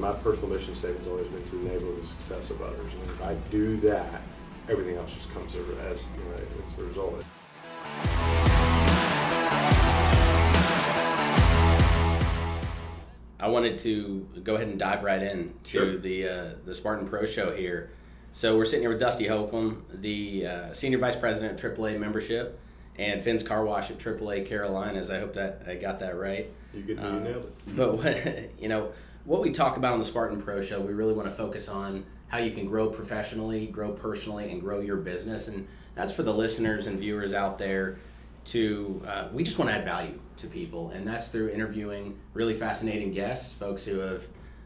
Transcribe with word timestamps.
my 0.00 0.12
personal 0.12 0.48
mission 0.48 0.74
statement 0.74 1.00
has 1.00 1.08
always 1.08 1.26
been 1.28 1.44
to 1.50 1.66
enable 1.66 1.94
the 1.96 2.06
success 2.06 2.50
of 2.50 2.62
others. 2.62 2.90
And 2.92 3.02
if 3.10 3.22
I 3.22 3.34
do 3.50 3.76
that, 3.82 4.22
everything 4.68 4.96
else 4.96 5.14
just 5.14 5.32
comes 5.34 5.54
as, 5.54 5.66
you 5.66 6.24
know, 6.24 6.34
as 6.34 6.78
a 6.78 6.82
result. 6.84 7.22
I 13.42 13.48
wanted 13.48 13.78
to 13.80 14.26
go 14.44 14.56
ahead 14.56 14.68
and 14.68 14.78
dive 14.78 15.02
right 15.02 15.22
in 15.22 15.54
to 15.64 15.70
Sure. 15.70 15.96
the 15.98 16.28
uh, 16.28 16.50
the 16.66 16.74
Spartan 16.74 17.08
Pro 17.08 17.24
Show 17.24 17.56
here. 17.56 17.90
So 18.32 18.56
we're 18.56 18.66
sitting 18.66 18.82
here 18.82 18.90
with 18.90 19.00
Dusty 19.00 19.26
Holcomb, 19.26 19.84
the 19.92 20.46
uh, 20.46 20.72
senior 20.72 20.98
vice 20.98 21.16
president 21.16 21.58
of 21.58 21.74
AAA 21.76 21.98
membership, 21.98 22.60
and 22.96 23.20
Fins 23.20 23.42
Car 23.42 23.64
Wash 23.64 23.90
at 23.90 23.98
AAA 23.98 24.46
Carolinas. 24.46 25.10
I 25.10 25.18
hope 25.18 25.32
that 25.34 25.62
I 25.66 25.74
got 25.76 26.00
that 26.00 26.16
right. 26.16 26.50
You, 26.74 26.82
get, 26.82 26.98
you 26.98 27.02
Uh, 27.02 27.18
nailed 27.18 27.44
it. 27.44 27.76
But 27.76 27.94
what, 27.96 28.60
you 28.60 28.68
know, 28.68 28.92
what 29.30 29.42
we 29.42 29.52
talk 29.52 29.76
about 29.76 29.92
on 29.92 30.00
the 30.00 30.04
Spartan 30.04 30.42
Pro 30.42 30.60
Show, 30.60 30.80
we 30.80 30.92
really 30.92 31.12
want 31.12 31.28
to 31.28 31.34
focus 31.34 31.68
on 31.68 32.04
how 32.26 32.38
you 32.38 32.50
can 32.50 32.66
grow 32.66 32.88
professionally, 32.88 33.68
grow 33.68 33.92
personally, 33.92 34.50
and 34.50 34.60
grow 34.60 34.80
your 34.80 34.96
business. 34.96 35.46
And 35.46 35.68
that's 35.94 36.10
for 36.10 36.24
the 36.24 36.34
listeners 36.34 36.88
and 36.88 36.98
viewers 36.98 37.32
out 37.32 37.56
there. 37.56 37.98
To 38.46 39.00
uh, 39.06 39.28
we 39.32 39.44
just 39.44 39.56
want 39.56 39.70
to 39.70 39.76
add 39.76 39.84
value 39.84 40.18
to 40.38 40.48
people, 40.48 40.90
and 40.90 41.06
that's 41.06 41.28
through 41.28 41.50
interviewing 41.50 42.18
really 42.34 42.54
fascinating 42.54 43.12
guests, 43.12 43.52
folks 43.52 43.84
who 43.84 44.00
have 44.00 44.24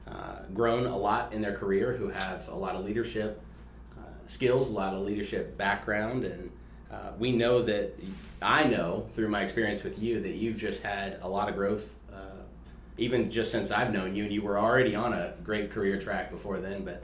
uh, 0.09 0.37
grown 0.55 0.87
a 0.87 0.97
lot 0.97 1.35
in 1.35 1.43
their 1.43 1.55
career, 1.55 1.95
who 1.95 2.09
have 2.09 2.49
a 2.49 2.55
lot 2.55 2.75
of 2.75 2.87
leadership 2.87 3.43
uh, 3.99 4.07
skills, 4.29 4.71
a 4.71 4.73
lot 4.73 4.95
of 4.95 5.03
leadership 5.03 5.59
background, 5.59 6.25
and 6.25 6.51
uh, 6.91 7.11
we 7.19 7.33
know 7.33 7.61
that 7.61 7.99
I 8.41 8.65
know 8.65 9.07
through 9.11 9.29
my 9.29 9.43
experience 9.43 9.83
with 9.83 9.99
you 9.99 10.23
that 10.23 10.37
you've 10.37 10.57
just 10.57 10.83
had 10.83 11.19
a 11.21 11.29
lot 11.29 11.51
of 11.51 11.55
growth, 11.55 11.99
even 12.97 13.31
just 13.31 13.51
since 13.51 13.71
I've 13.71 13.93
known 13.93 14.15
you, 14.15 14.25
and 14.25 14.33
you 14.33 14.43
were 14.43 14.59
already 14.59 14.95
on 14.95 15.13
a 15.13 15.35
great 15.43 15.71
career 15.71 15.99
track 15.99 16.31
before 16.31 16.59
then. 16.59 16.85
But 16.85 17.03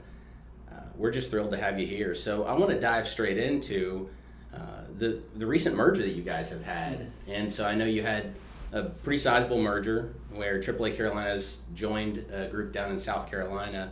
uh, 0.71 0.81
we're 0.95 1.11
just 1.11 1.29
thrilled 1.29 1.51
to 1.51 1.57
have 1.57 1.79
you 1.79 1.87
here. 1.87 2.15
So 2.15 2.45
I 2.45 2.53
want 2.57 2.71
to 2.71 2.79
dive 2.79 3.07
straight 3.07 3.37
into 3.37 4.09
uh, 4.53 4.83
the 4.97 5.21
the 5.35 5.45
recent 5.45 5.75
merger 5.75 6.01
that 6.01 6.13
you 6.13 6.23
guys 6.23 6.49
have 6.49 6.63
had, 6.63 7.11
and 7.27 7.51
so 7.51 7.65
I 7.65 7.75
know 7.75 7.85
you 7.85 8.03
had 8.03 8.33
a 8.73 8.83
pretty 8.83 9.17
sizable 9.17 9.61
merger 9.61 10.13
where 10.33 10.59
AAA 10.59 10.95
Carolinas 10.95 11.59
joined 11.73 12.25
a 12.31 12.47
group 12.47 12.71
down 12.71 12.91
in 12.91 12.97
South 12.97 13.29
Carolina. 13.29 13.91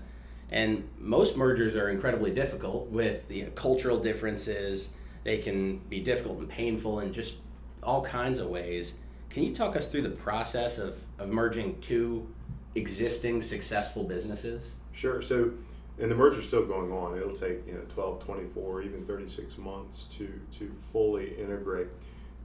And 0.52 0.88
most 0.97 1.38
mergers 1.38 1.75
are 1.75 1.89
incredibly 1.89 2.31
difficult 2.31 2.89
with 2.89 3.27
the 3.27 3.45
cultural 3.55 4.00
differences. 4.00 4.94
They 5.23 5.38
can 5.38 5.77
be 5.89 6.00
difficult 6.00 6.39
and 6.39 6.50
painful 6.50 7.02
in 7.02 7.14
just 7.14 7.36
all 7.83 8.03
kinds 8.03 8.39
of 8.39 8.47
ways. 8.47 8.94
Can 9.30 9.44
you 9.44 9.53
talk 9.53 9.75
us 9.75 9.88
through 9.88 10.02
the 10.02 10.09
process 10.09 10.80
of, 10.80 10.99
of 11.19 11.30
merging 11.30 11.80
two 11.81 12.27
existing 12.75 13.41
successful 13.41 14.03
businesses? 14.03 14.73
Sure. 14.91 15.21
So, 15.21 15.52
and 15.99 16.09
the 16.09 16.16
merger's 16.16 16.47
still 16.47 16.66
going 16.66 16.91
on. 16.91 17.17
It'll 17.17 17.36
take 17.36 17.67
you 17.67 17.73
know 17.73 17.81
12, 17.89 18.23
24, 18.23 18.81
even 18.83 19.05
36 19.05 19.58
months 19.58 20.05
to 20.11 20.30
to 20.59 20.71
fully 20.91 21.36
integrate. 21.36 21.88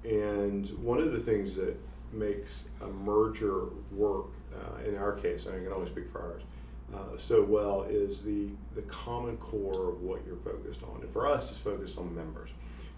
And 0.05 0.69
one 0.83 0.99
of 0.99 1.13
the 1.13 1.21
things 1.21 1.57
that 1.57 1.75
makes 2.13 2.67
a 2.83 2.87
merger 2.87 3.67
work, 3.91 4.27
uh, 4.55 4.87
in 4.87 4.97
our 4.97 5.13
case, 5.13 5.47
I 5.47 5.53
can 5.53 5.73
only 5.73 5.91
speak 5.91 6.11
for 6.13 6.21
ours, 6.21 6.43
uh, 6.95 7.17
so 7.17 7.43
well 7.43 7.85
is 7.89 8.23
the 8.23 8.49
the 8.75 8.83
common 8.83 9.39
core 9.39 9.91
of 9.91 10.03
what 10.03 10.21
you're 10.27 10.37
focused 10.37 10.83
on. 10.83 11.01
And 11.01 11.11
for 11.13 11.27
us, 11.27 11.51
it's 11.51 11.61
focused 11.61 11.97
on 11.97 12.15
members. 12.15 12.51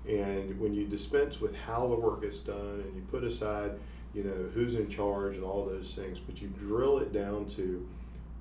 And 0.08 0.58
when 0.60 0.72
you 0.72 0.86
dispense 0.86 1.40
with 1.40 1.56
how 1.56 1.86
the 1.88 1.96
work 1.96 2.22
is 2.22 2.38
done, 2.38 2.84
and 2.84 2.94
you 2.94 3.02
put 3.10 3.24
aside, 3.24 3.72
you 4.14 4.22
know, 4.22 4.48
who's 4.54 4.74
in 4.74 4.88
charge 4.88 5.36
and 5.36 5.44
all 5.44 5.66
those 5.66 5.94
things, 5.94 6.18
but 6.20 6.40
you 6.40 6.48
drill 6.48 6.98
it 6.98 7.12
down 7.12 7.46
to 7.46 7.86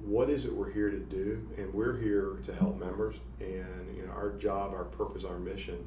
what 0.02 0.30
is 0.30 0.45
it 0.45 0.53
we're 0.53 0.71
here 0.71 0.92
to 0.92 0.99
do? 0.99 1.48
And 1.58 1.73
we're 1.73 1.98
here 1.98 2.37
to 2.45 2.53
help 2.53 2.80
members. 2.80 3.15
And 3.39 3.95
you 3.95 4.05
know 4.05 4.14
our 4.14 4.31
job 4.31 4.73
our 4.73 4.83
purpose 4.83 5.23
our 5.23 5.37
mission 5.39 5.86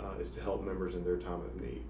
uh, 0.00 0.18
is 0.18 0.28
to 0.30 0.40
help 0.40 0.64
members 0.64 0.94
in 0.94 1.04
their 1.04 1.18
time 1.18 1.40
of 1.40 1.60
need. 1.60 1.82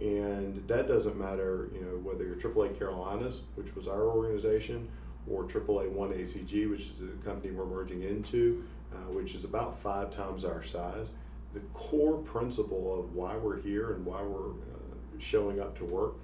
And 0.00 0.66
that 0.68 0.88
doesn't 0.88 1.18
matter 1.18 1.70
you 1.74 1.80
know 1.80 1.98
whether 2.02 2.24
you're 2.24 2.36
aaa 2.36 2.78
carolinas 2.78 3.42
which 3.56 3.74
was 3.74 3.88
our 3.88 4.02
organization 4.02 4.88
or 5.28 5.44
aaa 5.44 5.90
1 5.90 6.12
acg 6.12 6.70
which 6.70 6.86
is 6.86 7.00
the 7.00 7.08
company 7.24 7.52
we're 7.52 7.66
merging 7.66 8.02
into 8.02 8.64
uh, 8.92 9.10
which 9.12 9.34
is 9.34 9.44
about 9.44 9.78
five 9.78 10.14
times 10.14 10.44
our 10.44 10.62
size 10.62 11.08
the 11.58 11.66
core 11.78 12.18
principle 12.18 12.98
of 12.98 13.14
why 13.14 13.36
we're 13.36 13.60
here 13.60 13.92
and 13.94 14.04
why 14.04 14.22
we're 14.22 14.50
uh, 14.50 15.18
showing 15.18 15.60
up 15.60 15.76
to 15.78 15.84
work 15.84 16.14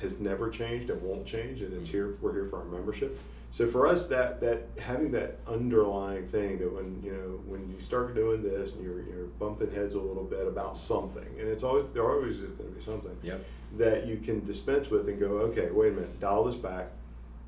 has 0.00 0.18
never 0.18 0.48
changed 0.50 0.90
and 0.90 1.00
won't 1.02 1.26
change 1.26 1.60
and 1.62 1.72
it's 1.74 1.88
here 1.90 2.16
we're 2.20 2.32
here 2.32 2.46
for 2.46 2.58
our 2.60 2.64
membership. 2.64 3.18
So 3.52 3.66
for 3.68 3.86
us 3.86 4.06
that 4.08 4.40
that 4.40 4.68
having 4.78 5.10
that 5.12 5.38
underlying 5.46 6.26
thing 6.26 6.58
that 6.58 6.72
when 6.72 7.00
you 7.04 7.12
know 7.12 7.40
when 7.46 7.68
you 7.70 7.80
start 7.80 8.14
doing 8.14 8.42
this 8.42 8.72
and 8.72 8.82
you're 8.82 9.02
you're 9.02 9.26
bumping 9.38 9.72
heads 9.72 9.94
a 9.94 10.00
little 10.00 10.24
bit 10.24 10.46
about 10.46 10.78
something 10.78 11.26
and 11.38 11.48
it's 11.48 11.62
always 11.62 11.86
there 11.92 12.08
always 12.10 12.36
is 12.40 12.50
going 12.52 12.70
to 12.70 12.76
be 12.76 12.84
something 12.84 13.16
Yep. 13.22 13.44
that 13.78 14.06
you 14.06 14.16
can 14.18 14.44
dispense 14.44 14.88
with 14.90 15.08
and 15.08 15.18
go 15.20 15.26
okay 15.48 15.68
wait 15.70 15.88
a 15.92 15.96
minute 15.96 16.20
dial 16.20 16.44
this 16.44 16.54
back 16.56 16.86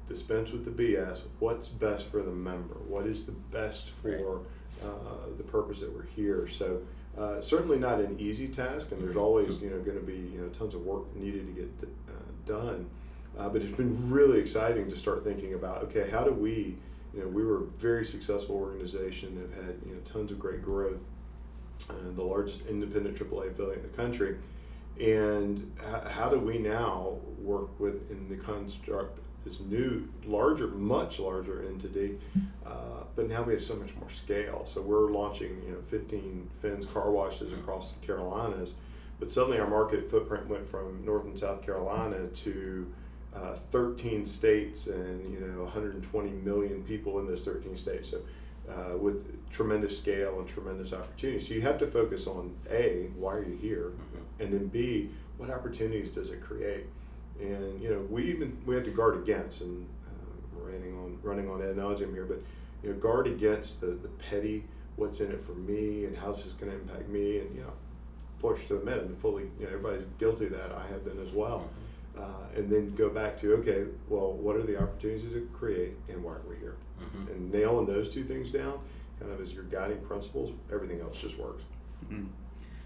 dispense 0.08 0.50
with 0.50 0.64
the 0.64 0.70
bs 0.82 1.22
what's 1.38 1.68
best 1.68 2.10
for 2.10 2.20
the 2.22 2.30
member? 2.30 2.74
What 2.88 3.06
is 3.06 3.24
the 3.24 3.32
best 3.32 3.90
for 4.02 4.40
uh, 4.84 4.88
the 5.38 5.44
purpose 5.44 5.80
that 5.80 5.92
we're 5.94 6.06
here? 6.16 6.48
So 6.48 6.82
uh, 7.18 7.40
certainly 7.40 7.78
not 7.78 8.00
an 8.00 8.18
easy 8.18 8.48
task 8.48 8.90
and 8.92 9.02
there's 9.02 9.16
always 9.16 9.60
you 9.60 9.70
know 9.70 9.78
going 9.80 9.98
to 9.98 10.04
be 10.04 10.14
you 10.14 10.40
know 10.40 10.48
tons 10.48 10.74
of 10.74 10.84
work 10.84 11.14
needed 11.16 11.46
to 11.46 11.52
get 11.52 11.70
uh, 12.08 12.12
done. 12.46 12.88
Uh, 13.38 13.48
but 13.48 13.62
it's 13.62 13.76
been 13.76 14.10
really 14.10 14.38
exciting 14.38 14.90
to 14.90 14.96
start 14.96 15.24
thinking 15.24 15.54
about 15.54 15.82
okay, 15.84 16.10
how 16.10 16.22
do 16.22 16.32
we, 16.32 16.76
you 17.14 17.20
know, 17.20 17.26
we 17.28 17.42
were 17.44 17.62
a 17.62 17.66
very 17.78 18.04
successful 18.04 18.56
organization 18.56 19.34
that 19.40 19.64
had 19.64 19.74
you 19.86 19.94
know 19.94 20.00
tons 20.04 20.30
of 20.30 20.38
great 20.38 20.62
growth, 20.62 21.00
uh, 21.88 21.94
the 22.14 22.22
largest 22.22 22.66
independent 22.66 23.16
AAA 23.16 23.50
affiliate 23.52 23.78
in 23.78 23.90
the 23.90 23.96
country, 23.96 24.36
and 25.00 25.70
h- 25.80 26.10
how 26.12 26.28
do 26.28 26.38
we 26.38 26.58
now 26.58 27.16
work 27.38 27.78
with 27.80 28.10
in 28.10 28.28
the 28.28 28.36
construct 28.36 29.18
this 29.44 29.60
new 29.60 30.08
larger, 30.24 30.68
much 30.68 31.18
larger 31.18 31.62
entity, 31.62 32.18
uh, 32.64 33.04
but 33.16 33.28
now 33.28 33.42
we 33.42 33.54
have 33.54 33.62
so 33.62 33.74
much 33.76 33.94
more 33.96 34.10
scale. 34.10 34.62
So 34.64 34.80
we're 34.80 35.10
launching 35.10 35.62
you 35.66 35.72
know 35.72 35.82
15 35.88 36.48
Fins 36.60 36.86
car 36.86 37.10
washes 37.10 37.52
across 37.52 37.92
the 37.92 38.06
Carolinas. 38.06 38.72
But 39.18 39.30
suddenly 39.30 39.60
our 39.60 39.68
market 39.68 40.10
footprint 40.10 40.48
went 40.48 40.68
from 40.68 41.04
North 41.04 41.24
and 41.24 41.38
South 41.38 41.62
Carolina 41.64 42.26
to 42.26 42.92
uh, 43.34 43.52
13 43.52 44.26
states 44.26 44.88
and 44.88 45.32
you 45.32 45.40
know 45.40 45.62
120 45.62 46.30
million 46.30 46.82
people 46.82 47.18
in 47.20 47.26
those 47.26 47.44
13 47.44 47.76
states. 47.76 48.10
So 48.10 48.20
uh, 48.68 48.96
with 48.96 49.50
tremendous 49.50 49.96
scale 49.96 50.38
and 50.38 50.48
tremendous 50.48 50.92
opportunity. 50.92 51.40
So 51.40 51.54
you 51.54 51.62
have 51.62 51.78
to 51.78 51.86
focus 51.86 52.26
on 52.26 52.54
a 52.70 53.08
why 53.16 53.34
are 53.34 53.44
you 53.44 53.56
here, 53.56 53.92
and 54.38 54.52
then 54.52 54.68
b 54.68 55.10
what 55.36 55.50
opportunities 55.50 56.10
does 56.10 56.30
it 56.30 56.40
create. 56.42 56.86
And 57.42 57.82
you 57.82 57.90
know 57.90 58.00
we 58.08 58.24
even 58.30 58.56
we 58.66 58.74
have 58.74 58.84
to 58.84 58.90
guard 58.90 59.16
against 59.16 59.60
and 59.62 59.86
uh, 60.06 60.60
running 60.64 60.96
on 60.96 61.18
running 61.22 61.50
on 61.50 61.60
ad 61.62 61.76
nauseum 61.76 62.12
here, 62.12 62.24
but 62.24 62.40
you 62.82 62.90
know 62.92 62.96
guard 62.98 63.26
against 63.26 63.80
the 63.80 63.88
the 63.88 64.08
petty 64.30 64.64
what's 64.96 65.20
in 65.20 65.32
it 65.32 65.42
for 65.44 65.52
me 65.52 66.04
and 66.04 66.16
how's 66.16 66.44
this 66.44 66.52
going 66.52 66.70
to 66.70 66.76
impact 66.78 67.08
me 67.08 67.38
and 67.38 67.54
you 67.54 67.62
know 67.62 67.72
fortunate 68.38 68.68
to 68.68 68.76
admit 68.76 68.98
I'm 68.98 69.16
fully 69.16 69.44
you 69.58 69.66
know 69.66 69.72
everybody's 69.72 70.04
guilty 70.18 70.46
of 70.46 70.52
that 70.52 70.70
I 70.72 70.86
have 70.88 71.04
been 71.04 71.18
as 71.26 71.32
well. 71.32 71.68
Uh, 72.16 72.24
and 72.54 72.70
then 72.70 72.94
go 72.94 73.08
back 73.08 73.38
to 73.38 73.54
okay, 73.54 73.84
well, 74.10 74.32
what 74.32 74.54
are 74.54 74.62
the 74.62 74.76
opportunities 74.80 75.32
to 75.32 75.48
create, 75.54 75.92
and 76.10 76.22
why 76.22 76.32
are 76.34 76.42
we 76.46 76.56
here? 76.56 76.76
Mhm. 77.00 77.30
And 77.30 77.50
nailing 77.50 77.86
those 77.86 78.10
two 78.10 78.22
things 78.22 78.50
down, 78.50 78.78
kind 79.18 79.32
of 79.32 79.40
as 79.40 79.54
your 79.54 79.64
guiding 79.64 79.98
principles, 80.02 80.52
everything 80.70 81.00
else 81.00 81.18
just 81.18 81.38
works. 81.38 81.62
Mhm. 82.10 82.26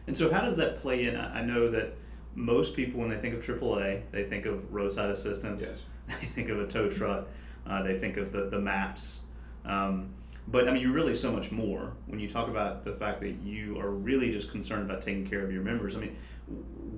And 0.06 0.16
so, 0.16 0.30
how 0.32 0.42
does 0.42 0.54
that 0.58 0.78
play 0.80 1.06
in? 1.06 1.16
I 1.16 1.40
I 1.40 1.44
know 1.44 1.68
that 1.72 1.94
most 2.36 2.76
people, 2.76 3.00
when 3.00 3.08
they 3.08 3.16
think 3.16 3.34
of 3.34 3.44
AAA, 3.44 4.02
they 4.12 4.24
think 4.24 4.46
of 4.46 4.72
roadside 4.72 5.10
assistance. 5.10 5.62
Yes. 5.62 5.82
They 6.20 6.26
think 6.26 6.50
of 6.50 6.60
a 6.60 6.68
tow 6.68 6.88
truck. 6.88 7.26
Uh, 7.66 7.82
they 7.82 7.98
think 7.98 8.16
of 8.16 8.30
the 8.30 8.48
the 8.48 8.60
maps. 8.60 9.22
Um, 9.64 10.10
but 10.46 10.68
I 10.68 10.72
mean, 10.72 10.80
you're 10.80 10.92
really 10.92 11.16
so 11.16 11.32
much 11.32 11.50
more 11.50 11.94
when 12.06 12.20
you 12.20 12.28
talk 12.28 12.48
about 12.48 12.84
the 12.84 12.92
fact 12.92 13.20
that 13.22 13.34
you 13.42 13.80
are 13.80 13.90
really 13.90 14.30
just 14.30 14.52
concerned 14.52 14.88
about 14.88 15.02
taking 15.02 15.26
care 15.26 15.42
of 15.44 15.50
your 15.50 15.62
members. 15.62 15.96
I 15.96 15.98
mean, 15.98 16.16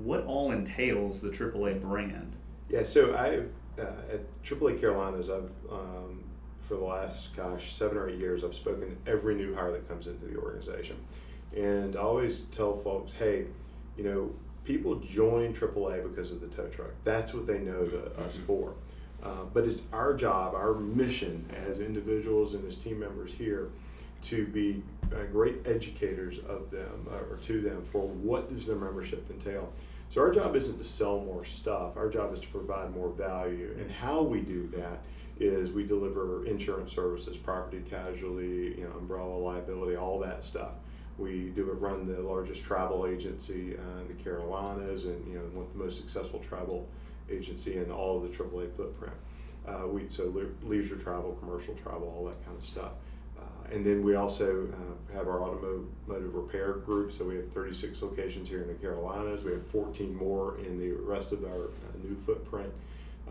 what 0.03 0.25
all 0.27 0.51
entails 0.51 1.23
the 1.23 1.31
AAA 1.31 1.81
brand? 1.81 2.37
Yeah, 2.69 2.85
so 2.85 3.15
I 3.15 3.81
uh, 3.81 3.87
at 4.13 4.43
AAA 4.43 4.79
Carolinas, 4.79 5.31
I've 5.31 5.51
um, 5.71 6.25
for 6.61 6.75
the 6.75 6.85
last 6.85 7.35
gosh 7.35 7.73
seven 7.73 7.97
or 7.97 8.11
eight 8.11 8.19
years, 8.19 8.45
I've 8.45 8.55
spoken 8.55 8.91
to 8.91 9.11
every 9.11 9.35
new 9.35 9.55
hire 9.55 9.73
that 9.73 9.89
comes 9.89 10.07
into 10.07 10.27
the 10.27 10.37
organization, 10.37 10.97
and 11.57 11.97
I 11.97 12.01
always 12.01 12.43
tell 12.51 12.79
folks, 12.81 13.15
hey, 13.15 13.47
you 13.97 14.05
know, 14.05 14.31
people 14.69 14.97
join 14.97 15.55
AAA 15.55 16.03
because 16.03 16.31
of 16.31 16.43
the 16.43 16.47
tow 16.49 16.69
truck. 16.69 16.91
That's 17.03 17.33
what 17.33 17.47
they 17.47 17.59
know 17.59 17.87
the, 17.87 18.05
us 18.21 18.37
for. 18.47 18.75
Uh, 19.23 19.45
but 19.55 19.65
it's 19.65 19.83
our 19.95 20.13
job, 20.13 20.55
our 20.55 20.75
mission 20.75 21.49
as 21.67 21.81
individuals 21.81 22.53
and 22.53 22.69
as 22.69 22.77
team 22.77 23.01
members 23.01 23.33
here, 23.33 23.71
to 24.21 24.47
be 24.47 24.83
uh, 25.13 25.23
great 25.33 25.57
educators 25.65 26.39
of 26.41 26.71
them 26.71 27.07
uh, 27.11 27.33
or 27.33 27.39
to 27.45 27.63
them 27.63 27.83
for 27.91 28.07
what 28.09 28.55
does 28.55 28.67
their 28.67 28.77
membership 28.77 29.29
entail. 29.31 29.73
So 30.11 30.21
our 30.21 30.33
job 30.33 30.55
isn't 30.55 30.77
to 30.77 30.85
sell 30.85 31.21
more 31.21 31.47
stuff. 31.47 31.97
Our 31.97 32.11
job 32.11 32.35
is 32.35 32.41
to 32.41 32.49
provide 32.49 32.95
more 32.95 33.09
value. 33.09 33.75
And 33.79 33.91
how 33.91 34.21
we 34.21 34.41
do 34.43 34.69
that 34.77 35.03
is 35.41 35.71
we 35.71 35.85
deliver 35.85 36.45
insurance 36.45 36.93
services, 36.93 37.39
property, 37.39 37.83
casualty, 37.89 38.75
you 38.77 38.85
know, 38.85 38.99
umbrella 38.99 39.35
liability, 39.35 39.97
all 39.97 40.19
that 40.19 40.45
stuff. 40.45 40.73
We 41.19 41.51
do 41.51 41.65
run 41.65 42.07
the 42.07 42.21
largest 42.21 42.63
travel 42.63 43.07
agency 43.07 43.77
uh, 43.77 44.01
in 44.01 44.09
the 44.09 44.23
Carolinas, 44.23 45.05
and 45.05 45.27
you 45.27 45.35
know, 45.35 45.45
one 45.53 45.67
of 45.67 45.73
the 45.73 45.85
most 45.85 45.97
successful 45.97 46.39
travel 46.39 46.89
agency 47.29 47.77
in 47.77 47.91
all 47.91 48.17
of 48.17 48.23
the 48.23 48.29
AAA 48.29 48.75
footprint. 48.77 49.15
Uh, 49.67 49.87
we 49.87 50.07
so 50.09 50.25
le- 50.35 50.69
leisure 50.69 50.97
travel, 50.97 51.37
commercial 51.41 51.75
travel, 51.75 52.15
all 52.17 52.25
that 52.25 52.43
kind 52.45 52.57
of 52.57 52.65
stuff. 52.65 52.93
Uh, 53.39 53.75
and 53.75 53.85
then 53.85 54.03
we 54.03 54.15
also 54.15 54.69
uh, 54.73 55.15
have 55.15 55.29
our 55.29 55.43
automotive 55.43 56.35
repair 56.35 56.75
group. 56.75 57.13
So 57.13 57.25
we 57.25 57.37
have 57.37 57.51
36 57.53 58.01
locations 58.01 58.49
here 58.49 58.63
in 58.63 58.69
the 58.69 58.75
Carolinas. 58.75 59.43
We 59.45 59.53
have 59.53 59.67
14 59.67 60.15
more 60.15 60.59
in 60.59 60.79
the 60.79 60.93
rest 60.93 61.33
of 61.33 61.45
our 61.45 61.65
uh, 61.65 61.99
new 62.03 62.17
footprint. 62.25 62.71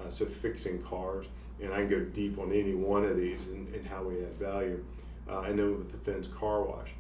So 0.10 0.26
fixing 0.26 0.84
cars, 0.84 1.26
and 1.60 1.74
I 1.74 1.78
can 1.78 1.90
go 1.90 2.00
deep 2.00 2.38
on 2.38 2.52
any 2.52 2.76
one 2.76 3.04
of 3.04 3.18
these 3.18 3.42
and, 3.48 3.74
and 3.74 3.86
how 3.86 4.04
we 4.04 4.20
add 4.24 4.38
value. 4.38 4.86
And 5.28 5.58
then 5.58 5.80
with 5.80 5.92
the 5.92 5.98
Fins 5.98 6.28
Car 6.28 6.62
Wash. 6.62 6.92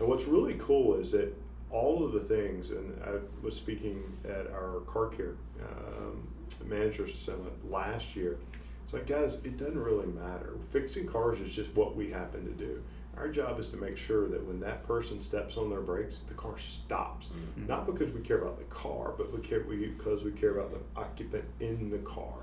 And 0.00 0.08
what's 0.08 0.24
really 0.24 0.56
cool 0.58 0.94
is 0.94 1.12
that 1.12 1.32
all 1.70 2.04
of 2.04 2.12
the 2.12 2.20
things, 2.20 2.70
and 2.70 3.00
I 3.04 3.18
was 3.44 3.54
speaking 3.54 4.02
at 4.24 4.50
our 4.50 4.80
car 4.86 5.06
care 5.08 5.34
um, 5.62 6.26
manager 6.66 7.06
summit 7.06 7.70
last 7.70 8.16
year. 8.16 8.38
It's 8.82 8.94
like, 8.94 9.06
guys, 9.06 9.34
it 9.44 9.58
doesn't 9.58 9.78
really 9.78 10.06
matter. 10.06 10.54
Fixing 10.70 11.06
cars 11.06 11.38
is 11.40 11.54
just 11.54 11.72
what 11.76 11.94
we 11.94 12.10
happen 12.10 12.44
to 12.44 12.52
do. 12.52 12.82
Our 13.16 13.28
job 13.28 13.60
is 13.60 13.68
to 13.68 13.76
make 13.76 13.98
sure 13.98 14.26
that 14.28 14.44
when 14.46 14.58
that 14.60 14.86
person 14.86 15.20
steps 15.20 15.58
on 15.58 15.68
their 15.68 15.82
brakes, 15.82 16.20
the 16.26 16.34
car 16.34 16.58
stops. 16.58 17.26
Mm-hmm. 17.26 17.66
Not 17.66 17.86
because 17.86 18.12
we 18.12 18.22
care 18.22 18.38
about 18.38 18.58
the 18.58 18.64
car, 18.74 19.12
but 19.16 19.30
we 19.32 19.46
care, 19.46 19.64
we, 19.68 19.86
because 19.86 20.24
we 20.24 20.32
care 20.32 20.58
about 20.58 20.72
the 20.72 21.00
occupant 21.00 21.44
in 21.60 21.90
the 21.90 21.98
car. 21.98 22.34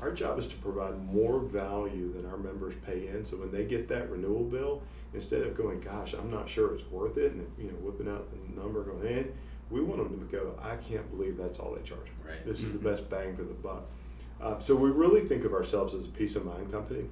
Our 0.00 0.10
job 0.10 0.38
is 0.38 0.48
to 0.48 0.56
provide 0.56 1.00
more 1.12 1.38
value 1.38 2.12
than 2.12 2.26
our 2.26 2.36
members 2.36 2.74
pay 2.84 3.08
in. 3.08 3.24
So 3.24 3.36
when 3.36 3.52
they 3.52 3.64
get 3.64 3.88
that 3.88 4.10
renewal 4.10 4.42
bill, 4.42 4.82
instead 5.14 5.42
of 5.42 5.56
going, 5.56 5.80
gosh, 5.80 6.14
I'm 6.14 6.30
not 6.30 6.48
sure 6.48 6.74
it's 6.74 6.88
worth 6.90 7.18
it, 7.18 7.32
and 7.32 7.46
you 7.56 7.68
know, 7.68 7.76
whipping 7.80 8.08
out 8.08 8.28
the 8.30 8.60
number 8.60 8.82
going, 8.82 9.06
in, 9.06 9.18
eh, 9.18 9.30
we 9.70 9.80
want 9.80 10.02
them 10.02 10.18
to 10.18 10.36
go, 10.36 10.58
I 10.60 10.76
can't 10.76 11.08
believe 11.10 11.36
that's 11.36 11.58
all 11.58 11.74
they 11.74 11.82
charge. 11.82 12.08
Right. 12.26 12.44
This 12.44 12.62
is 12.62 12.72
the 12.72 12.78
mm-hmm. 12.78 12.88
best 12.88 13.08
bang 13.08 13.36
for 13.36 13.42
the 13.44 13.54
buck. 13.54 13.84
Uh, 14.40 14.60
so 14.60 14.74
we 14.74 14.90
really 14.90 15.26
think 15.26 15.44
of 15.44 15.54
ourselves 15.54 15.94
as 15.94 16.04
a 16.04 16.08
peace 16.08 16.36
of 16.36 16.44
mind 16.44 16.70
company. 16.70 17.04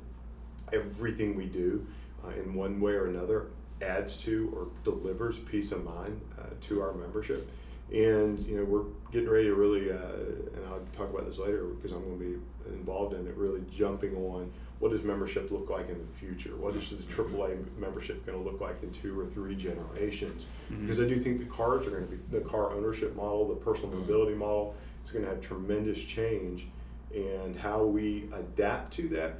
Everything 0.72 1.36
we 1.36 1.46
do, 1.46 1.86
uh, 2.24 2.30
in 2.30 2.54
one 2.54 2.80
way 2.80 2.92
or 2.92 3.06
another, 3.06 3.46
adds 3.80 4.16
to 4.18 4.52
or 4.54 4.68
delivers 4.84 5.38
peace 5.38 5.72
of 5.72 5.84
mind 5.84 6.20
uh, 6.38 6.46
to 6.60 6.82
our 6.82 6.92
membership. 6.92 7.48
And 7.92 8.38
you 8.40 8.56
know 8.56 8.64
we're 8.64 8.84
getting 9.10 9.28
ready 9.28 9.46
to 9.46 9.54
really, 9.54 9.90
uh, 9.90 9.96
and 9.96 10.66
I'll 10.68 10.82
talk 10.96 11.12
about 11.12 11.26
this 11.26 11.38
later 11.38 11.64
because 11.64 11.92
I'm 11.92 12.04
going 12.04 12.18
to 12.18 12.24
be 12.24 12.40
involved 12.68 13.14
in 13.14 13.26
it. 13.26 13.34
Really 13.36 13.62
jumping 13.70 14.14
on 14.16 14.50
what 14.80 14.92
does 14.92 15.02
membership 15.02 15.50
look 15.50 15.68
like 15.68 15.90
in 15.90 15.98
the 15.98 16.18
future? 16.18 16.56
What 16.56 16.74
is 16.74 16.88
the 16.88 16.96
AAA 16.96 17.58
membership 17.78 18.24
going 18.24 18.42
to 18.42 18.50
look 18.50 18.62
like 18.62 18.82
in 18.82 18.90
two 18.92 19.18
or 19.18 19.26
three 19.26 19.54
generations? 19.54 20.46
Mm-hmm. 20.72 20.86
Because 20.86 21.00
I 21.00 21.04
do 21.06 21.18
think 21.18 21.38
the 21.38 21.44
cars 21.44 21.86
are 21.86 21.90
going 21.90 22.06
to 22.06 22.16
be 22.16 22.38
the 22.38 22.40
car 22.40 22.72
ownership 22.72 23.14
model, 23.14 23.46
the 23.46 23.56
personal 23.56 23.90
mm-hmm. 23.90 24.00
mobility 24.00 24.34
model 24.34 24.74
is 25.04 25.10
going 25.12 25.24
to 25.24 25.30
have 25.30 25.42
tremendous 25.42 26.02
change, 26.02 26.66
and 27.14 27.56
how 27.56 27.84
we 27.84 28.28
adapt 28.32 28.92
to 28.94 29.08
that. 29.08 29.34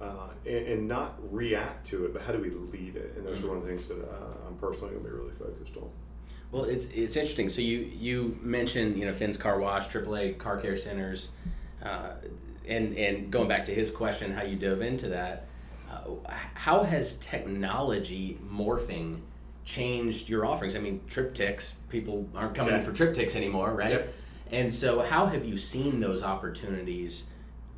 Uh, 0.00 0.30
and, 0.46 0.66
and, 0.66 0.88
not 0.88 1.18
react 1.30 1.86
to 1.86 2.06
it, 2.06 2.14
but 2.14 2.22
how 2.22 2.32
do 2.32 2.38
we 2.38 2.48
lead 2.48 2.96
it? 2.96 3.12
And 3.18 3.26
those 3.26 3.36
mm-hmm. 3.36 3.44
are 3.44 3.48
one 3.48 3.58
of 3.58 3.64
the 3.64 3.68
things 3.68 3.86
that 3.88 4.00
uh, 4.00 4.48
I'm 4.48 4.56
personally 4.56 4.94
going 4.94 5.04
to 5.04 5.10
be 5.10 5.14
really 5.14 5.34
focused 5.38 5.76
on. 5.76 5.90
Well, 6.52 6.64
it's 6.64 6.88
it's 6.88 7.16
interesting. 7.16 7.50
So 7.50 7.60
you 7.60 7.80
you 7.80 8.38
mentioned 8.40 8.96
you 8.96 9.04
know 9.04 9.12
Fins 9.12 9.36
Car 9.36 9.60
Wash, 9.60 9.88
AAA 9.88 10.38
car 10.38 10.56
care 10.56 10.74
centers. 10.74 11.32
Uh, 11.82 12.12
and 12.70 12.96
and 12.96 13.30
going 13.30 13.48
back 13.48 13.66
to 13.66 13.74
his 13.74 13.90
question, 13.90 14.32
how 14.32 14.42
you 14.42 14.56
dove 14.56 14.80
into 14.80 15.08
that, 15.08 15.46
uh, 15.90 16.14
how 16.54 16.84
has 16.84 17.16
technology 17.16 18.38
morphing 18.48 19.20
changed 19.64 20.28
your 20.28 20.46
offerings? 20.46 20.76
I 20.76 20.78
mean, 20.78 21.00
TripTiks 21.08 21.72
people 21.88 22.28
aren't 22.34 22.54
coming 22.54 22.72
yeah. 22.72 22.80
in 22.80 22.84
for 22.84 22.92
TripTiks 22.92 23.34
anymore, 23.36 23.74
right? 23.74 23.90
Yep. 23.90 24.14
And 24.52 24.72
so, 24.72 25.02
how 25.02 25.26
have 25.26 25.44
you 25.44 25.56
seen 25.58 26.00
those 26.00 26.22
opportunities 26.22 27.26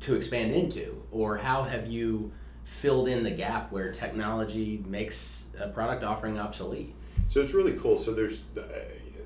to 0.01 0.15
expand 0.15 0.53
into, 0.53 1.01
or 1.11 1.37
how 1.37 1.63
have 1.63 1.87
you 1.87 2.31
filled 2.63 3.07
in 3.07 3.23
the 3.23 3.31
gap 3.31 3.71
where 3.71 3.91
technology 3.91 4.83
makes 4.87 5.45
a 5.59 5.67
product 5.67 6.03
offering 6.03 6.39
obsolete? 6.39 6.93
So 7.29 7.41
it's 7.41 7.53
really 7.53 7.73
cool. 7.73 7.97
So 7.97 8.13
there's 8.13 8.43
uh, 8.57 8.61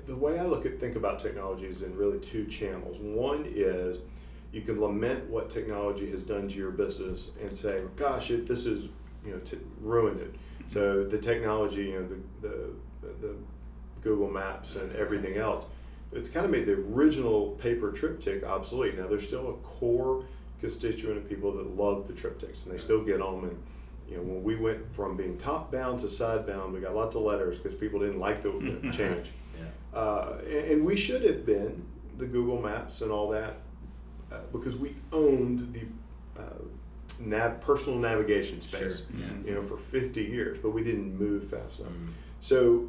the 0.06 0.16
way 0.16 0.38
I 0.38 0.44
look 0.44 0.66
at 0.66 0.80
think 0.80 0.96
about 0.96 1.20
technology 1.20 1.66
is 1.66 1.82
in 1.82 1.96
really 1.96 2.18
two 2.18 2.46
channels. 2.46 2.96
One 2.98 3.44
is 3.46 3.98
you 4.52 4.62
can 4.62 4.80
lament 4.80 5.28
what 5.28 5.50
technology 5.50 6.10
has 6.10 6.22
done 6.22 6.48
to 6.48 6.54
your 6.54 6.70
business 6.70 7.30
and 7.40 7.56
say, 7.56 7.82
"Gosh, 7.96 8.30
it, 8.30 8.46
this 8.46 8.66
is 8.66 8.88
you 9.24 9.32
know 9.32 9.38
t- 9.40 9.58
ruined 9.80 10.20
it." 10.20 10.34
So 10.66 11.04
the 11.04 11.18
technology, 11.18 11.84
you 11.84 12.00
know, 12.00 12.08
the, 12.40 12.48
the 12.48 13.26
the 13.26 13.34
Google 14.02 14.30
Maps 14.30 14.76
and 14.76 14.94
everything 14.96 15.36
else, 15.36 15.66
it's 16.12 16.28
kind 16.28 16.44
of 16.44 16.52
made 16.52 16.66
the 16.66 16.74
original 16.74 17.52
paper 17.52 17.92
TripTik 17.92 18.44
obsolete. 18.44 18.98
Now 18.98 19.06
there's 19.06 19.26
still 19.26 19.50
a 19.50 19.54
core 19.66 20.24
constituent 20.60 21.18
of 21.18 21.28
people 21.28 21.52
that 21.52 21.76
love 21.76 22.08
the 22.08 22.12
TripTiks 22.12 22.64
and 22.64 22.74
they 22.74 22.78
still 22.78 23.04
get 23.04 23.18
them. 23.18 23.44
And 23.44 23.62
you 24.08 24.16
know, 24.16 24.22
when 24.22 24.42
we 24.42 24.56
went 24.56 24.92
from 24.94 25.16
being 25.16 25.36
top 25.36 25.70
bound 25.70 26.00
to 26.00 26.08
side 26.08 26.46
bound, 26.46 26.72
we 26.72 26.80
got 26.80 26.94
lots 26.94 27.14
of 27.16 27.22
letters 27.22 27.58
because 27.58 27.78
people 27.78 28.00
didn't 28.00 28.18
like 28.18 28.42
the 28.42 28.50
change. 28.96 29.30
Yeah. 29.58 29.98
Uh, 29.98 30.38
and, 30.46 30.72
and 30.72 30.86
we 30.86 30.96
should 30.96 31.22
have 31.22 31.44
been 31.44 31.84
the 32.16 32.26
Google 32.26 32.60
Maps 32.60 33.02
and 33.02 33.12
all 33.12 33.28
that 33.30 33.56
uh, 34.32 34.36
because 34.52 34.76
we 34.76 34.94
owned 35.12 35.72
the 35.72 36.40
uh, 36.40 36.44
nav- 37.20 37.60
personal 37.60 37.98
navigation 37.98 38.60
space, 38.60 39.06
sure. 39.10 39.20
yeah. 39.20 39.26
you 39.44 39.54
know, 39.54 39.62
for 39.62 39.76
50 39.76 40.22
years, 40.22 40.58
but 40.62 40.70
we 40.70 40.82
didn't 40.82 41.18
move 41.18 41.48
fast 41.50 41.80
enough. 41.80 41.92
Mm. 41.92 42.08
So 42.40 42.88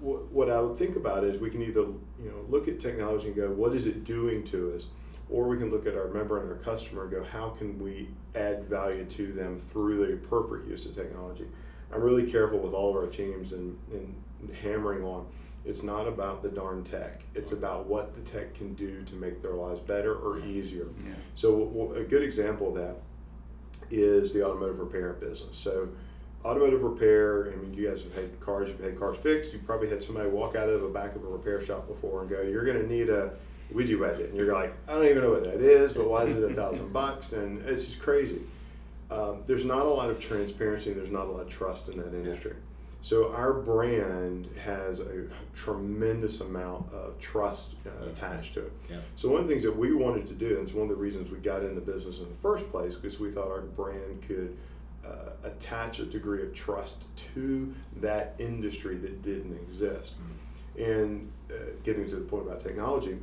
w- 0.00 0.26
what 0.30 0.50
I 0.50 0.60
would 0.60 0.78
think 0.78 0.96
about 0.96 1.24
is 1.24 1.40
we 1.40 1.50
can 1.50 1.62
either, 1.62 1.80
you 1.80 1.98
know, 2.18 2.44
look 2.48 2.68
at 2.68 2.80
technology 2.80 3.28
and 3.28 3.36
go, 3.36 3.50
what 3.50 3.74
is 3.74 3.86
it 3.86 4.04
doing 4.04 4.44
to 4.44 4.74
us? 4.74 4.86
Or 5.28 5.46
we 5.46 5.58
can 5.58 5.70
look 5.70 5.86
at 5.86 5.94
our 5.94 6.08
member 6.08 6.40
and 6.40 6.50
our 6.50 6.58
customer 6.58 7.02
and 7.02 7.12
go, 7.12 7.22
how 7.22 7.50
can 7.50 7.78
we 7.78 8.08
add 8.34 8.64
value 8.64 9.04
to 9.04 9.32
them 9.32 9.58
through 9.58 10.04
the 10.06 10.14
appropriate 10.14 10.66
use 10.68 10.86
of 10.86 10.94
technology? 10.96 11.46
I'm 11.92 12.02
really 12.02 12.30
careful 12.30 12.58
with 12.58 12.72
all 12.72 12.90
of 12.90 12.96
our 12.96 13.06
teams 13.06 13.52
and, 13.52 13.78
and 13.92 14.54
hammering 14.62 15.04
on 15.04 15.26
it's 15.64 15.82
not 15.82 16.08
about 16.08 16.42
the 16.42 16.48
darn 16.48 16.84
tech. 16.84 17.22
It's 17.34 17.52
about 17.52 17.86
what 17.86 18.14
the 18.14 18.20
tech 18.22 18.54
can 18.54 18.74
do 18.74 19.02
to 19.02 19.14
make 19.14 19.42
their 19.42 19.52
lives 19.52 19.80
better 19.80 20.14
or 20.14 20.38
easier. 20.40 20.86
Yeah. 21.04 21.12
So, 21.34 21.94
a 21.96 22.02
good 22.02 22.22
example 22.22 22.68
of 22.68 22.74
that 22.76 22.96
is 23.90 24.32
the 24.32 24.44
automotive 24.44 24.78
repair 24.78 25.12
business. 25.12 25.56
So, 25.56 25.88
automotive 26.44 26.82
repair, 26.82 27.52
I 27.52 27.56
mean, 27.56 27.74
you 27.74 27.88
guys 27.88 28.02
have 28.02 28.14
had 28.14 28.40
cars, 28.40 28.68
you've 28.68 28.80
had 28.80 28.98
cars 28.98 29.18
fixed. 29.18 29.52
You've 29.52 29.66
probably 29.66 29.90
had 29.90 30.02
somebody 30.02 30.30
walk 30.30 30.56
out 30.56 30.68
of 30.68 30.80
the 30.80 30.88
back 30.88 31.14
of 31.14 31.24
a 31.24 31.28
repair 31.28 31.64
shop 31.64 31.86
before 31.88 32.22
and 32.22 32.30
go, 32.30 32.40
You're 32.40 32.64
going 32.64 32.78
to 32.78 32.86
need 32.86 33.10
a 33.10 33.32
Ouija 33.72 33.98
budget. 33.98 34.30
And 34.30 34.36
you're 34.36 34.52
like, 34.52 34.74
I 34.88 34.94
don't 34.94 35.04
even 35.06 35.22
know 35.22 35.30
what 35.30 35.44
that 35.44 35.60
is, 35.60 35.92
but 35.92 36.08
why 36.08 36.24
is 36.24 36.36
it 36.36 36.50
a 36.50 36.54
thousand 36.54 36.92
bucks? 36.92 37.32
And 37.32 37.62
it's 37.68 37.84
just 37.84 38.00
crazy. 38.00 38.40
Um, 39.10 39.42
there's 39.46 39.64
not 39.64 39.86
a 39.86 39.90
lot 39.90 40.08
of 40.08 40.20
transparency, 40.20 40.92
there's 40.92 41.10
not 41.10 41.26
a 41.26 41.30
lot 41.30 41.42
of 41.42 41.48
trust 41.48 41.88
in 41.88 41.98
that 41.98 42.14
industry. 42.14 42.52
Yeah. 42.52 42.69
So 43.02 43.32
our 43.32 43.54
brand 43.54 44.48
has 44.62 45.00
a 45.00 45.24
tremendous 45.54 46.40
amount 46.40 46.92
of 46.92 47.18
trust 47.18 47.70
uh, 47.86 48.10
attached 48.10 48.54
to 48.54 48.66
it. 48.66 48.72
Yeah. 48.90 48.96
So 49.16 49.30
one 49.30 49.40
of 49.40 49.48
the 49.48 49.54
things 49.54 49.64
that 49.64 49.76
we 49.76 49.94
wanted 49.94 50.26
to 50.26 50.34
do, 50.34 50.58
and 50.58 50.68
it's 50.68 50.74
one 50.74 50.82
of 50.82 50.90
the 50.90 51.02
reasons 51.02 51.30
we 51.30 51.38
got 51.38 51.62
in 51.62 51.74
the 51.74 51.80
business 51.80 52.18
in 52.18 52.28
the 52.28 52.40
first 52.42 52.70
place, 52.70 52.94
because 52.94 53.18
we 53.18 53.30
thought 53.30 53.48
our 53.48 53.62
brand 53.62 54.22
could 54.28 54.56
uh, 55.04 55.30
attach 55.44 55.98
a 55.98 56.04
degree 56.04 56.42
of 56.42 56.52
trust 56.52 56.96
to 57.16 57.74
that 57.96 58.34
industry 58.38 58.96
that 58.96 59.22
didn't 59.22 59.56
exist. 59.56 60.14
Mm-hmm. 60.14 60.82
And 60.82 61.32
uh, 61.50 61.54
getting 61.82 62.08
to 62.10 62.16
the 62.16 62.20
point 62.20 62.46
about 62.46 62.60
technology, 62.60 63.18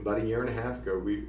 about 0.00 0.20
a 0.20 0.24
year 0.24 0.44
and 0.44 0.50
a 0.50 0.60
half 0.60 0.82
ago, 0.82 0.98
we 0.98 1.24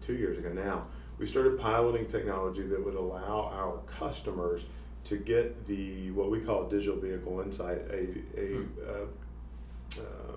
two 0.00 0.14
years 0.14 0.38
ago 0.38 0.50
now, 0.52 0.84
we 1.18 1.26
started 1.26 1.58
piloting 1.58 2.06
technology 2.06 2.62
that 2.62 2.84
would 2.84 2.94
allow 2.94 3.50
our 3.54 3.78
customers 3.86 4.64
to 5.06 5.16
get 5.16 5.66
the 5.66 6.10
what 6.10 6.30
we 6.30 6.40
call 6.40 6.68
digital 6.68 7.00
vehicle 7.00 7.40
insight, 7.40 7.78
a, 7.90 8.40
a 8.40 8.56
hmm. 8.56 8.64
uh, 8.88 10.00
uh, 10.00 10.36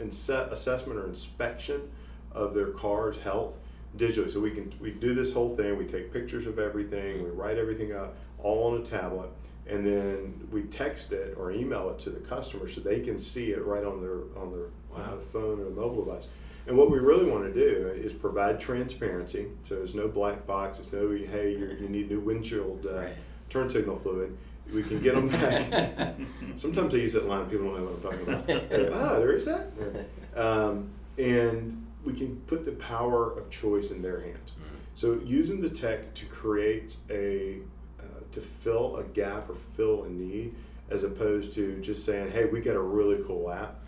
inset, 0.00 0.52
assessment 0.52 0.98
or 0.98 1.06
inspection 1.06 1.90
of 2.32 2.54
their 2.54 2.68
car's 2.68 3.18
health 3.18 3.54
digitally. 3.96 4.30
So 4.30 4.40
we 4.40 4.52
can 4.52 4.72
we 4.80 4.92
do 4.92 5.14
this 5.14 5.32
whole 5.32 5.56
thing. 5.56 5.76
We 5.76 5.84
take 5.84 6.12
pictures 6.12 6.46
of 6.46 6.58
everything. 6.58 7.24
We 7.24 7.30
write 7.30 7.58
everything 7.58 7.92
up 7.92 8.16
all 8.38 8.72
on 8.72 8.80
a 8.80 8.84
tablet, 8.84 9.30
and 9.66 9.84
then 9.84 10.48
we 10.52 10.62
text 10.62 11.10
it 11.12 11.34
or 11.36 11.50
email 11.50 11.90
it 11.90 11.98
to 12.00 12.10
the 12.10 12.20
customer 12.20 12.68
so 12.68 12.80
they 12.80 13.00
can 13.00 13.18
see 13.18 13.50
it 13.50 13.64
right 13.64 13.84
on 13.84 14.00
their 14.00 14.40
on 14.40 14.52
their 14.52 15.02
uh, 15.02 15.18
phone 15.32 15.60
or 15.60 15.70
mobile 15.70 16.04
device. 16.04 16.28
And 16.68 16.76
what 16.76 16.90
we 16.90 16.98
really 16.98 17.28
want 17.28 17.52
to 17.52 17.52
do 17.52 17.88
is 17.88 18.12
provide 18.12 18.60
transparency. 18.60 19.46
So 19.62 19.76
there's 19.76 19.94
no 19.94 20.06
black 20.06 20.46
box. 20.46 20.78
It's 20.78 20.92
no 20.92 21.10
hey 21.10 21.50
you 21.52 21.88
need 21.88 22.10
new 22.10 22.20
windshield. 22.20 22.86
Uh, 22.86 22.92
right 22.92 23.16
turn 23.50 23.68
signal 23.70 23.98
fluid. 23.98 24.36
We 24.72 24.82
can 24.82 25.00
get 25.00 25.14
them 25.14 25.28
back. 25.96 26.14
Sometimes 26.56 26.94
I 26.94 26.98
use 26.98 27.14
that 27.14 27.26
line. 27.26 27.46
People 27.46 27.66
don't 27.72 27.78
know 27.78 27.84
what 27.90 28.12
I'm 28.12 28.36
talking 28.46 28.60
about. 28.60 28.92
ah, 28.94 29.18
there 29.18 29.32
is 29.32 29.44
that. 29.46 29.70
Um, 30.36 30.90
and 31.16 31.84
we 32.04 32.12
can 32.12 32.36
put 32.46 32.64
the 32.64 32.70
power 32.72 33.36
of 33.36 33.50
choice 33.50 33.90
in 33.90 34.02
their 34.02 34.20
hands. 34.20 34.52
So 34.94 35.18
using 35.24 35.60
the 35.60 35.68
tech 35.70 36.14
to 36.14 36.26
create 36.26 36.94
a 37.10 37.58
uh, 37.98 38.02
to 38.30 38.40
fill 38.40 38.98
a 38.98 39.02
gap 39.04 39.50
or 39.50 39.56
fill 39.56 40.04
a 40.04 40.08
need, 40.08 40.54
as 40.90 41.02
opposed 41.02 41.54
to 41.54 41.80
just 41.80 42.04
saying, 42.04 42.30
"Hey, 42.30 42.44
we 42.44 42.60
got 42.60 42.76
a 42.76 42.80
really 42.80 43.20
cool 43.26 43.50
app." 43.50 43.80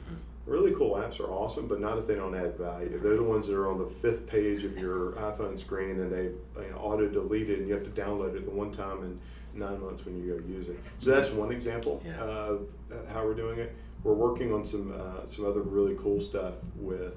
Really 0.47 0.73
cool 0.73 0.95
apps 0.97 1.21
are 1.21 1.31
awesome, 1.31 1.69
but 1.69 1.79
not 1.81 1.99
if 1.99 2.09
they 2.09 2.17
don't 2.17 2.35
add 2.35 2.57
value. 2.59 2.99
They're 3.01 3.17
the 3.17 3.23
ones 3.23 3.47
that 3.47 3.55
are 3.55 3.71
on 3.71 3.79
the 3.79 3.89
fifth 3.89 4.27
page 4.27 4.65
of 4.65 4.77
your 4.77 5.13
iPhone 5.13 5.61
screen 5.61 6.01
and 6.01 6.11
they 6.11 6.25
you 6.65 6.71
know, 6.73 6.79
auto 6.79 7.07
deleted 7.07 7.61
and 7.61 7.69
you 7.69 7.75
have 7.75 7.85
to 7.85 7.91
download 7.91 8.35
it 8.35 8.45
the 8.47 8.51
one 8.51 8.73
time 8.73 9.05
in 9.05 9.21
nine 9.55 9.81
months 9.81 10.05
when 10.05 10.17
you 10.23 10.35
go 10.35 10.47
use 10.49 10.69
it. 10.69 10.79
So 10.99 11.11
that's 11.11 11.31
one 11.31 11.51
example 11.53 12.03
Yeah. 12.05 12.21
of 12.23 12.67
how 13.13 13.25
we're 13.25 13.35
doing 13.35 13.59
it. 13.59 13.75
We're 14.03 14.15
working 14.15 14.53
on 14.53 14.65
some 14.65 14.93
uh, 14.93 15.27
some 15.29 15.45
other 15.47 15.61
really 15.63 15.95
cool 15.97 16.21
stuff 16.21 16.55
with 16.77 17.15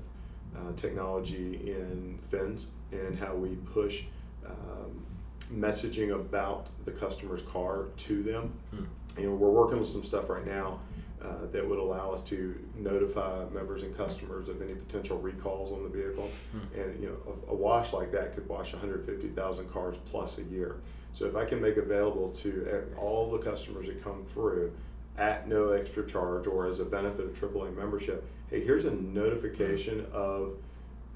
uh, 0.56 0.72
technology 0.76 1.56
in 1.66 2.20
fins 2.30 2.68
and 2.92 3.18
how 3.18 3.34
we 3.36 3.56
push 3.74 4.04
um, 4.46 5.04
messaging 5.52 6.14
about 6.14 6.68
the 6.86 6.92
customer's 6.92 7.42
car 7.44 7.86
to 7.98 8.24
them. 8.24 8.54
Hmm. 8.72 8.84
You 9.22 9.30
know, 9.30 9.36
we're 9.36 9.50
working 9.50 9.80
on 9.80 9.86
some 9.86 10.04
stuff 10.04 10.30
right 10.30 10.46
now 10.46 10.80
uh, 11.22 11.46
that 11.52 11.68
would 11.68 11.80
allow 11.80 12.12
us 12.12 12.22
to 12.24 12.60
notify 12.76 13.46
members 13.50 13.84
and 13.84 13.96
customers 13.96 14.50
of 14.50 14.62
any 14.62 14.74
potential 14.74 15.18
recalls 15.20 15.72
on 15.72 15.84
the 15.84 15.90
vehicle. 15.90 16.30
Hmm. 16.52 16.80
And 16.80 17.02
you 17.02 17.10
know, 17.10 17.34
a, 17.48 17.52
a 17.52 17.56
wash 17.56 17.94
like 17.94 18.12
that 18.12 18.36
could 18.36 18.48
wash 18.48 18.74
150,000 18.74 19.72
cars 19.72 19.96
plus 20.06 20.38
a 20.38 20.44
year. 20.44 20.76
So 21.14 21.26
if 21.26 21.36
I 21.36 21.46
can 21.46 21.62
make 21.62 21.78
available 21.78 22.30
to 22.32 22.86
all 22.98 23.32
the 23.32 23.38
customers 23.38 23.88
that 23.88 24.04
come 24.04 24.24
through 24.34 24.74
at 25.18 25.48
no 25.48 25.72
extra 25.72 26.06
charge 26.08 26.48
or 26.48 26.68
as 26.68 26.80
a 26.80 26.86
benefit 26.86 27.26
of 27.26 27.40
AAA 27.40 27.76
membership, 27.76 28.26
hey, 28.50 28.64
here's 28.64 28.86
a 28.86 28.92
notification 28.92 30.06
of 30.12 30.56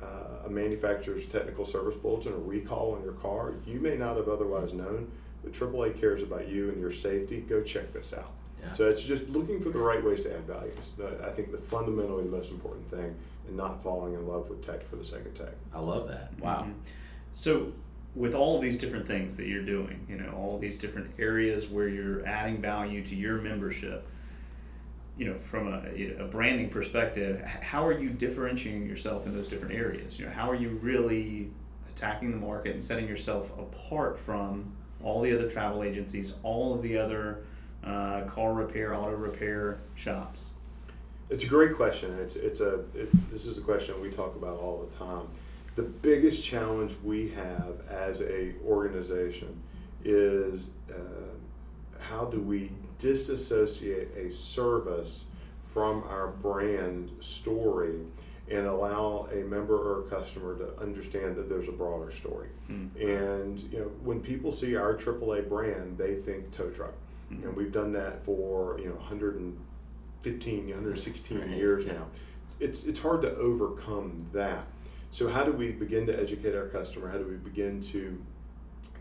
uh, 0.01 0.45
a 0.45 0.49
manufacturer's 0.49 1.25
technical 1.25 1.65
service 1.65 1.95
bulletin, 1.95 2.33
a 2.33 2.37
recall 2.37 2.93
on 2.95 3.03
your 3.03 3.13
car. 3.13 3.53
You 3.65 3.79
may 3.79 3.97
not 3.97 4.15
have 4.17 4.29
otherwise 4.29 4.71
known, 4.73 5.11
but 5.43 5.53
AAA 5.53 5.99
cares 5.99 6.21
about 6.21 6.47
you 6.47 6.69
and 6.69 6.79
your 6.79 6.91
safety. 6.91 7.41
Go 7.41 7.63
check 7.63 7.91
this 7.93 8.13
out. 8.13 8.31
Yeah. 8.61 8.73
So 8.73 8.89
it's 8.89 9.01
just 9.03 9.27
looking 9.29 9.61
for 9.61 9.69
the 9.69 9.79
right 9.79 10.03
ways 10.03 10.21
to 10.21 10.35
add 10.35 10.45
value. 10.45 10.71
It's 10.77 10.91
the, 10.91 11.19
I 11.25 11.31
think 11.31 11.51
the 11.51 11.57
fundamentally 11.57 12.23
the 12.23 12.29
most 12.29 12.51
important 12.51 12.87
thing, 12.91 13.15
and 13.47 13.57
not 13.57 13.81
falling 13.83 14.13
in 14.13 14.27
love 14.27 14.49
with 14.49 14.63
tech 14.63 14.87
for 14.87 14.95
the 14.97 15.03
sake 15.05 15.25
of 15.25 15.33
tech. 15.35 15.53
I 15.73 15.79
love 15.79 16.07
that. 16.09 16.31
Wow. 16.39 16.63
Mhm. 16.67 16.73
So, 17.33 17.71
with 18.17 18.33
all 18.33 18.59
these 18.59 18.79
different 18.79 19.05
things 19.05 19.37
that 19.37 19.45
you're 19.45 19.63
doing, 19.63 20.05
you 20.09 20.17
know, 20.17 20.31
all 20.35 20.57
these 20.57 20.77
different 20.77 21.11
areas 21.19 21.67
where 21.67 21.87
you're 21.87 22.25
adding 22.25 22.59
value 22.59 23.03
to 23.05 23.15
your 23.15 23.37
membership, 23.37 24.07
you 25.17 25.25
know, 25.25 25.35
from 25.43 25.67
a, 25.67 26.15
a 26.19 26.25
branding 26.25 26.67
perspective, 26.69 27.39
how 27.43 27.85
are 27.85 27.97
you 27.97 28.09
differentiating 28.09 28.89
yourself 28.89 29.27
in 29.27 29.35
those 29.35 29.47
different 29.47 29.75
areas? 29.75 30.17
You 30.17 30.25
know, 30.25 30.31
how 30.31 30.49
are 30.49 30.55
you 30.55 30.69
really 30.81 31.51
attacking 31.91 32.31
the 32.31 32.37
market 32.37 32.71
and 32.71 32.81
setting 32.81 33.07
yourself 33.07 33.51
apart 33.59 34.19
from 34.19 34.71
all 35.03 35.21
the 35.21 35.33
other 35.33 35.47
travel 35.47 35.83
agencies, 35.83 36.35
all 36.41 36.73
of 36.73 36.81
the 36.81 36.97
other 36.97 37.43
uh, 37.83 38.21
car 38.21 38.53
repair, 38.53 38.95
auto 38.95 39.15
repair 39.15 39.77
shops? 39.93 40.45
It's 41.29 41.43
a 41.43 41.47
great 41.47 41.75
question. 41.75 42.17
It's 42.19 42.35
it's 42.35 42.61
a 42.61 42.79
it, 42.95 43.31
this 43.31 43.45
is 43.45 43.57
a 43.57 43.61
question 43.61 44.01
we 44.01 44.09
talk 44.09 44.35
about 44.35 44.59
all 44.59 44.87
the 44.89 44.95
time. 44.95 45.27
The 45.77 45.83
biggest 45.83 46.43
challenge 46.43 46.95
we 47.03 47.29
have 47.29 47.87
as 47.87 48.21
a 48.21 48.53
organization 48.65 49.61
is 50.03 50.71
uh, 50.89 50.95
how 51.99 52.25
do 52.25 52.41
we 52.41 52.71
disassociate 52.97 54.09
a 54.17 54.31
service 54.31 55.25
from 55.71 56.03
our 56.09 56.29
brand 56.29 57.11
story 57.19 57.99
and 58.49 58.65
allow 58.65 59.27
a 59.31 59.43
member 59.43 59.75
or 59.75 59.99
a 60.07 60.09
customer 60.09 60.57
to 60.57 60.81
understand 60.81 61.35
that 61.35 61.47
there's 61.47 61.67
a 61.67 61.71
broader 61.71 62.09
story. 62.11 62.47
Mm. 62.71 62.89
And 62.99 63.59
you 63.71 63.77
know, 63.79 63.91
when 64.03 64.19
people 64.19 64.51
see 64.51 64.75
our 64.75 64.95
AAA 64.95 65.47
brand, 65.47 65.95
they 65.97 66.15
think 66.15 66.49
tow 66.51 66.71
truck, 66.71 66.93
Mhm. 67.31 67.43
and 67.43 67.55
we've 67.55 67.71
done 67.71 67.91
that 67.93 68.23
for 68.25 68.79
you 68.79 68.87
know 68.89 68.95
115, 68.95 70.69
116 70.69 71.39
Right, 71.39 71.49
years 71.49 71.85
yeah. 71.85 71.93
now. 71.93 72.07
It's 72.59 72.83
it's 72.85 72.99
hard 72.99 73.21
to 73.21 73.35
overcome 73.35 74.25
that. 74.33 74.65
So 75.11 75.29
how 75.29 75.43
do 75.43 75.51
we 75.51 75.71
begin 75.71 76.05
to 76.07 76.19
educate 76.19 76.55
our 76.55 76.67
customer? 76.67 77.09
How 77.09 77.17
do 77.17 77.25
we 77.25 77.35
begin 77.37 77.81
to 77.93 78.21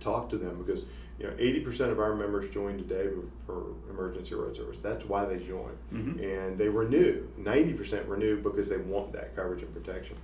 talk 0.00 0.28
to 0.30 0.38
them? 0.38 0.62
Because 0.64 0.84
you 1.18 1.26
know, 1.26 1.32
80% 1.32 1.90
of 1.90 1.98
our 1.98 2.14
members 2.14 2.50
join 2.50 2.76
today 2.76 3.08
for 3.46 3.64
emergency 3.90 4.34
road 4.34 4.54
service. 4.54 4.76
That's 4.82 5.06
why 5.06 5.24
they 5.24 5.38
join 5.38 5.72
Mhm. 5.92 6.22
and 6.22 6.58
they 6.58 6.68
renew 6.68 7.26
90% 7.38 8.06
renew 8.08 8.42
because 8.42 8.68
they 8.68 8.76
want 8.76 9.12
that 9.12 9.34
coverage 9.34 9.62
and 9.62 9.72
protection 9.72 10.16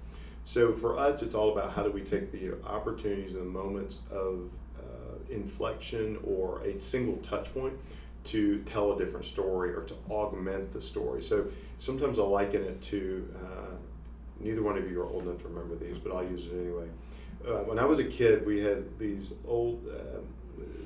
so 0.44 0.72
for 0.72 0.98
us 0.98 1.22
it's 1.22 1.34
all 1.36 1.52
about 1.52 1.70
how 1.72 1.82
do 1.84 1.90
we 1.90 2.02
take 2.02 2.30
the 2.32 2.52
opportunities 2.66 3.36
and 3.36 3.46
the 3.46 3.50
moments 3.50 4.00
of 4.10 4.50
uh, 4.78 4.82
inflection 5.30 6.18
or 6.24 6.60
a 6.64 6.78
single 6.80 7.16
touch 7.18 7.52
point 7.54 7.74
to 8.24 8.58
tell 8.64 8.92
a 8.92 8.98
different 8.98 9.24
story 9.24 9.72
or 9.72 9.82
to 9.84 9.94
augment 10.10 10.72
the 10.72 10.82
story 10.82 11.22
so 11.22 11.46
sometimes 11.78 12.18
i 12.18 12.22
liken 12.22 12.62
it 12.62 12.82
to 12.82 13.26
uh, 13.36 13.71
neither 14.42 14.62
one 14.62 14.76
of 14.76 14.90
you 14.90 15.00
are 15.00 15.06
old 15.06 15.22
enough 15.24 15.40
to 15.42 15.48
remember 15.48 15.74
these 15.76 15.98
but 15.98 16.12
i'll 16.14 16.24
use 16.24 16.46
it 16.46 16.52
anyway 16.52 16.86
uh, 17.46 17.62
when 17.64 17.78
i 17.78 17.84
was 17.84 17.98
a 17.98 18.04
kid 18.04 18.44
we 18.46 18.60
had 18.60 18.98
these 18.98 19.34
old 19.46 19.86
um, 19.88 20.24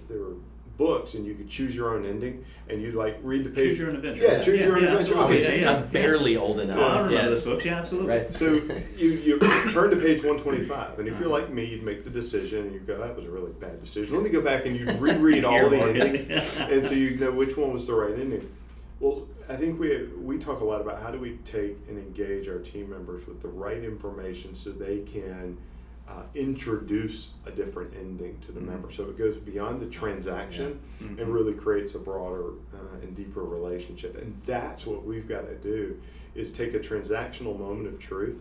there 0.09 0.19
were 0.19 0.35
books 0.77 1.15
and 1.15 1.25
you 1.25 1.35
could 1.35 1.49
choose 1.49 1.75
your 1.75 1.95
own 1.97 2.05
ending 2.05 2.45
and 2.69 2.83
you'd 2.83 2.95
like 2.95 3.19
read 3.23 3.45
the 3.45 3.51
page 3.51 3.69
Choose 3.71 3.79
your 3.79 3.89
own 3.89 3.97
adventure. 3.97 4.23
yeah, 4.23 4.41
choose 4.41 4.63
your 4.63 4.77
own 4.77 4.83
yeah, 4.83 4.91
adventure. 4.91 5.15
absolutely. 5.15 5.47
Okay, 5.47 5.61
Yeah, 5.63 5.71
I'm 5.71 5.77
yeah, 5.77 5.81
yeah. 5.81 5.87
barely 5.91 6.37
old 6.37 6.61
enough. 6.61 6.79
I 6.79 6.97
remember 7.01 7.13
yes. 7.13 7.25
those 7.31 7.45
books. 7.45 7.65
Yeah, 7.65 7.79
absolutely. 7.79 8.11
Right. 8.11 8.35
So 8.35 8.53
you, 8.97 9.09
you 9.09 9.39
turn 9.39 9.91
to 9.91 9.97
page 9.97 10.23
125, 10.23 10.99
and 10.99 11.09
if 11.09 11.19
you're 11.19 11.29
like 11.29 11.51
me, 11.51 11.65
you'd 11.65 11.83
make 11.83 12.05
the 12.05 12.11
decision, 12.11 12.65
and 12.65 12.75
you 12.75 12.81
go, 12.81 12.99
that 12.99 13.17
was 13.17 13.25
a 13.25 13.31
really 13.31 13.53
bad 13.53 13.81
decision. 13.81 14.15
Let 14.17 14.25
me 14.25 14.31
go 14.31 14.43
back 14.43 14.67
and 14.67 14.77
you'd 14.77 15.01
reread 15.01 15.45
all 15.47 15.71
the 15.71 15.79
endings, 15.81 16.29
and 16.59 16.87
so 16.87 16.93
you 16.93 17.17
know 17.17 17.31
which 17.31 17.57
one 17.57 17.73
was 17.73 17.87
the 17.87 17.95
right 17.95 18.13
ending. 18.13 18.47
Well, 19.01 19.27
I 19.49 19.55
think 19.57 19.79
we, 19.79 20.07
we 20.21 20.39
talk 20.39 20.61
a 20.61 20.65
lot 20.65 20.81
about 20.81 21.01
how 21.01 21.11
do 21.11 21.19
we 21.21 21.39
take 21.45 21.77
and 21.89 21.99
engage 21.99 22.49
our 22.49 22.59
team 22.59 22.91
members 22.91 23.27
with 23.27 23.41
the 23.43 23.49
right 23.49 23.83
information 23.83 24.55
so 24.55 24.71
they 24.71 25.01
can 25.01 25.57
uh, 26.09 26.23
introduce 26.37 27.31
a 27.47 27.51
different 27.51 27.93
ending 27.97 28.39
to 28.47 28.53
the 28.53 28.61
Mhm. 28.61 28.67
member. 28.67 28.93
So 28.93 29.05
it 29.05 29.19
goes 29.19 29.37
beyond 29.39 29.81
the 29.81 29.87
transaction 29.87 30.79
Yeah. 31.01 31.07
Mhm. 31.09 31.21
and 31.21 31.35
really 31.35 31.53
creates 31.53 31.97
a 31.97 31.99
broader 31.99 32.51
uh, 32.73 33.01
and 33.03 33.15
deeper 33.17 33.43
relationship. 33.43 34.17
And 34.17 34.41
that's 34.47 34.87
what 34.87 35.05
we've 35.05 35.27
got 35.29 35.49
to 35.49 35.57
do 35.57 35.97
is 36.37 36.53
take 36.53 36.75
a 36.75 36.79
transactional 36.79 37.59
moment 37.59 37.89
of 37.89 37.99
truth, 37.99 38.41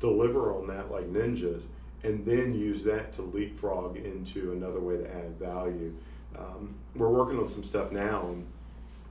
deliver 0.00 0.52
on 0.52 0.66
that 0.68 0.90
like 0.90 1.06
ninjas, 1.12 1.62
and 2.02 2.24
then 2.26 2.52
use 2.52 2.82
that 2.84 3.12
to 3.12 3.22
leapfrog 3.22 3.96
into 3.96 4.50
another 4.50 4.80
way 4.80 4.96
to 4.96 5.08
add 5.14 5.38
value. 5.38 5.92
Um, 6.36 6.74
we're 6.96 7.08
working 7.10 7.38
on 7.38 7.48
some 7.48 7.62
stuff 7.62 7.92
now 7.92 8.28
and 8.32 8.44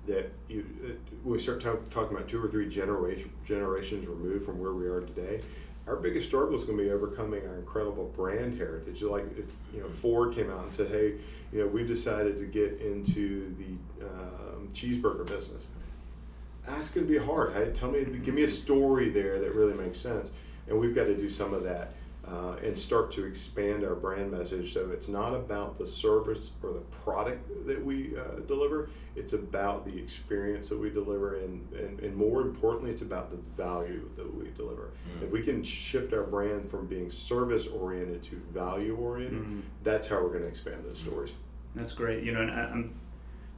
that 0.08 0.32
you 0.50 0.66
uh, 0.86 0.92
we 1.24 1.40
start 1.40 1.62
talk, 1.62 1.90
talking 1.90 2.16
about 2.16 2.28
two 2.28 2.44
or 2.44 2.50
three 2.50 2.68
generation, 2.68 3.32
generations 3.46 4.08
removed 4.08 4.46
from 4.46 4.60
where 4.60 4.74
we 4.74 4.86
are 4.86 5.02
today. 5.02 5.42
Our 5.88 5.98
biggest 5.98 6.28
struggle 6.28 6.56
is 6.56 6.64
going 6.64 6.78
to 6.78 6.84
be 6.84 6.92
overcoming 6.92 7.46
our 7.46 7.58
incredible 7.58 8.06
brand 8.16 8.58
heritage. 8.58 9.02
Like 9.02 9.26
if 9.38 9.46
you 9.74 9.82
know 9.82 9.90
Ford 9.90 10.34
came 10.34 10.50
out 10.50 10.64
and 10.64 10.74
said, 10.74 10.90
"Hey, 10.90 11.16
you 11.52 11.60
know 11.60 11.68
we've 11.68 11.88
decided 11.88 12.38
to 12.40 12.46
get 12.46 12.80
into 12.82 13.56
the 13.56 14.06
um, 14.06 14.70
cheeseburger 14.74 15.26
business," 15.26 15.70
that's 16.66 16.90
going 16.90 17.08
to 17.08 17.12
be 17.12 17.20
hard. 17.20 17.76
Tell 17.76 17.92
me, 17.92 18.04
give 18.04 18.34
me 18.34 18.44
a 18.44 18.48
story 18.48 19.10
there 19.10 19.40
that 19.40 19.54
really 19.56 19.74
makes 19.74 19.98
sense, 19.98 20.32
and 20.68 20.80
we've 20.80 20.96
got 20.96 21.06
to 21.06 21.16
do 21.16 21.30
some 21.30 21.54
of 21.54 21.64
that 21.64 21.94
uh, 22.28 22.56
and 22.64 22.78
start 22.80 23.12
to 23.12 23.26
expand 23.26 23.84
our 23.84 23.96
brand 23.96 24.32
message. 24.32 24.74
So 24.74 24.92
it's 24.92 25.10
not 25.10 25.34
about 25.34 25.78
the 25.78 25.86
service 25.86 26.52
or 26.62 26.72
the 26.72 26.80
product 27.04 27.68
that 27.68 27.84
we 27.84 28.14
uh, 28.18 28.40
deliver; 28.48 28.90
it's 29.16 29.34
about 29.34 29.86
the 29.86 29.98
experience 29.98 30.70
that 30.70 30.80
we 30.80 30.90
deliver, 30.90 31.36
and, 31.40 31.68
and 31.74 32.00
and 32.00 32.16
more 32.16 32.42
importantly, 32.42 32.92
it's 32.92 33.02
about 33.02 33.30
the 33.30 33.38
value 33.62 34.10
that 34.16 34.34
we 34.36 34.50
deliver. 34.52 34.92
Mm. 35.20 35.24
If 35.24 35.32
we 35.32 35.42
can 35.42 35.64
shift 35.64 36.14
our 36.14 36.24
brand 36.24 36.70
from 36.70 36.88
being 36.88 37.12
service 37.12 37.68
oriented 37.68 38.24
to 38.24 38.36
value 38.54 38.96
oriented, 38.96 39.44
Mhm. 39.44 39.62
that's 39.84 40.08
how 40.08 40.22
we're 40.22 40.30
going 40.30 40.44
to 40.44 40.48
expand 40.48 40.84
those 40.86 41.00
stories. 41.00 41.34
That's 41.76 41.92
great. 41.94 42.24
You 42.24 42.32
know, 42.34 42.42
and 42.42 42.52
I, 42.52 42.66
I'm 42.66 42.94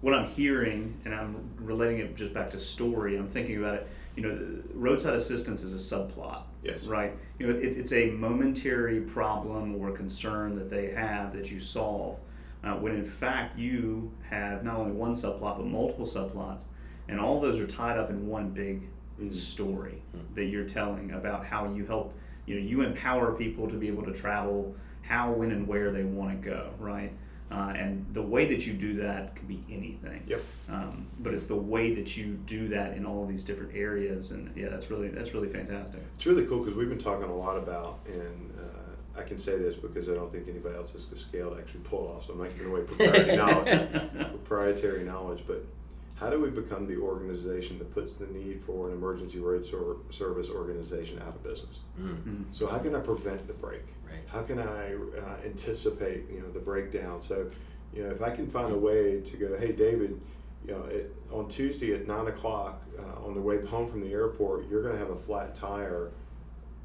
what 0.01 0.13
I'm 0.13 0.27
hearing, 0.27 0.99
and 1.05 1.13
I'm 1.13 1.49
relating 1.59 1.99
it 1.99 2.15
just 2.15 2.33
back 2.33 2.49
to 2.51 2.59
story. 2.59 3.15
I'm 3.17 3.27
thinking 3.27 3.57
about 3.57 3.75
it. 3.75 3.87
You 4.15 4.23
know, 4.23 4.63
roadside 4.73 5.15
assistance 5.15 5.61
is 5.61 5.73
a 5.73 5.95
subplot. 5.95 6.43
Yes. 6.63 6.85
Right. 6.85 7.13
You 7.37 7.47
know, 7.47 7.55
it, 7.59 7.75
it's 7.77 7.91
a 7.91 8.11
momentary 8.11 9.01
problem 9.01 9.75
or 9.75 9.91
concern 9.91 10.55
that 10.55 10.69
they 10.69 10.91
have 10.91 11.33
that 11.33 11.51
you 11.51 11.59
solve, 11.59 12.17
uh, 12.63 12.73
when 12.75 12.93
in 12.95 13.03
fact 13.03 13.57
you 13.59 14.11
have 14.29 14.63
not 14.63 14.77
only 14.77 14.93
one 14.93 15.11
subplot 15.11 15.57
but 15.57 15.65
multiple 15.65 16.05
subplots, 16.05 16.63
and 17.07 17.19
all 17.19 17.39
those 17.41 17.59
are 17.59 17.67
tied 17.67 17.97
up 17.97 18.09
in 18.09 18.27
one 18.27 18.49
big 18.49 18.83
Mhm. 19.19 19.33
story 19.33 20.01
that 20.33 20.45
you're 20.45 20.65
telling 20.65 21.11
about 21.11 21.45
how 21.45 21.73
you 21.73 21.85
help. 21.85 22.13
You 22.45 22.55
know, 22.55 22.61
you 22.65 22.81
empower 22.81 23.33
people 23.33 23.67
to 23.69 23.75
be 23.75 23.87
able 23.87 24.03
to 24.03 24.13
travel 24.13 24.75
how, 25.03 25.31
when, 25.31 25.51
and 25.51 25.67
where 25.67 25.91
they 25.91 26.03
want 26.03 26.41
to 26.41 26.49
go. 26.49 26.69
Right. 26.79 27.11
Uh, 27.51 27.73
and 27.77 28.05
the 28.13 28.21
way 28.21 28.45
that 28.47 28.65
you 28.65 28.73
do 28.73 28.95
that 28.97 29.35
can 29.35 29.45
be 29.47 29.63
anything. 29.69 30.23
Yep. 30.27 30.41
Um, 30.69 31.04
but 31.25 31.33
it's 31.33 31.45
the 31.45 31.55
way 31.55 31.91
that 31.91 32.15
you 32.15 32.37
do 32.45 32.67
that 32.67 32.95
in 32.95 33.03
all 33.03 33.23
of 33.23 33.27
these 33.27 33.43
different 33.43 33.75
areas, 33.75 34.29
and 34.29 34.55
yeah, 34.55 34.69
that's 34.69 34.91
really 34.91 35.07
that's 35.07 35.33
really 35.33 35.49
fantastic. 35.49 35.99
It's 36.15 36.25
really 36.27 36.45
cool 36.45 36.59
because 36.59 36.75
we've 36.75 36.87
been 36.87 36.99
talking 36.99 37.27
a 37.27 37.35
lot 37.35 37.57
about, 37.57 37.97
and 38.05 38.53
uh, 38.59 39.19
I 39.19 39.23
can 39.23 39.39
say 39.39 39.57
this 39.57 39.75
because 39.75 40.07
I 40.07 40.13
don't 40.13 40.31
think 40.31 40.47
anybody 40.47 40.75
else 40.75 40.91
has 40.91 41.07
the 41.07 41.17
scale 41.17 41.49
to 41.49 41.57
actually 41.57 41.79
pull 41.79 42.05
it 42.05 42.15
off. 42.15 42.27
So 42.27 42.33
I'm 42.33 42.39
not 42.39 42.49
giving 42.49 42.67
away 42.67 42.81
proprietary 42.81 43.37
knowledge, 43.43 43.91
proprietary 44.29 45.03
knowledge. 45.03 45.43
But 45.47 45.65
how 46.13 46.29
do 46.29 46.39
we 46.39 46.51
become 46.51 46.85
the 46.85 46.97
organization 46.97 47.79
that 47.79 47.91
puts 47.91 48.13
the 48.13 48.27
need 48.27 48.61
for 48.63 48.89
an 48.89 48.93
emergency 48.93 49.39
road 49.39 49.65
sor- 49.65 49.97
service 50.11 50.51
organization 50.51 51.19
out 51.23 51.29
of 51.29 51.43
business? 51.43 51.79
Mm-hmm. 51.99 52.43
So 52.51 52.67
how 52.67 52.77
can 52.77 52.93
I 52.93 52.99
prevent 52.99 53.47
the 53.47 53.53
break? 53.53 53.81
Right. 54.07 54.21
How 54.27 54.43
can 54.43 54.59
I 54.59 54.93
uh, 54.93 55.43
anticipate, 55.43 56.29
you 56.29 56.41
know, 56.41 56.51
the 56.51 56.59
breakdown? 56.59 57.23
So, 57.23 57.49
you 57.95 58.03
know, 58.03 58.11
if 58.11 58.21
I 58.21 58.29
can 58.29 58.47
find 58.47 58.71
a 58.71 58.77
way 58.77 59.21
to 59.21 59.37
go, 59.37 59.57
hey, 59.57 59.71
David, 59.71 60.21
you 60.67 60.73
know, 60.73 60.83
it, 60.85 61.13
on 61.31 61.47
Tuesday 61.47 61.93
at 61.93 62.07
nine 62.07 62.27
o'clock 62.27 62.81
uh, 62.99 63.25
on 63.25 63.33
the 63.35 63.41
way 63.41 63.63
home 63.65 63.89
from 63.89 64.01
the 64.01 64.11
airport, 64.11 64.67
you're 64.69 64.81
going 64.81 64.93
to 64.93 64.99
have 64.99 65.09
a 65.11 65.15
flat 65.15 65.55
tire. 65.55 66.11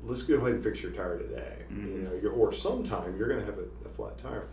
Let's 0.04 0.22
go 0.22 0.34
ahead 0.36 0.52
and 0.52 0.62
fix 0.62 0.82
your 0.82 0.92
tire 0.92 1.18
today. 1.18 1.56
You 1.70 1.76
Mhm. 1.76 2.04
know, 2.04 2.18
you're, 2.22 2.32
or 2.32 2.52
sometime 2.52 3.16
you're 3.18 3.28
going 3.28 3.40
to 3.40 3.46
have 3.46 3.58
a, 3.58 3.64
a 3.86 3.88
flat 3.88 4.18
tire. 4.18 4.46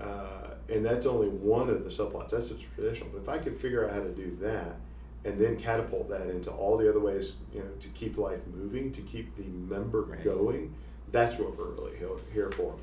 Uh, 0.00 0.54
and 0.68 0.84
that's 0.84 1.06
only 1.06 1.28
one 1.28 1.68
of 1.68 1.84
the 1.84 1.90
subplots. 1.90 2.30
That's 2.30 2.48
the 2.50 2.56
traditional. 2.74 3.10
But 3.12 3.22
if 3.22 3.28
I 3.28 3.38
could 3.38 3.58
figure 3.58 3.84
out 3.86 3.92
how 3.94 4.00
to 4.02 4.10
do 4.10 4.36
that, 4.40 4.76
and 5.24 5.38
then 5.38 5.56
catapult 5.56 6.08
that 6.10 6.26
into 6.28 6.50
all 6.50 6.76
the 6.76 6.88
other 6.88 6.98
ways, 6.98 7.34
you 7.54 7.60
know, 7.60 7.70
to 7.78 7.88
keep 7.90 8.16
life 8.18 8.40
moving, 8.52 8.90
to 8.92 9.00
keep 9.02 9.36
the 9.36 9.44
member 9.44 10.02
Right. 10.02 10.24
going, 10.24 10.74
that's 11.12 11.38
what 11.38 11.56
we're 11.56 11.66
really 11.70 11.96
here, 12.32 12.50
for. 12.50 12.74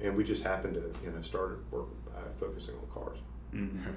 And 0.00 0.16
we 0.16 0.22
just 0.22 0.44
happen 0.44 0.74
to, 0.74 0.80
you 1.02 1.10
know, 1.10 1.20
started 1.22 1.58
work 1.72 1.86
uh, 2.16 2.20
focusing 2.38 2.74
on 2.76 3.02
cars. 3.02 3.18
Mhm. 3.52 3.94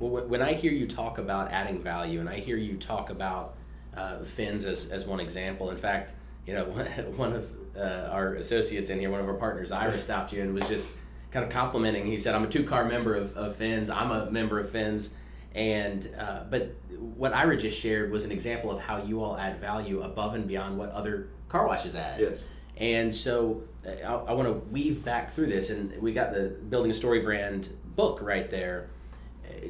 Well, 0.00 0.26
when- 0.26 0.42
I 0.42 0.54
hear 0.54 0.72
you 0.72 0.88
talk 0.88 1.18
about 1.18 1.52
adding 1.52 1.80
value, 1.80 2.20
and 2.20 2.28
I 2.28 2.40
hear 2.40 2.56
you 2.56 2.76
talk 2.76 3.10
about 3.10 3.54
uh, 3.96 4.22
fins 4.24 4.64
as, 4.64 4.88
as 4.88 5.04
one 5.04 5.20
example, 5.20 5.70
in 5.70 5.76
fact, 5.76 6.14
you 6.46 6.54
know, 6.54 6.64
one, 7.16 7.32
of 7.32 7.50
uh, 7.76 8.08
our 8.10 8.34
associates 8.34 8.88
in 8.88 8.98
here, 8.98 9.10
one 9.10 9.20
of 9.20 9.28
our 9.28 9.34
partners, 9.34 9.70
Ira, 9.70 9.98
stopped 9.98 10.32
you 10.32 10.42
and 10.42 10.54
was 10.54 10.66
just 10.68 10.94
kind 11.30 11.44
of 11.44 11.50
complimenting. 11.50 12.06
He 12.06 12.18
said, 12.18 12.34
"I'm 12.34 12.44
a 12.44 12.48
two 12.48 12.64
car 12.64 12.84
member 12.84 13.14
of, 13.14 13.36
of 13.36 13.56
Fins. 13.56 13.90
I'm 13.90 14.10
a 14.10 14.30
member 14.30 14.58
of 14.58 14.70
Fins." 14.70 15.10
And 15.54 16.08
uh, 16.16 16.44
but 16.48 16.76
what 16.98 17.32
Ira 17.34 17.56
just 17.56 17.78
shared 17.78 18.10
was 18.10 18.24
an 18.24 18.32
example 18.32 18.70
of 18.70 18.80
how 18.80 19.02
you 19.02 19.22
all 19.22 19.36
add 19.36 19.60
value 19.60 20.02
above 20.02 20.34
and 20.34 20.46
beyond 20.46 20.78
what 20.78 20.90
other 20.90 21.28
car 21.48 21.66
washes 21.66 21.94
add. 21.94 22.20
Yes. 22.20 22.44
And 22.76 23.14
so 23.14 23.62
uh, 23.86 23.90
I, 23.90 24.30
I 24.30 24.32
want 24.32 24.48
to 24.48 24.54
weave 24.70 25.04
back 25.04 25.34
through 25.34 25.48
this, 25.48 25.70
and 25.70 26.00
we 26.00 26.12
got 26.12 26.32
the 26.32 26.56
Building 26.68 26.90
a 26.90 26.94
StoryBrand 26.94 27.68
book 27.96 28.20
right 28.22 28.50
there. 28.50 28.88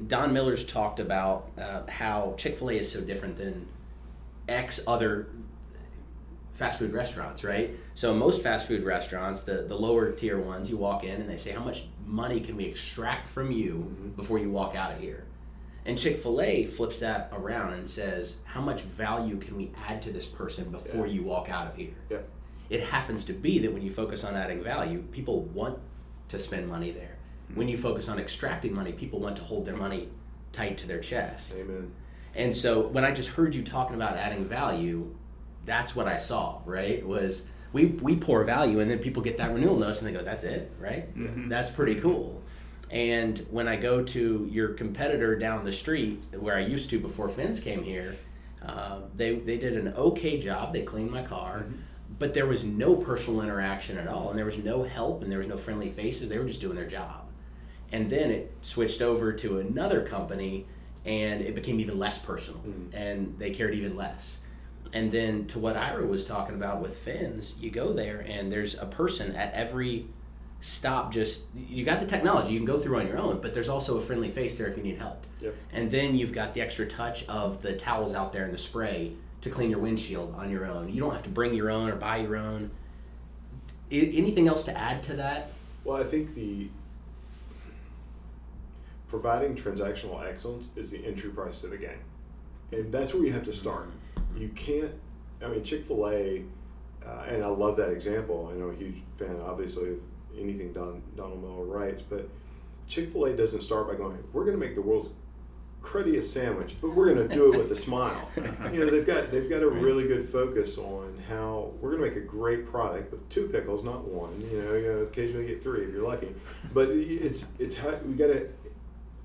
Don 0.06 0.32
Miller's 0.32 0.64
talked 0.64 1.00
about 1.00 1.50
uh, 1.58 1.82
how 1.88 2.34
Chick 2.36 2.56
fil 2.58 2.70
A 2.70 2.74
is 2.74 2.90
so 2.90 3.00
different 3.00 3.36
than 3.36 3.66
X 4.48 4.80
other 4.86 5.28
fast 6.52 6.78
food 6.78 6.92
restaurants, 6.92 7.42
right? 7.44 7.74
So 7.94 8.14
most 8.14 8.42
fast 8.42 8.66
food 8.68 8.84
restaurants, 8.84 9.42
the, 9.42 9.62
the 9.62 9.74
lower 9.76 10.10
tier 10.12 10.38
ones, 10.38 10.70
you 10.70 10.76
walk 10.76 11.04
in 11.04 11.20
and 11.20 11.28
they 11.30 11.36
say, 11.38 11.52
How 11.52 11.64
much 11.64 11.84
money 12.06 12.40
can 12.40 12.56
we 12.56 12.64
extract 12.64 13.28
from 13.28 13.50
you 13.52 13.94
Mhm. 14.00 14.16
before 14.16 14.38
you 14.38 14.50
walk 14.50 14.74
out 14.76 14.92
of 14.92 15.00
here? 15.00 15.24
And 15.86 15.96
Chick 15.96 16.18
fil 16.18 16.40
A 16.42 16.66
flips 16.66 17.00
that 17.00 17.30
around 17.32 17.72
and 17.72 17.86
says, 17.86 18.36
How 18.44 18.60
much 18.60 18.82
value 18.82 19.38
can 19.38 19.56
we 19.56 19.70
add 19.88 20.02
to 20.02 20.10
this 20.12 20.26
person 20.26 20.70
before 20.70 21.06
Yeah. 21.06 21.14
you 21.14 21.22
walk 21.22 21.48
out 21.50 21.68
of 21.68 21.76
here? 21.76 21.94
Yep. 22.10 22.28
It 22.68 22.82
happens 22.82 23.24
to 23.24 23.32
be 23.32 23.58
that 23.60 23.72
when 23.72 23.82
you 23.82 23.90
focus 23.90 24.22
on 24.22 24.34
adding 24.36 24.62
value, 24.62 25.02
people 25.10 25.42
want 25.54 25.78
to 26.28 26.38
spend 26.38 26.68
money 26.68 26.90
there. 26.90 27.16
When 27.54 27.68
you 27.68 27.76
focus 27.76 28.08
on 28.08 28.18
extracting 28.18 28.74
money, 28.74 28.92
people 28.92 29.20
want 29.20 29.36
to 29.36 29.42
hold 29.42 29.64
their 29.64 29.76
money 29.76 30.08
tight 30.52 30.76
to 30.78 30.86
their 30.86 31.00
chest. 31.00 31.54
Amen. 31.58 31.90
And 32.34 32.54
so 32.54 32.80
when 32.88 33.04
I 33.04 33.12
just 33.12 33.30
heard 33.30 33.54
you 33.54 33.62
talking 33.62 33.96
about 33.96 34.16
adding 34.16 34.44
value, 34.46 35.14
that's 35.66 35.94
what 35.96 36.06
I 36.08 36.16
saw, 36.16 36.60
right? 36.64 37.04
Was 37.06 37.46
we, 37.72 37.86
we 37.86 38.16
pour 38.16 38.44
value 38.44 38.80
and 38.80 38.90
then 38.90 38.98
people 38.98 39.22
get 39.22 39.36
that 39.38 39.52
renewal 39.52 39.76
notice 39.78 39.98
and 40.00 40.08
they 40.08 40.12
go, 40.12 40.24
that's 40.24 40.44
it, 40.44 40.72
right? 40.78 41.16
Mhm. 41.16 41.48
That's 41.48 41.70
pretty 41.70 41.96
cool. 41.96 42.42
And 42.90 43.38
when 43.50 43.68
I 43.68 43.76
go 43.76 44.02
to 44.02 44.48
your 44.50 44.68
competitor 44.70 45.36
down 45.38 45.64
the 45.64 45.72
street, 45.72 46.24
where 46.38 46.56
I 46.56 46.60
used 46.60 46.90
to 46.90 46.98
before 46.98 47.28
Fins 47.28 47.60
came 47.60 47.82
here, 47.84 48.16
uh, 48.66 48.98
they, 49.14 49.36
they 49.36 49.58
did 49.58 49.76
an 49.76 49.94
okay 49.94 50.40
job. 50.40 50.72
They 50.72 50.82
cleaned 50.82 51.10
my 51.10 51.22
car, 51.22 51.66
but 52.18 52.34
there 52.34 52.46
was 52.46 52.64
no 52.64 52.96
personal 52.96 53.42
interaction 53.42 53.96
at 53.98 54.08
all. 54.08 54.30
And 54.30 54.38
there 54.38 54.46
was 54.46 54.58
no 54.58 54.82
help 54.82 55.22
and 55.22 55.30
there 55.30 55.38
was 55.38 55.46
no 55.48 55.56
friendly 55.56 55.90
faces. 55.90 56.28
They 56.28 56.38
were 56.38 56.44
just 56.46 56.60
doing 56.60 56.74
their 56.76 56.88
job. 56.88 57.26
And 57.92 58.08
then 58.10 58.30
it 58.30 58.52
switched 58.62 59.02
over 59.02 59.32
to 59.32 59.58
another 59.58 60.02
company 60.06 60.66
and 61.04 61.40
it 61.40 61.54
became 61.54 61.80
even 61.80 61.98
less 61.98 62.18
personal 62.18 62.60
Mhm. 62.60 62.88
and 62.92 63.34
they 63.38 63.50
cared 63.50 63.74
even 63.74 63.96
less. 63.96 64.38
And 64.92 65.10
then 65.12 65.46
to 65.48 65.58
what 65.58 65.76
Ira 65.76 66.04
was 66.06 66.24
talking 66.24 66.54
about 66.54 66.80
with 66.82 66.96
fins, 66.96 67.54
you 67.60 67.70
go 67.70 67.92
there 67.92 68.20
and 68.28 68.52
there's 68.52 68.74
a 68.78 68.86
person 68.86 69.34
at 69.34 69.52
every 69.54 70.06
stop 70.62 71.10
just 71.10 71.44
you 71.56 71.86
got 71.86 72.00
the 72.02 72.06
technology 72.06 72.52
you 72.52 72.58
can 72.58 72.66
go 72.66 72.78
through 72.78 73.00
on 73.00 73.06
your 73.06 73.16
own 73.16 73.40
but 73.40 73.54
there's 73.54 73.70
also 73.70 73.96
a 73.96 74.00
friendly 74.02 74.28
face 74.28 74.58
there 74.58 74.66
if 74.66 74.76
you 74.76 74.82
need 74.82 74.98
help 74.98 75.24
Yep. 75.40 75.54
and 75.72 75.90
then 75.90 76.14
you've 76.14 76.34
got 76.34 76.52
the 76.52 76.60
extra 76.60 76.86
touch 76.86 77.26
of 77.28 77.62
the 77.62 77.72
towels 77.72 78.14
out 78.14 78.34
there 78.34 78.44
and 78.44 78.52
the 78.52 78.58
spray 78.58 79.12
to 79.40 79.48
clean 79.48 79.70
your 79.70 79.78
windshield 79.78 80.34
on 80.36 80.50
your 80.50 80.66
own 80.66 80.90
you 80.92 81.00
don't 81.00 81.12
have 81.14 81.22
to 81.22 81.30
bring 81.30 81.54
your 81.54 81.70
own 81.70 81.88
or 81.88 81.96
buy 81.96 82.18
your 82.18 82.36
own 82.36 82.70
I- 83.90 84.12
anything 84.14 84.48
else 84.48 84.62
to 84.64 84.76
add 84.76 85.02
to 85.04 85.14
that 85.14 85.50
Well, 85.82 85.96
I 85.96 86.04
think 86.04 86.34
the 86.34 86.68
providing 89.10 89.56
transactional 89.56 90.24
excellence 90.26 90.68
is 90.76 90.90
the 90.90 91.04
entry 91.04 91.30
price 91.30 91.60
to 91.60 91.66
the 91.66 91.76
game, 91.76 91.98
and 92.72 92.92
that's 92.92 93.12
where 93.12 93.24
you 93.24 93.32
have 93.32 93.42
to 93.42 93.52
start. 93.52 93.90
You 94.36 94.48
can't. 94.50 94.92
I 95.42 95.48
mean, 95.48 95.64
Chick 95.64 95.86
Fil 95.86 96.08
A, 96.08 96.44
uh, 97.04 97.24
and 97.28 97.42
I 97.42 97.48
love 97.48 97.76
that 97.78 97.90
example. 97.90 98.50
I 98.52 98.58
know 98.58 98.68
a 98.68 98.74
huge 98.74 99.02
fan, 99.18 99.40
obviously, 99.44 99.90
of 99.90 99.98
anything 100.38 100.72
Don 100.72 101.02
Donald 101.16 101.42
Miller 101.42 101.64
writes, 101.64 102.02
but 102.08 102.28
Chick 102.86 103.12
Fil 103.12 103.26
A 103.26 103.36
doesn't 103.36 103.62
start 103.62 103.88
by 103.88 103.96
going, 103.96 104.22
"We're 104.32 104.44
going 104.44 104.58
to 104.58 104.64
make 104.64 104.76
the 104.76 104.82
world's 104.82 105.08
cruddiest 105.82 106.32
sandwich, 106.32 106.76
but 106.80 106.94
we're 106.94 107.12
going 107.12 107.26
to 107.26 107.34
do 107.34 107.52
it 107.52 107.58
with 107.58 107.72
a 107.72 107.76
smile." 107.76 108.28
you 108.36 108.78
know, 108.78 108.86
they've 108.86 109.06
got 109.06 109.32
they've 109.32 109.50
got 109.50 109.62
a 109.62 109.68
really 109.68 110.06
good 110.06 110.28
focus 110.28 110.78
on 110.78 111.20
how 111.28 111.72
we're 111.80 111.96
going 111.96 112.02
to 112.04 112.16
make 112.16 112.16
a 112.16 112.26
great 112.26 112.64
product 112.66 113.10
with 113.10 113.28
two 113.28 113.48
pickles, 113.48 113.82
not 113.82 114.06
one. 114.06 114.40
You 114.52 114.62
know, 114.62 114.74
you 114.74 114.86
know, 114.86 114.98
occasionally 114.98 115.48
get 115.48 115.62
three 115.62 115.82
if 115.82 115.92
you're 115.92 116.06
lucky, 116.06 116.32
but 116.72 116.90
it's 116.90 117.46
it's 117.58 117.74
how 117.74 117.96
we 118.06 118.14
got 118.14 118.28
to 118.28 118.48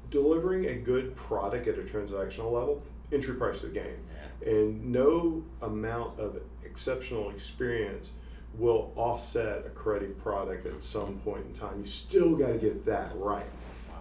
delivering 0.09 0.65
a 0.65 0.75
good 0.75 1.15
product 1.15 1.67
at 1.67 1.77
a 1.77 1.83
transactional 1.83 2.51
level. 2.51 2.81
Entry 3.11 3.35
price 3.35 3.61
of 3.61 3.73
the 3.73 3.79
game, 3.79 3.99
and 4.45 4.91
no 4.91 5.43
amount 5.61 6.19
of 6.19 6.41
exceptional 6.63 7.29
experience 7.29 8.11
will 8.57 8.91
offset 8.95 9.65
a 9.65 9.69
credit 9.69 10.17
product 10.21 10.65
at 10.65 10.81
some 10.81 11.19
point 11.19 11.45
in 11.45 11.53
time. 11.53 11.79
You 11.79 11.85
still 11.85 12.35
got 12.35 12.47
to 12.47 12.57
get 12.57 12.85
that 12.85 13.11
right. 13.15 13.45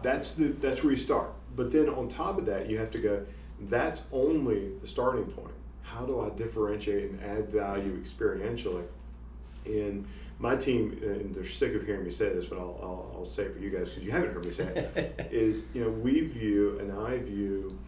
That's 0.03 0.33
the 0.33 0.49
that's 0.49 0.83
where 0.83 0.93
you 0.93 0.97
start. 0.97 1.31
But 1.55 1.71
then 1.71 1.89
on 1.89 2.09
top 2.09 2.39
of 2.39 2.47
that, 2.47 2.69
you 2.69 2.79
have 2.79 2.91
to 2.93 2.99
go. 2.99 3.27
That's 3.61 4.05
only 4.11 4.73
the 4.81 4.87
starting 4.87 5.27
point. 5.27 5.55
How 5.83 6.05
do 6.07 6.21
I 6.21 6.31
differentiate 6.31 7.11
and 7.11 7.23
add 7.23 7.51
value 7.51 8.01
experientially? 8.01 8.85
And 9.67 10.07
my 10.39 10.57
team, 10.57 11.01
uh, 11.03 11.11
and 11.11 11.35
they're 11.35 11.45
sick 11.45 11.75
of 11.75 11.87
hearing 11.87 12.05
me 12.05 12.11
say 12.11 12.29
this, 12.31 12.47
but 12.47 12.59
I'll, 12.59 12.79
I'll, 12.83 13.15
I'll 13.19 13.27
say 13.27 13.45
it 13.45 13.55
for 13.55 13.61
you 13.61 13.71
guys 13.71 13.91
because 13.91 14.05
you 14.05 14.11
haven't 14.11 14.33
heard 14.33 14.45
me 14.45 14.53
say 14.53 14.65
it. 14.65 15.29
is 15.33 15.65
you 15.75 15.83
know 15.83 15.91
we 15.91 16.21
view 16.21 16.79
and 16.81 16.93
I 16.93 17.19
view 17.19 17.79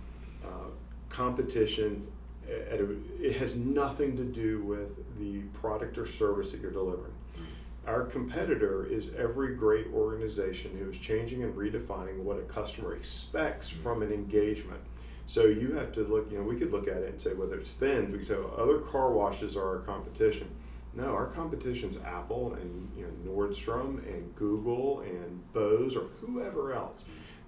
uh, 0.44 0.68
competition 1.08 2.06
uh, 2.48 2.74
at 2.74 2.80
a, 2.80 2.96
it 3.20 3.36
has 3.36 3.56
nothing 3.56 4.16
to 4.16 4.24
do 4.24 4.62
with 4.62 4.96
the 5.18 5.40
product 5.58 5.98
or 5.98 6.06
service 6.06 6.52
that 6.52 6.60
you're 6.60 6.70
delivering. 6.70 7.12
Mm-hmm. 7.34 7.88
Our 7.88 8.04
competitor 8.04 8.86
is 8.86 9.06
every 9.16 9.56
great 9.56 9.88
organization 9.92 10.76
who 10.78 10.90
is 10.90 10.98
changing 10.98 11.42
and 11.42 11.54
redefining 11.54 12.18
what 12.18 12.38
a 12.38 12.42
customer 12.42 12.94
expects 12.94 13.70
mm-hmm. 13.70 13.82
from 13.82 14.02
an 14.02 14.12
engagement. 14.12 14.80
So 15.26 15.46
you 15.46 15.72
have 15.72 15.90
to 15.92 16.04
look, 16.04 16.30
you 16.30 16.38
know, 16.38 16.44
we 16.44 16.56
could 16.56 16.70
look 16.70 16.86
at 16.86 16.98
it 16.98 17.10
and 17.10 17.20
say 17.20 17.34
whether 17.34 17.58
it's 17.58 17.70
Fins, 17.70 18.12
we 18.12 18.18
could 18.18 18.26
say 18.26 18.36
well, 18.36 18.54
other 18.56 18.78
car 18.78 19.10
washes 19.10 19.56
are 19.56 19.66
our 19.66 19.78
competition. 19.78 20.48
No, 20.96 21.04
our 21.14 21.26
competition's 21.26 21.98
Apple 22.04 22.54
and 22.54 22.90
you 22.96 23.04
know 23.06 23.30
Nordstrom 23.32 23.98
and 24.12 24.34
Google 24.34 25.00
and 25.00 25.52
Bose 25.52 25.94
or 25.96 26.04
whoever 26.20 26.72
else 26.72 27.04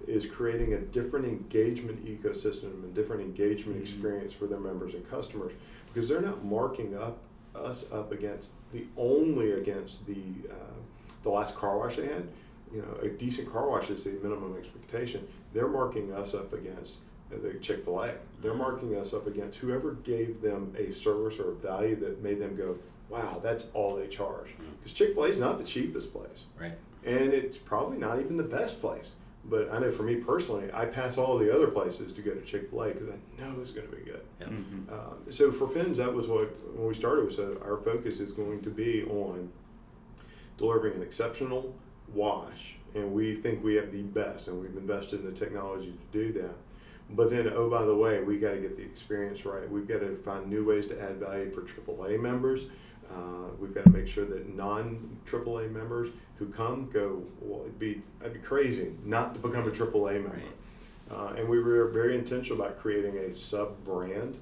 is 0.07 0.25
creating 0.25 0.73
a 0.73 0.77
different 0.79 1.25
engagement 1.25 2.05
ecosystem 2.05 2.83
and 2.83 2.93
different 2.93 3.21
engagement 3.21 3.79
Mhm. 3.79 3.81
experience 3.81 4.33
for 4.33 4.45
their 4.45 4.59
members 4.59 4.93
and 4.93 5.07
customers 5.09 5.51
because 5.91 6.07
they're 6.07 6.21
not 6.21 6.45
marking 6.45 6.95
up 6.95 7.17
us 7.55 7.91
up 7.91 8.11
against 8.11 8.51
the 8.71 8.85
only 8.95 9.51
against 9.53 10.05
the 10.05 10.21
uh, 10.49 10.75
the 11.23 11.29
last 11.29 11.55
car 11.55 11.77
wash 11.79 11.95
they 11.97 12.05
had. 12.05 12.27
You 12.73 12.83
know, 12.83 12.99
a 13.01 13.09
decent 13.09 13.51
car 13.51 13.67
wash 13.67 13.89
is 13.89 14.03
the 14.03 14.11
minimum 14.11 14.55
expectation. 14.57 15.27
They're 15.53 15.67
marking 15.67 16.13
us 16.13 16.35
up 16.35 16.53
against 16.53 16.97
the 17.31 17.55
Chick 17.59 17.83
Fil 17.83 17.99
A. 18.03 18.13
They're 18.43 18.53
marking 18.53 18.95
us 18.95 19.11
up 19.13 19.25
against 19.25 19.57
whoever 19.57 19.93
gave 20.03 20.39
them 20.41 20.73
a 20.77 20.91
service 20.91 21.39
or 21.39 21.49
a 21.51 21.55
value 21.55 21.95
that 21.97 22.21
made 22.21 22.39
them 22.39 22.55
go, 22.55 22.77
"Wow, 23.09 23.39
that's 23.43 23.67
all 23.73 23.95
they 23.95 24.07
charge." 24.07 24.49
Because 24.79 24.93
Chick 24.93 25.13
Fil 25.13 25.23
A 25.25 25.27
is 25.29 25.39
not 25.39 25.57
the 25.57 25.63
cheapest 25.63 26.13
place. 26.13 26.43
right 26.59 26.73
and 27.05 27.33
it's 27.33 27.57
probably 27.57 27.97
not 27.97 28.19
even 28.19 28.35
the 28.35 28.43
best 28.43 28.81
place. 28.81 29.13
But 29.45 29.71
I 29.71 29.79
know 29.79 29.89
for 29.89 30.03
me 30.03 30.15
personally, 30.17 30.69
I 30.73 30.85
pass 30.85 31.17
all 31.17 31.37
the 31.37 31.51
other 31.53 31.67
places 31.67 32.11
to 32.13 32.21
go 32.21 32.31
to 32.33 32.41
Chick 32.41 32.69
Fil 32.69 32.83
A 32.83 32.87
because 32.89 33.07
I 33.09 33.41
know 33.41 33.55
it's 33.61 33.71
going 33.71 33.87
to 33.89 33.95
be 33.95 34.03
good. 34.03 34.21
Yeah. 34.41 34.47
Mhm. 34.47 34.91
Um, 34.91 35.15
so 35.31 35.49
for 35.51 35.67
Fins, 35.67 35.97
that 35.97 36.13
was 36.13 36.27
what 36.27 36.49
when 36.75 36.87
we 36.87 36.93
started. 36.93 37.25
We 37.25 37.31
said 37.33 37.57
our 37.63 37.77
focus 37.77 38.19
is 38.19 38.33
going 38.33 38.61
to 38.63 38.69
be 38.69 39.03
on 39.05 39.49
delivering 40.57 40.95
an 40.95 41.01
exceptional 41.01 41.73
wash, 42.13 42.75
and 42.95 43.13
we 43.13 43.33
think 43.35 43.63
we 43.63 43.75
have 43.75 43.91
the 43.91 44.01
best, 44.03 44.47
and 44.47 44.59
we've 44.61 44.75
invested 44.75 45.21
in 45.21 45.25
the 45.25 45.31
technology 45.31 45.93
to 45.93 46.17
do 46.25 46.33
that. 46.41 46.55
But 47.11 47.29
then, 47.31 47.47
oh 47.55 47.69
by 47.69 47.85
the 47.85 47.95
way, 47.95 48.21
we 48.21 48.37
got 48.37 48.51
to 48.51 48.59
get 48.59 48.75
the 48.77 48.83
experience 48.83 49.45
right. 49.45 49.67
We've 49.69 49.87
got 49.87 50.01
to 50.01 50.17
find 50.17 50.47
new 50.47 50.65
ways 50.65 50.85
to 50.87 51.01
add 51.01 51.15
value 51.17 51.49
for 51.49 51.61
AAA 51.61 52.19
members. 52.19 52.65
Uh, 53.11 53.49
we've 53.59 53.73
got 53.73 53.85
to 53.85 53.89
make 53.89 54.07
sure 54.07 54.25
that 54.25 54.55
non 54.55 55.17
AAA 55.25 55.71
members 55.71 56.09
who 56.37 56.47
come 56.47 56.89
go. 56.91 57.23
Well, 57.41 57.61
it'd 57.61 57.79
be 57.79 58.01
I'd 58.23 58.33
be 58.33 58.39
crazy 58.39 58.93
not 59.03 59.33
to 59.33 59.39
become 59.39 59.67
a 59.67 59.71
AAA 59.71 60.13
member. 60.13 60.29
Right. 60.29 60.45
Uh, 61.11 61.33
and 61.37 61.49
we 61.49 61.59
were 61.59 61.87
very 61.87 62.15
intentional 62.15 62.61
about 62.61 62.79
creating 62.79 63.17
a 63.17 63.33
sub 63.33 63.83
brand 63.83 64.37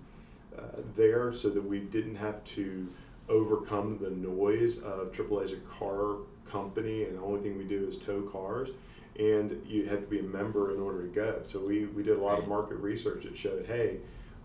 uh, 0.58 0.62
there 0.96 1.32
so 1.34 1.50
that 1.50 1.64
we 1.64 1.80
didn't 1.80 2.16
have 2.16 2.44
to 2.44 2.88
overcome 3.30 3.98
the 4.02 4.10
noise 4.10 4.80
of 4.80 5.12
AAA 5.12 5.46
as 5.46 5.54
a 5.54 5.58
car 5.58 6.18
company 6.50 7.04
and 7.04 7.18
the 7.18 7.22
only 7.22 7.42
thing 7.42 7.58
we 7.58 7.64
do 7.64 7.88
is 7.88 7.98
tow 7.98 8.22
cars. 8.24 8.70
And 9.18 9.64
you 9.66 9.86
have 9.86 10.02
to 10.02 10.08
be 10.08 10.20
a 10.20 10.24
member 10.24 10.74
in 10.74 10.80
order 10.80 11.02
to 11.02 11.08
go. 11.08 11.42
So 11.46 11.60
we, 11.60 11.86
we 11.86 12.04
did 12.04 12.18
a 12.18 12.22
lot 12.22 12.38
of 12.38 12.48
market 12.48 12.76
research 12.76 13.24
that 13.24 13.36
showed, 13.36 13.66
hey, 13.66 13.98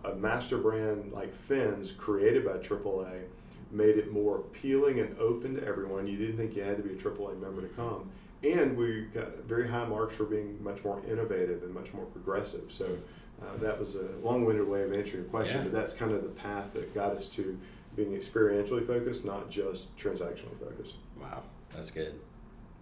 a 0.05 0.15
master 0.15 0.57
brand 0.57 1.13
like 1.13 1.33
Fins 1.33 1.93
created 1.93 2.45
by 2.45 2.53
AAA 2.53 3.25
made 3.73 3.97
it 3.97 4.13
more 4.13 4.37
appealing 4.37 5.01
and 5.01 5.19
open 5.19 5.57
to 5.57 5.67
everyone. 5.67 6.07
You 6.07 6.19
didn't 6.19 6.37
think 6.37 6.55
you 6.55 6.63
had 6.63 6.77
to 6.77 6.83
be 6.83 6.91
a 6.91 6.97
AAA 6.97 7.41
member 7.41 7.63
to 7.63 7.69
come. 7.69 8.11
And 8.45 8.77
we 8.77 9.03
got 9.15 9.45
very 9.45 9.67
high 9.67 9.87
marks 9.87 10.15
for 10.15 10.25
being 10.25 10.63
much 10.63 10.85
more 10.85 11.01
innovative 11.09 11.63
and 11.63 11.73
much 11.73 11.93
more 11.95 12.05
progressive. 12.07 12.71
So 12.71 12.99
uh, 13.41 13.57
that 13.61 13.79
was 13.79 13.95
a 13.95 14.09
long-winded 14.23 14.67
way 14.69 14.83
of 14.83 14.93
answering 14.93 15.23
your 15.23 15.31
question, 15.31 15.59
Yeah. 15.59 15.63
but 15.65 15.73
that's 15.73 15.93
kind 15.93 16.13
of 16.13 16.23
the 16.23 16.29
path 16.29 16.73
that 16.75 16.95
got 16.95 17.17
us 17.17 17.29
to 17.31 17.59
being 17.97 18.13
experientially 18.13 18.87
focused, 18.87 19.25
not 19.25 19.51
just 19.51 19.97
transactionally 19.97 20.59
focused. 20.61 20.95
Wow, 21.21 21.43
that's 21.75 21.91
good. 21.91 22.19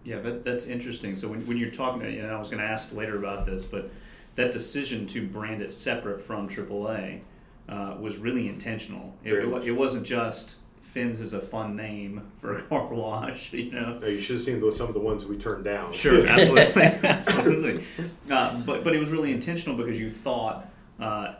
Yeah, 0.03 0.19
but 0.19 0.43
that's 0.43 0.65
interesting. 0.65 1.15
So 1.15 1.27
when, 1.27 1.45
when 1.45 1.57
you're 1.57 1.69
talking, 1.69 2.01
and 2.03 2.27
I 2.27 2.37
was 2.39 2.49
going 2.49 2.61
to 2.61 2.67
ask 2.67 2.91
later 2.93 3.17
about 3.17 3.45
this, 3.45 3.63
but 3.63 3.91
that 4.35 4.51
decision 4.51 5.05
to 5.07 5.27
brand 5.27 5.61
it 5.61 5.73
separate 5.73 6.21
from 6.21 6.49
AAA 6.49 7.21
uh, 7.69 7.97
was 7.99 8.17
really 8.17 8.47
intentional. 8.47 9.13
It, 9.23 9.33
it, 9.33 9.67
it 9.67 9.71
wasn't 9.71 10.05
just 10.05 10.55
Fins 10.91 11.21
is 11.21 11.31
a 11.31 11.39
fun 11.39 11.77
name 11.77 12.21
for 12.41 12.57
a 12.57 12.61
car 12.63 12.85
wash, 12.93 13.53
you 13.53 13.71
know. 13.71 13.97
Now, 13.97 14.07
you 14.07 14.19
should 14.19 14.35
have 14.35 14.43
seen 14.43 14.59
those, 14.59 14.75
some 14.75 14.89
of 14.89 14.93
the 14.93 14.99
ones 14.99 15.25
we 15.25 15.37
turned 15.37 15.63
down. 15.63 15.93
Sure, 15.93 16.27
absolutely, 16.27 16.81
absolutely. 17.09 17.85
Uh, 18.29 18.61
but 18.65 18.83
but 18.83 18.93
it 18.93 18.99
was 18.99 19.09
really 19.09 19.31
intentional 19.31 19.77
because 19.77 19.97
you 19.97 20.11
thought 20.11 20.69
uh, 20.99 21.35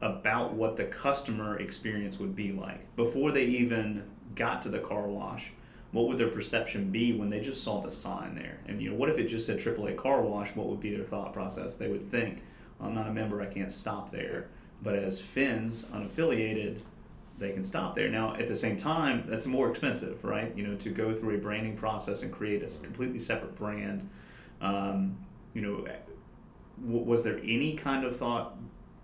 about 0.00 0.54
what 0.54 0.76
the 0.76 0.84
customer 0.84 1.58
experience 1.58 2.20
would 2.20 2.36
be 2.36 2.52
like 2.52 2.94
before 2.94 3.32
they 3.32 3.46
even 3.46 4.04
got 4.36 4.62
to 4.62 4.68
the 4.68 4.78
car 4.78 5.08
wash. 5.08 5.50
What 5.90 6.06
would 6.06 6.16
their 6.16 6.30
perception 6.30 6.92
be 6.92 7.12
when 7.12 7.28
they 7.28 7.40
just 7.40 7.64
saw 7.64 7.80
the 7.80 7.90
sign 7.90 8.36
there? 8.36 8.60
And 8.68 8.80
you 8.80 8.90
know, 8.90 8.96
what 8.96 9.08
if 9.08 9.18
it 9.18 9.26
just 9.26 9.44
said 9.44 9.58
AAA 9.58 9.96
car 9.96 10.22
wash? 10.22 10.54
What 10.54 10.68
would 10.68 10.80
be 10.80 10.94
their 10.94 11.04
thought 11.04 11.32
process? 11.32 11.74
They 11.74 11.88
would 11.88 12.12
think, 12.12 12.42
"I'm 12.80 12.94
not 12.94 13.08
a 13.08 13.12
member. 13.12 13.42
I 13.42 13.46
can't 13.46 13.72
stop 13.72 14.12
there." 14.12 14.46
But 14.84 14.94
as 14.94 15.20
Fins 15.20 15.84
unaffiliated, 15.92 16.78
they 17.42 17.52
can 17.52 17.64
stop 17.64 17.94
there. 17.94 18.08
Now, 18.08 18.34
at 18.36 18.46
the 18.46 18.56
same 18.56 18.76
time, 18.76 19.24
that's 19.28 19.44
more 19.44 19.68
expensive, 19.68 20.24
right? 20.24 20.56
You 20.56 20.66
know, 20.66 20.76
to 20.76 20.90
go 20.90 21.14
through 21.14 21.34
a 21.34 21.38
branding 21.38 21.76
process 21.76 22.22
and 22.22 22.32
create 22.32 22.62
a 22.62 22.66
completely 22.78 23.18
separate 23.18 23.56
brand. 23.56 24.08
Um, 24.60 25.18
you 25.52 25.60
know, 25.60 25.86
w- 26.86 27.04
was 27.04 27.22
there 27.24 27.38
any 27.42 27.74
kind 27.74 28.04
of 28.04 28.16
thought 28.16 28.56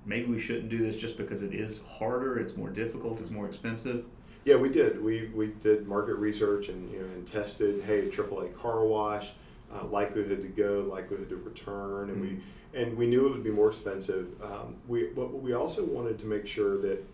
maybe 0.07 0.27
we 0.27 0.39
shouldn't 0.39 0.71
do 0.71 0.79
this 0.79 0.99
just 0.99 1.19
because 1.19 1.43
it 1.43 1.53
is 1.53 1.83
harder, 1.83 2.39
it's 2.39 2.57
more 2.57 2.71
difficult, 2.71 3.21
it's 3.21 3.31
more 3.31 3.47
expensive? 3.47 4.05
Yeah, 4.45 4.57
we 4.57 4.71
did. 4.71 5.03
We 5.03 5.31
we 5.35 5.49
did 5.49 5.87
market 5.87 6.15
research 6.15 6.69
and 6.69 6.91
you 6.91 7.01
know 7.01 7.05
and 7.07 7.27
tested. 7.27 7.83
Hey, 7.83 8.09
AAA 8.09 8.57
car 8.57 8.87
wash, 8.87 9.31
uh, 9.75 9.85
likelihood 9.85 10.41
to 10.41 10.49
go, 10.49 10.87
likelihood 10.89 11.29
to 11.29 11.37
return, 11.37 12.09
and 12.09 12.21
we 12.21 12.41
and 12.73 12.97
we 12.97 13.07
knew 13.07 13.27
it 13.27 13.33
would 13.33 13.45
be 13.45 13.51
more 13.51 13.69
expensive. 13.69 14.29
Um, 14.41 14.77
we 14.87 15.09
but 15.09 15.43
we 15.43 15.53
also 15.53 15.85
wanted 15.85 16.19
to 16.21 16.27
make 16.27 16.47
sure 16.47 16.79
that 16.79 17.05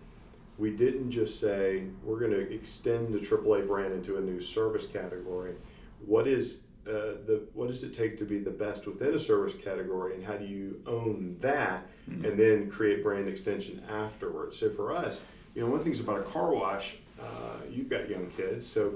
we 0.59 0.71
didn't 0.71 1.11
just 1.11 1.41
say 1.41 1.85
we're 2.03 2.21
going 2.21 2.33
to 2.33 2.53
extend 2.53 3.13
the 3.13 3.19
AAA 3.19 3.67
brand 3.67 3.93
into 3.93 4.17
a 4.17 4.21
new 4.21 4.41
service 4.41 4.87
category. 4.87 5.55
What 6.05 6.29
is 6.29 6.59
uh, 6.87 7.17
the 7.27 7.47
what 7.55 7.69
does 7.69 7.83
it 7.83 7.95
take 7.95 8.19
to 8.19 8.25
be 8.25 8.39
the 8.39 8.51
best 8.51 8.87
within 8.87 9.15
a 9.15 9.19
service 9.19 9.55
category, 9.63 10.15
and 10.15 10.25
how 10.25 10.37
do 10.37 10.45
you 10.45 10.81
own 10.87 11.37
that, 11.41 11.87
and 12.07 12.39
then 12.39 12.71
create 12.71 13.03
brand 13.03 13.27
extension 13.27 13.83
afterwards? 13.89 14.59
So 14.59 14.71
for 14.71 14.93
us, 14.93 15.23
you 15.55 15.63
know, 15.63 15.69
one 15.69 15.79
of 15.79 15.85
the 15.85 15.91
things 15.91 16.01
about 16.01 16.21
a 16.21 16.25
car 16.25 16.53
wash, 16.53 16.97
uh, 17.19 17.65
you've 17.71 17.89
got 17.89 18.09
young 18.11 18.31
kids, 18.37 18.67
so 18.67 18.95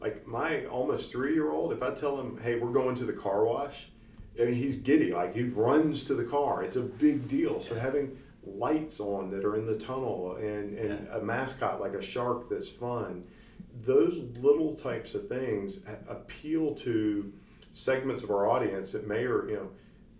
like 0.00 0.26
my 0.26 0.64
almost 0.66 1.10
three 1.10 1.34
year 1.34 1.50
old, 1.50 1.72
if 1.72 1.82
I 1.82 1.90
tell 1.90 2.18
him, 2.18 2.38
hey, 2.42 2.58
we're 2.58 2.72
going 2.72 2.94
to 2.96 3.04
the 3.04 3.12
car 3.12 3.44
wash, 3.44 3.88
I 4.40 4.44
mean, 4.44 4.54
he's 4.54 4.76
giddy. 4.76 5.12
Like 5.12 5.34
he 5.34 5.44
runs 5.44 6.04
to 6.04 6.14
the 6.14 6.24
car. 6.24 6.62
It's 6.62 6.76
a 6.76 6.82
big 6.82 7.26
deal. 7.28 7.60
So 7.60 7.74
having 7.74 8.16
lights 8.46 9.00
on 9.00 9.30
that 9.30 9.44
are 9.44 9.56
in 9.56 9.66
the 9.66 9.76
tunnel 9.76 10.36
and, 10.36 10.78
and 10.78 11.08
a 11.08 11.20
mascot 11.20 11.80
like 11.80 11.94
a 11.94 12.02
shark 12.02 12.48
that's 12.48 12.68
fun, 12.68 13.24
those 13.84 14.18
little 14.38 14.74
types 14.74 15.14
of 15.14 15.28
things 15.28 15.84
appeal 16.08 16.74
to 16.74 17.32
segments 17.72 18.22
of 18.22 18.30
our 18.30 18.48
audience 18.48 18.92
that 18.92 19.06
may 19.06 19.24
or 19.24 19.48
you 19.48 19.56
know, 19.56 19.68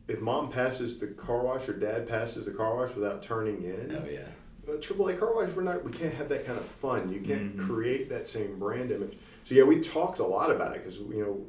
if 0.08 0.20
mom 0.20 0.50
passes 0.50 0.98
the 0.98 1.06
car 1.08 1.42
wash 1.42 1.68
or 1.68 1.72
dad 1.72 2.08
passes 2.08 2.46
the 2.46 2.52
car 2.52 2.76
wash 2.76 2.94
without 2.94 3.22
turning 3.22 3.62
in, 3.62 3.96
Oh 4.04 4.08
yeah. 4.10 4.20
uh, 4.68 4.76
AAA 4.76 5.18
car 5.18 5.34
wash, 5.34 5.50
we're 5.54 5.62
not, 5.62 5.82
we 5.84 5.90
can't 5.92 6.14
have 6.14 6.28
that 6.28 6.44
kind 6.46 6.58
of 6.58 6.64
fun. 6.66 7.10
You 7.12 7.20
can't 7.20 7.56
Mhm. 7.56 7.66
create 7.66 8.08
that 8.10 8.26
same 8.28 8.58
brand 8.58 8.90
image. 8.92 9.16
So 9.44 9.54
yeah, 9.54 9.62
we 9.64 9.80
talked 9.80 10.18
a 10.18 10.26
lot 10.26 10.50
about 10.50 10.76
it 10.76 10.84
because 10.84 10.98
you 10.98 11.22
know, 11.22 11.46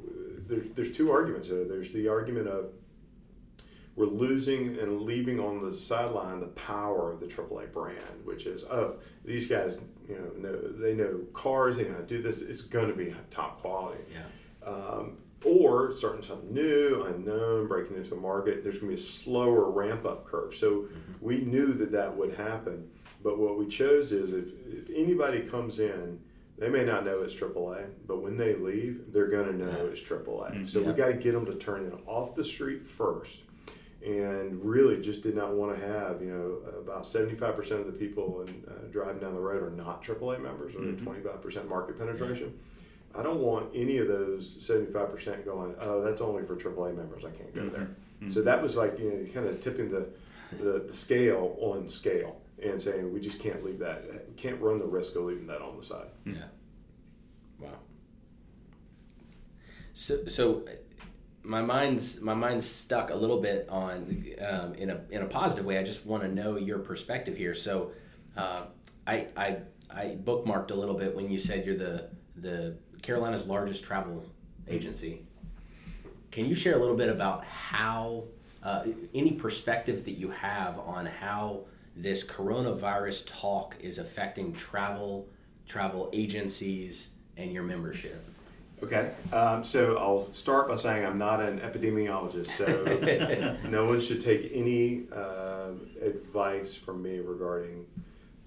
there's 0.48 0.66
there's 0.74 0.92
two 0.96 1.10
arguments 1.10 1.48
there. 1.48 1.64
There's 1.64 1.92
the 1.92 2.08
argument 2.08 2.48
of 2.48 2.70
we're 3.98 4.06
losing 4.06 4.78
and 4.78 5.02
leaving 5.02 5.40
on 5.40 5.68
the 5.68 5.76
sideline 5.76 6.38
the 6.38 6.46
power 6.46 7.12
of 7.12 7.18
the 7.18 7.26
AAA 7.26 7.72
brand, 7.72 8.24
which 8.24 8.46
is 8.46 8.62
oh 8.70 8.94
these 9.24 9.48
guys 9.48 9.76
you 10.08 10.14
know, 10.14 10.50
know 10.50 10.56
they 10.78 10.94
know 10.94 11.18
cars, 11.34 11.76
they 11.76 11.82
know 11.84 11.94
how 11.94 11.98
to 11.98 12.04
do 12.06 12.22
this. 12.22 12.40
It's 12.40 12.62
going 12.62 12.88
to 12.88 12.94
be 12.94 13.12
top 13.30 13.60
quality. 13.60 14.00
Yeah. 14.12 14.70
Um, 14.72 15.18
or 15.44 15.92
starting 15.92 16.22
something 16.22 16.52
new, 16.52 17.04
unknown, 17.06 17.68
breaking 17.68 17.96
into 17.96 18.14
a 18.14 18.20
market, 18.20 18.62
there's 18.64 18.78
going 18.78 18.90
to 18.90 18.96
be 18.96 19.00
a 19.02 19.04
slower 19.04 19.70
ramp 19.70 20.04
up 20.04 20.26
curve. 20.26 20.54
So 20.54 20.86
we 21.20 21.38
knew 21.38 21.72
that 21.74 21.92
that 21.92 22.16
would 22.16 22.34
happen. 22.34 22.88
But 23.22 23.38
what 23.38 23.58
we 23.58 23.66
chose 23.68 24.10
is 24.12 24.32
if, 24.32 24.46
if 24.66 24.90
anybody 24.94 25.40
comes 25.42 25.78
in, 25.80 26.18
they 26.58 26.68
may 26.68 26.84
not 26.84 27.04
know 27.04 27.20
it's 27.22 27.34
AAA, 27.34 27.86
but 28.08 28.20
when 28.20 28.36
they 28.36 28.54
leave, 28.56 29.12
they're 29.12 29.28
going 29.28 29.46
to 29.46 29.56
know 29.64 29.70
Yeah. 29.70 29.90
it's 29.90 30.00
AAA. 30.02 30.54
Mhm. 30.54 30.68
So 30.68 30.80
we 30.80 30.86
Yeah. 30.88 30.92
got 30.94 31.06
to 31.08 31.14
get 31.14 31.32
them 31.32 31.46
to 31.46 31.54
turn 31.54 31.84
in 31.84 31.92
off 32.06 32.34
the 32.34 32.42
street 32.44 32.84
first. 32.86 33.42
And 34.04 34.64
really, 34.64 35.00
just 35.00 35.22
did 35.24 35.34
not 35.34 35.54
want 35.54 35.74
to 35.76 35.84
have 35.86 36.22
you 36.22 36.28
know 36.30 36.70
about 36.78 37.04
seventy 37.06 37.34
five 37.34 37.56
percent 37.56 37.80
of 37.80 37.86
the 37.86 37.92
people 37.92 38.42
in, 38.42 38.62
uh, 38.68 38.86
driving 38.92 39.18
down 39.20 39.34
the 39.34 39.40
road 39.40 39.60
are 39.62 39.70
not 39.70 40.04
AAA 40.04 40.38
members, 40.40 40.74
or 40.76 40.78
Mhm. 40.78 41.02
twenty 41.02 41.20
five 41.20 41.42
percent 41.42 41.68
market 41.68 41.98
penetration. 41.98 42.56
I 43.14 43.22
don't 43.24 43.40
want 43.40 43.70
any 43.74 43.98
of 43.98 44.06
those 44.06 44.64
seventy 44.64 44.92
five 44.92 45.10
percent 45.10 45.44
going. 45.44 45.74
Oh, 45.80 46.00
that's 46.00 46.20
only 46.20 46.44
for 46.44 46.54
AAA 46.54 46.92
members. 46.96 47.24
I 47.24 47.30
can't 47.30 47.52
go 47.52 47.68
there. 47.68 47.88
Mhm. 48.22 48.32
So 48.32 48.42
that 48.42 48.62
was 48.62 48.76
like 48.76 48.98
you 49.00 49.10
know 49.10 49.32
kind 49.32 49.48
of 49.48 49.60
tipping 49.64 49.90
the, 49.90 50.06
the 50.62 50.84
the 50.86 50.94
scale 50.94 51.56
on 51.60 51.88
scale 51.88 52.40
and 52.62 52.80
saying 52.80 53.12
we 53.12 53.18
just 53.18 53.40
can't 53.40 53.64
leave 53.64 53.80
that. 53.80 54.04
We 54.28 54.34
can't 54.36 54.60
run 54.60 54.78
the 54.78 54.86
risk 54.86 55.16
of 55.16 55.24
leaving 55.24 55.48
that 55.48 55.60
on 55.60 55.76
the 55.76 55.82
side. 55.82 56.08
Yeah. 56.24 56.44
Wow. 57.58 57.78
So, 59.92 60.24
so 60.26 60.64
my 61.48 61.62
mind's 61.62 62.20
my 62.20 62.34
mind's 62.34 62.68
stuck 62.68 63.08
a 63.10 63.14
little 63.14 63.40
bit 63.40 63.66
on 63.70 64.24
um, 64.46 64.74
in 64.74 64.90
a 64.90 65.00
in 65.10 65.22
a 65.22 65.26
positive 65.26 65.64
way. 65.64 65.78
I 65.78 65.82
just 65.82 66.04
want 66.04 66.22
to 66.22 66.28
know 66.28 66.56
your 66.56 66.78
perspective 66.78 67.36
here. 67.36 67.54
So, 67.54 67.92
uh, 68.36 68.64
I 69.06 69.28
I 69.34 69.56
I 69.90 70.18
bookmarked 70.22 70.70
a 70.72 70.74
little 70.74 70.94
bit 70.94 71.16
when 71.16 71.30
you 71.30 71.38
said 71.38 71.64
you're 71.64 71.78
the 71.78 72.10
the 72.36 72.76
Carolina's 73.00 73.46
largest 73.46 73.82
travel 73.82 74.26
agency. 74.68 75.24
Can 76.30 76.44
you 76.44 76.54
share 76.54 76.76
a 76.76 76.78
little 76.78 76.96
bit 76.96 77.08
about 77.08 77.46
how 77.46 78.24
uh, 78.62 78.84
any 79.14 79.32
perspective 79.32 80.04
that 80.04 80.18
you 80.18 80.30
have 80.30 80.78
on 80.78 81.06
how 81.06 81.64
this 81.96 82.24
coronavirus 82.24 83.24
talk 83.26 83.74
is 83.80 83.98
affecting 83.98 84.52
travel, 84.52 85.26
travel 85.66 86.10
agencies, 86.12 87.08
and 87.38 87.50
your 87.50 87.62
membership? 87.62 88.22
Okay, 88.82 89.10
um, 89.32 89.64
so 89.64 89.96
I'll 89.98 90.32
start 90.32 90.68
by 90.68 90.76
saying 90.76 91.04
I'm 91.04 91.18
not 91.18 91.40
an 91.40 91.58
epidemiologist, 91.60 92.46
so 92.48 93.56
no 93.68 93.84
one 93.86 94.00
should 94.00 94.20
take 94.20 94.50
any 94.54 95.04
um 95.12 95.88
advice 96.00 96.74
from 96.74 97.02
me 97.02 97.18
regarding 97.18 97.86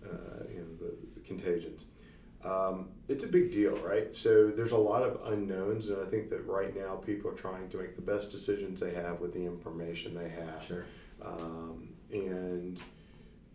uh, 0.06 0.44
you 0.50 0.60
know, 0.60 0.66
the, 0.80 0.96
the 1.16 1.20
contagions. 1.28 1.84
Um, 2.46 2.90
it's 3.08 3.24
a 3.26 3.28
big 3.28 3.52
deal, 3.52 3.76
right? 3.78 4.16
So 4.16 4.50
there's 4.50 4.72
a 4.72 4.78
lot 4.78 5.04
of 5.04 5.32
unknowns, 5.32 5.90
and 5.90 6.02
I 6.02 6.10
think 6.10 6.30
that 6.32 6.48
right 6.48 6.76
now 6.76 6.96
people 6.96 7.30
are 7.30 7.36
trying 7.36 7.70
to 7.70 7.78
make 7.78 7.96
the 7.96 8.02
best 8.02 8.32
decisions 8.32 8.80
they 8.80 8.94
have 8.94 9.20
with 9.20 9.34
the 9.34 9.46
information 9.46 10.16
they 10.16 10.30
have. 10.30 10.64
Sure. 10.64 10.86
Um, 11.24 11.90
and 12.12 12.82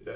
uh, 0.07 0.13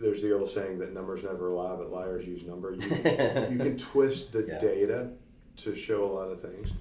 there's 0.00 0.20
the 0.22 0.36
old 0.36 0.50
saying 0.50 0.78
that 0.80 0.92
numbers 0.92 1.22
never 1.22 1.50
lie, 1.50 1.76
but 1.76 1.92
liars 1.92 2.26
use 2.26 2.42
number. 2.44 2.72
You 2.72 2.80
can, 2.88 3.52
you 3.52 3.58
can 3.58 3.76
twist 3.92 4.32
the 4.32 4.44
Yeah. 4.48 4.58
data 4.58 5.10
to 5.58 5.74
show 5.76 6.04
a 6.04 6.12
lot 6.12 6.30
of 6.30 6.40
things. 6.40 6.72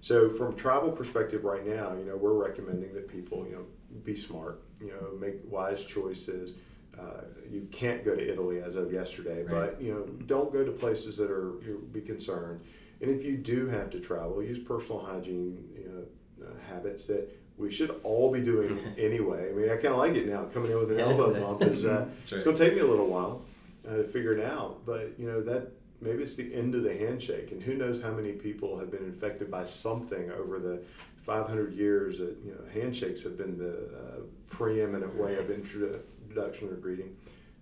So 0.00 0.30
from 0.30 0.54
travel 0.54 0.92
perspective, 0.92 1.44
right 1.44 1.66
now, 1.66 1.94
you 1.98 2.04
know, 2.04 2.16
we're 2.16 2.32
recommending 2.34 2.94
that 2.94 3.08
people, 3.08 3.44
you 3.46 3.52
know, 3.56 3.64
be 4.04 4.14
smart, 4.14 4.62
you 4.80 4.88
know, 4.88 5.16
make 5.18 5.36
wise 5.50 5.84
choices. 5.84 6.54
Uh, 6.98 7.22
you 7.50 7.66
can't 7.72 8.04
go 8.04 8.14
to 8.14 8.32
Italy 8.32 8.60
as 8.60 8.74
of 8.76 8.92
yesterday, 8.92 9.42
Right. 9.44 9.72
but 9.72 9.82
you 9.82 9.92
know, 9.94 10.02
don't 10.26 10.52
go 10.52 10.64
to 10.64 10.70
places 10.72 11.16
that 11.18 11.30
are 11.30 11.52
you'll 11.64 11.80
be 11.92 12.00
concerned. 12.00 12.60
And 13.00 13.10
if 13.10 13.24
you 13.24 13.36
do 13.36 13.68
have 13.68 13.90
to 13.90 14.00
travel, 14.00 14.42
use 14.42 14.58
personal 14.58 15.00
hygiene, 15.00 15.68
you 15.76 15.88
know, 15.88 16.46
uh, 16.46 16.50
habits 16.72 17.06
that 17.06 17.28
we 17.56 17.70
should 17.70 17.94
all 18.02 18.32
be 18.32 18.40
doing 18.40 18.78
anyway. 18.98 19.50
I 19.50 19.52
mean, 19.52 19.70
I 19.70 19.74
kind 19.76 19.86
of 19.94 19.98
like 19.98 20.14
it 20.14 20.28
now. 20.28 20.44
Coming 20.54 20.72
in 20.72 20.78
with 20.78 20.90
an 20.92 21.00
elbow 21.08 21.32
bump 21.40 21.62
is 21.62 21.84
uh, 21.84 22.06
That's 22.20 22.32
it's 22.32 22.44
going 22.44 22.56
to 22.56 22.64
take 22.64 22.74
me 22.74 22.80
a 22.80 22.86
little 22.86 23.06
while 23.08 23.42
uh, 23.88 23.96
to 23.96 24.04
figure 24.04 24.32
it 24.36 24.44
out. 24.44 24.84
But 24.84 25.14
you 25.18 25.26
know 25.26 25.40
that 25.42 25.72
maybe 26.00 26.22
it's 26.22 26.34
the 26.34 26.54
end 26.54 26.74
of 26.74 26.82
the 26.82 26.96
handshake, 26.96 27.52
and 27.52 27.62
who 27.62 27.74
knows 27.74 28.00
how 28.02 28.12
many 28.12 28.32
people 28.32 28.78
have 28.78 28.90
been 28.90 29.04
infected 29.04 29.50
by 29.50 29.64
something 29.64 30.30
over 30.30 30.58
the 30.58 30.80
500 31.22 31.74
years 31.74 32.18
that 32.18 32.36
you 32.44 32.52
know 32.52 32.60
handshakes 32.72 33.22
have 33.22 33.36
been 33.36 33.58
the 33.58 33.72
uh, 33.72 34.20
preeminent 34.48 35.14
way 35.16 35.36
of 35.36 35.50
introduction 35.50 36.68
or 36.68 36.76
greeting 36.76 37.14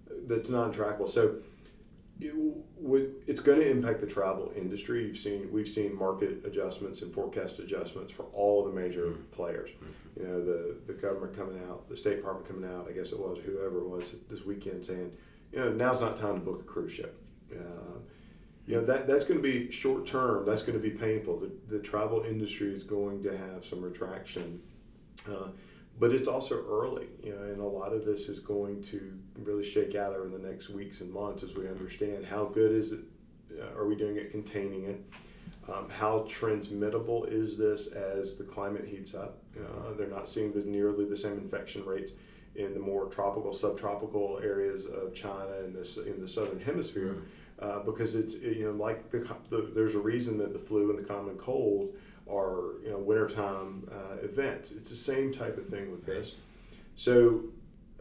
uh, 0.09 0.14
that's 0.29 0.49
non-trackable. 0.49 1.11
So 1.11 1.37
it 2.20 2.33
would 2.79 3.14
it's 3.27 3.40
going 3.40 3.61
to 3.61 3.70
impact 3.70 4.01
the 4.01 4.07
travel 4.07 4.53
industry. 4.57 5.07
You've 5.07 5.18
seen 5.18 5.49
we've 5.53 5.68
seen 5.68 5.99
market 5.99 6.44
adjustments 6.46 7.03
and 7.03 7.12
forecast 7.12 7.59
adjustments 7.59 8.12
for 8.12 8.25
all 8.33 8.64
the 8.64 8.72
major 8.72 9.14
players. 9.33 9.70
You 10.18 10.27
know 10.27 10.44
the 10.44 10.77
the 10.87 10.94
government 10.94 11.37
coming 11.37 11.61
out, 11.68 11.88
the 11.88 11.96
State 11.96 12.16
Department 12.16 12.49
coming 12.49 12.70
out. 12.70 12.87
I 12.88 12.92
guess 12.92 13.12
it 13.12 13.18
was 13.18 13.38
whoever 13.44 13.81
it 13.81 13.88
was 13.88 14.14
this 14.31 14.44
weekend 14.46 14.85
saying, 14.85 15.12
you 15.53 15.59
know, 15.59 15.72
now's 15.72 16.01
not 16.01 16.16
time 16.16 16.35
to 16.35 16.40
book 16.40 16.61
a 16.61 16.64
cruise 16.64 16.92
ship. 16.92 17.20
Uh, 17.53 17.99
know 18.74 18.85
that 18.85 19.07
that's 19.07 19.24
going 19.24 19.40
to 19.40 19.42
be 19.42 19.70
short 19.70 20.07
term. 20.07 20.44
That's 20.44 20.62
going 20.62 20.81
to 20.81 20.83
be 20.83 20.90
painful. 20.90 21.38
The, 21.38 21.52
the 21.68 21.79
travel 21.79 22.24
industry 22.24 22.74
is 22.74 22.83
going 22.83 23.22
to 23.22 23.37
have 23.37 23.64
some 23.64 23.81
retraction, 23.81 24.61
uh, 25.31 25.48
but 26.00 26.12
it's 26.12 26.29
also 26.29 26.64
early. 26.68 27.07
You 27.22 27.35
know, 27.35 27.42
and 27.44 27.61
a 27.61 27.64
lot 27.64 27.92
of 27.92 28.05
this 28.05 28.29
is 28.29 28.40
going 28.40 28.83
to 28.85 29.16
really 29.38 29.64
shake 29.64 29.94
out 29.94 30.14
over 30.14 30.29
the 30.29 30.38
next 30.38 30.68
weeks 30.68 31.00
and 31.00 31.12
months 31.12 31.44
as 31.44 31.55
we 31.55 31.68
understand 31.68 32.26
how 32.26 32.46
good 32.46 32.72
is 32.72 32.92
it. 32.92 33.00
Uh, 33.59 33.79
are 33.79 33.87
we 33.87 33.94
doing 33.94 34.16
it 34.16 34.33
containing 34.33 34.85
it? 34.85 35.00
Um, 35.72 35.88
how 35.88 36.24
transmittable 36.29 37.24
is 37.24 37.57
this 37.57 37.88
as 37.88 38.37
the 38.37 38.44
climate 38.44 38.87
heats 38.87 39.14
up? 39.14 39.38
Uh, 39.57 39.94
they're 39.96 40.09
not 40.09 40.29
seeing 40.29 40.52
the 40.52 40.61
nearly 40.61 41.05
the 41.05 41.16
same 41.16 41.38
infection 41.38 41.85
rates 41.85 42.12
in 42.55 42.72
the 42.72 42.81
more 42.81 43.07
tropical, 43.07 43.52
subtropical 43.52 44.40
areas 44.42 44.87
of 44.87 45.14
China 45.14 45.52
and 45.64 45.74
this 45.74 45.96
in 45.96 46.20
the 46.20 46.29
southern 46.29 46.61
hemisphere 46.61 47.16
uh, 47.61 47.81
because 47.81 48.14
it's 48.14 48.35
you 48.35 48.64
know 48.64 48.73
like 48.73 49.11
the, 49.11 49.19
the 49.51 49.71
there's 49.75 49.95
a 49.95 49.99
reason 49.99 50.38
that 50.38 50.53
the 50.53 50.59
flu 50.59 50.90
and 50.90 50.99
the 50.99 51.05
common 51.05 51.37
cold 51.37 51.95
are 52.31 52.81
you 52.83 52.90
know 52.90 52.99
wintertime 52.99 53.88
uh, 53.90 54.16
events. 54.23 54.71
It's 54.73 54.90
the 54.90 54.97
same 54.97 55.33
type 55.33 55.57
of 55.57 55.66
thing 55.66 55.90
with 55.90 56.05
this. 56.05 56.35
So 56.97 57.45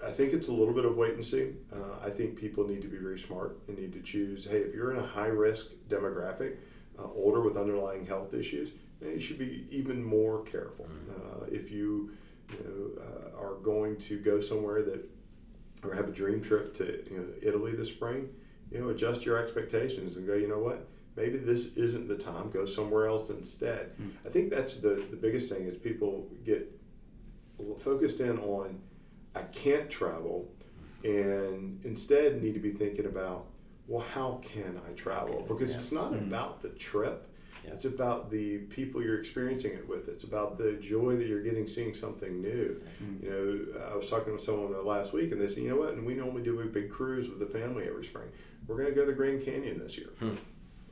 I 0.04 0.12
think 0.12 0.34
it's 0.34 0.50
a 0.50 0.54
little 0.54 0.74
bit 0.74 0.86
of 0.86 0.98
wait 0.98 1.14
and 1.14 1.26
see. 1.26 1.54
Uh, 1.72 2.06
I 2.06 2.10
think 2.10 2.38
people 2.38 2.68
need 2.68 2.82
to 2.82 2.88
be 2.88 2.98
very 2.98 3.20
smart 3.20 3.58
and 3.68 3.78
need 3.78 3.94
to 3.94 4.02
choose. 4.02 4.46
Hey, 4.46 4.58
if 4.58 4.74
you're 4.74 4.92
in 4.92 4.98
a 4.98 5.06
high 5.06 5.28
risk 5.28 5.68
demographic, 5.90 6.58
uh, 7.00 7.04
older 7.16 7.42
with 7.42 7.58
underlying 7.58 8.06
health 8.06 8.34
issues, 8.34 8.72
then 9.00 9.12
you 9.12 9.20
should 9.20 9.40
be 9.40 9.68
even 9.72 10.04
more 10.04 10.44
careful. 10.44 10.88
Uh, 11.10 11.46
if 11.52 11.72
you 11.72 12.12
you 12.50 12.94
know 12.98 13.04
uh, 13.04 13.42
are 13.42 13.56
going 13.56 13.98
to 13.98 14.20
go 14.20 14.40
somewhere 14.40 14.82
that 14.84 15.10
or 15.84 15.94
have 15.94 16.10
a 16.10 16.12
dream 16.12 16.42
trip 16.42 16.74
to 16.74 17.04
you 17.10 17.18
know, 17.18 17.26
Italy 17.42 17.74
this 17.74 17.90
spring, 17.90 18.30
you 18.72 18.80
know, 18.80 18.90
adjust 18.90 19.26
your 19.26 19.38
expectations 19.38 20.18
and 20.18 20.28
go, 20.28 20.34
you 20.34 20.48
know 20.48 20.60
what, 20.60 20.88
maybe 21.16 21.38
this 21.38 21.76
isn't 21.76 22.08
the 22.08 22.16
time, 22.16 22.50
go 22.52 22.66
somewhere 22.66 23.08
else 23.08 23.30
instead. 23.30 23.92
Hmm. 23.98 24.10
I 24.26 24.30
think 24.30 24.50
that's 24.50 24.76
the, 24.78 25.04
the 25.10 25.18
biggest 25.18 25.52
thing 25.52 25.66
is 25.66 25.78
people 25.78 26.28
get 26.44 26.72
focused 27.80 28.20
in 28.20 28.38
on, 28.40 28.80
I 29.36 29.44
can't 29.44 29.90
travel, 29.90 30.50
and 31.04 31.80
instead 31.84 32.42
need 32.42 32.54
to 32.54 32.60
be 32.60 32.72
thinking 32.72 33.06
about, 33.06 33.48
well, 33.88 34.06
how 34.14 34.42
can 34.44 34.80
I 34.90 34.94
travel? 34.94 35.46
Because 35.48 35.72
Yeah. 35.72 35.78
it's 35.78 35.92
not 35.92 36.14
hmm. 36.14 36.28
about 36.28 36.62
the 36.62 36.70
trip. 36.70 37.28
Yeah. 37.64 37.72
It's 37.74 37.86
about 37.86 38.30
the 38.30 38.60
people 38.60 39.02
you're 39.02 39.20
experiencing 39.20 39.72
it 39.74 39.88
with. 39.88 40.08
It's 40.08 40.24
about 40.24 40.58
the 40.58 40.74
joy 40.74 41.16
that 41.18 41.28
you're 41.28 41.42
getting 41.42 41.68
seeing 41.68 41.96
something 41.96 42.42
new. 42.42 42.82
Hmm. 43.00 43.26
You 43.26 43.30
know, 43.74 43.82
I 43.92 43.96
was 43.96 44.10
talking 44.10 44.34
with 44.34 44.42
someone 44.42 44.86
last 44.86 45.14
week, 45.14 45.32
and 45.32 45.42
they 45.42 45.48
said, 45.48 45.64
you 45.64 45.70
know 45.70 45.78
what? 45.78 45.94
And 45.94 46.06
we 46.06 46.14
normally 46.14 46.44
do 46.44 46.60
a 46.60 46.66
big 46.66 46.92
cruise 46.92 47.30
with 47.30 47.40
the 47.40 47.46
family 47.48 47.88
every 47.88 48.06
spring. 48.06 48.28
We're 48.68 48.78
going 48.78 48.90
to 48.90 48.96
go 48.96 49.02
to 49.02 49.08
the 49.08 49.14
Grand 49.14 49.44
Canyon 49.44 49.80
this 49.80 49.98
year. 49.98 50.10
Hmm. 50.20 50.36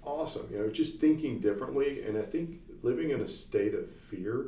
Awesome. 0.03 0.47
You 0.51 0.59
know, 0.59 0.69
just 0.69 0.99
thinking 0.99 1.39
differently, 1.39 2.03
and 2.03 2.17
I 2.17 2.21
think 2.21 2.59
living 2.81 3.11
in 3.11 3.21
a 3.21 3.27
state 3.27 3.73
of 3.73 3.89
fear 3.89 4.47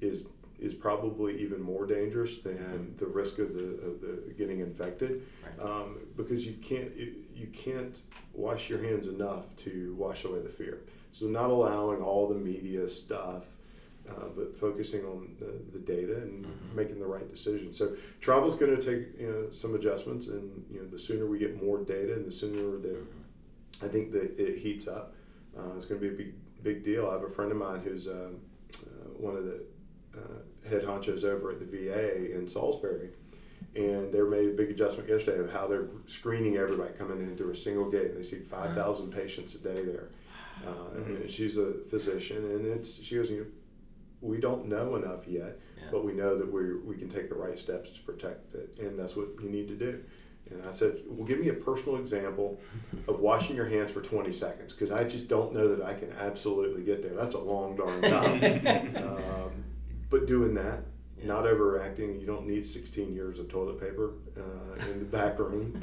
is 0.00 0.26
is 0.60 0.74
probably 0.74 1.40
even 1.42 1.60
more 1.60 1.86
dangerous 1.86 2.38
than 2.38 2.94
the 2.98 3.06
risk 3.06 3.40
of 3.40 3.52
the 3.54 3.64
of 3.84 4.00
the 4.00 4.32
getting 4.38 4.60
infected, 4.60 5.22
Right. 5.44 5.68
um, 5.68 5.98
because 6.16 6.46
you 6.46 6.52
can't 6.62 6.94
you, 6.96 7.14
you 7.34 7.48
can't 7.48 7.96
wash 8.32 8.70
your 8.70 8.80
hands 8.80 9.08
enough 9.08 9.44
to 9.56 9.94
wash 9.98 10.24
away 10.24 10.38
the 10.40 10.48
fear. 10.48 10.82
So 11.10 11.26
not 11.26 11.50
allowing 11.50 12.00
all 12.00 12.28
the 12.28 12.36
media 12.36 12.86
stuff, 12.88 13.44
uh, 14.20 14.28
but 14.36 14.58
focusing 14.58 15.04
on 15.04 15.36
the, 15.38 15.78
the 15.78 15.84
data 15.84 16.16
and 16.16 16.46
making 16.74 16.98
the 16.98 17.06
right 17.06 17.30
decision. 17.30 17.72
So 17.72 17.96
travel 18.20 18.48
is 18.48 18.54
going 18.54 18.76
to 18.76 18.82
take 18.82 19.18
you 19.18 19.26
know 19.26 19.50
some 19.50 19.74
adjustments, 19.74 20.28
and 20.28 20.64
you 20.70 20.80
know 20.80 20.86
the 20.86 20.98
sooner 20.98 21.26
we 21.26 21.38
get 21.38 21.62
more 21.62 21.78
data, 21.78 22.14
and 22.14 22.26
the 22.26 22.32
sooner 22.32 22.78
that 22.78 22.96
I 23.82 23.88
think 23.88 24.12
that 24.12 24.38
it 24.38 24.58
heats 24.58 24.88
up. 24.88 25.14
Uh, 25.56 25.76
it's 25.76 25.86
going 25.86 26.00
to 26.00 26.08
be 26.08 26.14
a 26.14 26.16
big 26.16 26.34
big 26.62 26.84
deal. 26.84 27.08
I 27.08 27.14
have 27.14 27.22
a 27.22 27.30
friend 27.30 27.50
of 27.50 27.58
mine 27.58 27.80
who's 27.80 28.08
um, 28.08 28.40
uh, 28.74 29.08
one 29.18 29.36
of 29.36 29.44
the 29.44 29.62
uh, 30.16 30.68
head 30.68 30.82
honchos 30.82 31.24
over 31.24 31.50
at 31.50 31.58
the 31.58 31.66
VA 31.66 32.34
in 32.36 32.48
Salisbury, 32.48 33.10
and 33.74 34.12
they 34.12 34.20
made 34.20 34.48
a 34.48 34.52
big 34.52 34.70
adjustment 34.70 35.08
yesterday 35.08 35.38
of 35.38 35.52
how 35.52 35.66
they're 35.66 35.88
screening 36.06 36.56
everybody 36.56 36.92
coming 36.94 37.18
in 37.18 37.36
through 37.36 37.50
a 37.50 37.56
single 37.56 37.90
gate. 37.90 38.10
And 38.10 38.18
they 38.18 38.22
see 38.22 38.40
five 38.40 38.74
thousand 38.74 39.12
patients 39.12 39.54
a 39.54 39.58
day 39.58 39.82
there. 39.84 40.08
Uh, 40.66 40.96
and 40.96 41.30
she's 41.30 41.56
a 41.56 41.72
physician, 41.90 42.36
and 42.36 42.66
it's 42.66 43.02
she 43.02 43.16
goes, 43.16 43.30
you 43.30 43.40
know, 43.40 43.46
we 44.22 44.38
don't 44.38 44.66
know 44.66 44.96
enough 44.96 45.26
yet, 45.26 45.58
Yeah. 45.76 45.84
but 45.90 46.04
we 46.04 46.12
know 46.12 46.38
that 46.38 46.50
we 46.50 46.74
we 46.78 46.96
can 46.96 47.08
take 47.10 47.28
the 47.28 47.34
right 47.34 47.58
steps 47.58 47.90
to 47.90 48.00
protect 48.02 48.54
it, 48.54 48.74
and 48.80 48.98
that's 48.98 49.14
what 49.16 49.28
you 49.42 49.50
need 49.50 49.68
to 49.68 49.74
do. 49.74 50.00
And 50.50 50.62
I 50.66 50.72
said, 50.72 50.98
well, 51.06 51.24
give 51.26 51.38
me 51.40 51.48
a 51.48 51.54
personal 51.54 51.98
example 51.98 52.58
of 53.08 53.20
washing 53.20 53.56
your 53.56 53.64
hands 53.66 53.90
for 53.92 54.00
20 54.02 54.32
seconds, 54.32 54.72
because 54.72 54.90
I 54.90 55.04
just 55.04 55.28
don't 55.28 55.52
know 55.54 55.74
that 55.74 55.84
I 55.84 55.94
can 55.94 56.12
absolutely 56.12 56.82
get 56.82 57.02
there. 57.02 57.14
That's 57.14 57.34
a 57.34 57.38
long 57.40 57.76
darn 57.76 58.02
time. 58.16 58.96
um, 58.96 59.50
but 60.10 60.26
doing 60.26 60.52
that, 60.54 60.80
not 61.24 61.44
overreacting, 61.44 62.20
you 62.20 62.26
don't 62.26 62.46
need 62.46 62.66
16 62.66 63.14
years 63.14 63.38
of 63.38 63.48
toilet 63.48 63.80
paper 63.80 64.14
uh, 64.36 64.90
in 64.90 64.98
the 64.98 65.04
back 65.04 65.38
room. 65.38 65.80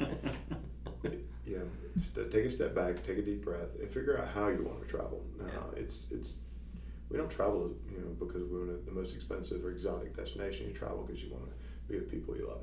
you 1.46 1.56
know, 1.58 1.66
st- 1.96 2.30
take 2.30 2.44
a 2.44 2.50
step 2.50 2.74
back, 2.74 3.02
take 3.04 3.18
a 3.18 3.22
deep 3.22 3.44
breath, 3.44 3.74
and 3.80 3.90
figure 3.90 4.18
out 4.18 4.28
how 4.28 4.48
you 4.48 4.62
want 4.62 4.80
to 4.82 4.86
travel. 4.88 5.20
Uh, 5.40 5.44
Yeah. 5.46 5.80
It's 5.82 6.06
it's 6.10 6.36
we 7.10 7.16
don't 7.18 7.30
travel, 7.30 7.70
you 7.90 7.98
know, 7.98 8.10
because 8.24 8.42
we 8.44 8.58
want 8.58 8.86
the 8.86 8.92
most 8.92 9.14
expensive 9.14 9.64
or 9.64 9.70
exotic 9.70 10.16
destination. 10.16 10.68
You 10.68 10.72
travel 10.74 11.04
because 11.06 11.22
you 11.22 11.30
want 11.32 11.44
to 11.46 11.52
be 11.92 11.98
with 11.98 12.10
people 12.10 12.36
you 12.36 12.46
love. 12.46 12.62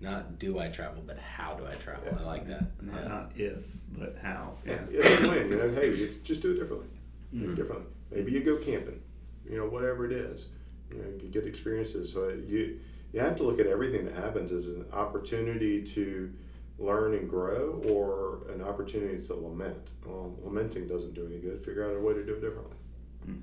Not 0.00 0.38
do 0.38 0.58
I 0.58 0.68
travel, 0.68 1.02
but 1.06 1.18
how 1.18 1.54
do 1.54 1.64
I 1.66 1.74
travel? 1.74 2.04
Yeah. 2.12 2.18
I 2.20 2.22
like 2.24 2.46
that. 2.48 2.82
Not, 2.82 3.02
Yeah. 3.02 3.08
not 3.08 3.32
if, 3.36 3.76
but 3.96 4.16
how. 4.22 4.56
Yeah, 4.66 4.84
Yeah. 4.90 5.00
if 5.00 5.20
and 5.20 5.28
when, 5.30 5.48
you 5.50 5.56
know, 5.58 5.70
hey, 5.70 5.94
you 5.94 6.12
just 6.24 6.42
do 6.42 6.52
it 6.52 6.58
differently. 6.58 6.88
Do 7.32 7.38
Mhm. 7.46 7.52
it 7.52 7.54
differently. 7.56 7.86
Maybe 8.10 8.32
you 8.32 8.42
go 8.42 8.56
camping, 8.56 9.00
you 9.48 9.56
know, 9.56 9.68
whatever 9.68 10.04
it 10.06 10.12
is. 10.12 10.48
You 10.90 10.98
know, 10.98 11.04
you 11.22 11.28
get 11.28 11.46
experiences. 11.46 12.12
So 12.12 12.28
you 12.28 12.78
you 13.12 13.20
have 13.20 13.36
to 13.36 13.42
look 13.42 13.58
at 13.60 13.66
everything 13.66 14.06
that 14.06 14.14
happens 14.14 14.50
as 14.52 14.68
an 14.68 14.86
opportunity 14.90 15.82
to 15.82 16.32
learn 16.78 17.12
and 17.14 17.28
grow, 17.28 17.82
or 17.86 18.50
an 18.50 18.62
opportunity 18.62 19.20
to 19.26 19.34
lament. 19.34 19.90
Well, 20.06 20.34
lamenting 20.42 20.86
doesn't 20.86 21.12
do 21.12 21.26
any 21.26 21.38
good. 21.38 21.62
Figure 21.62 21.84
out 21.88 21.94
a 21.94 22.00
way 22.00 22.14
to 22.14 22.24
do 22.24 22.32
it 22.32 22.40
differently. 22.40 22.74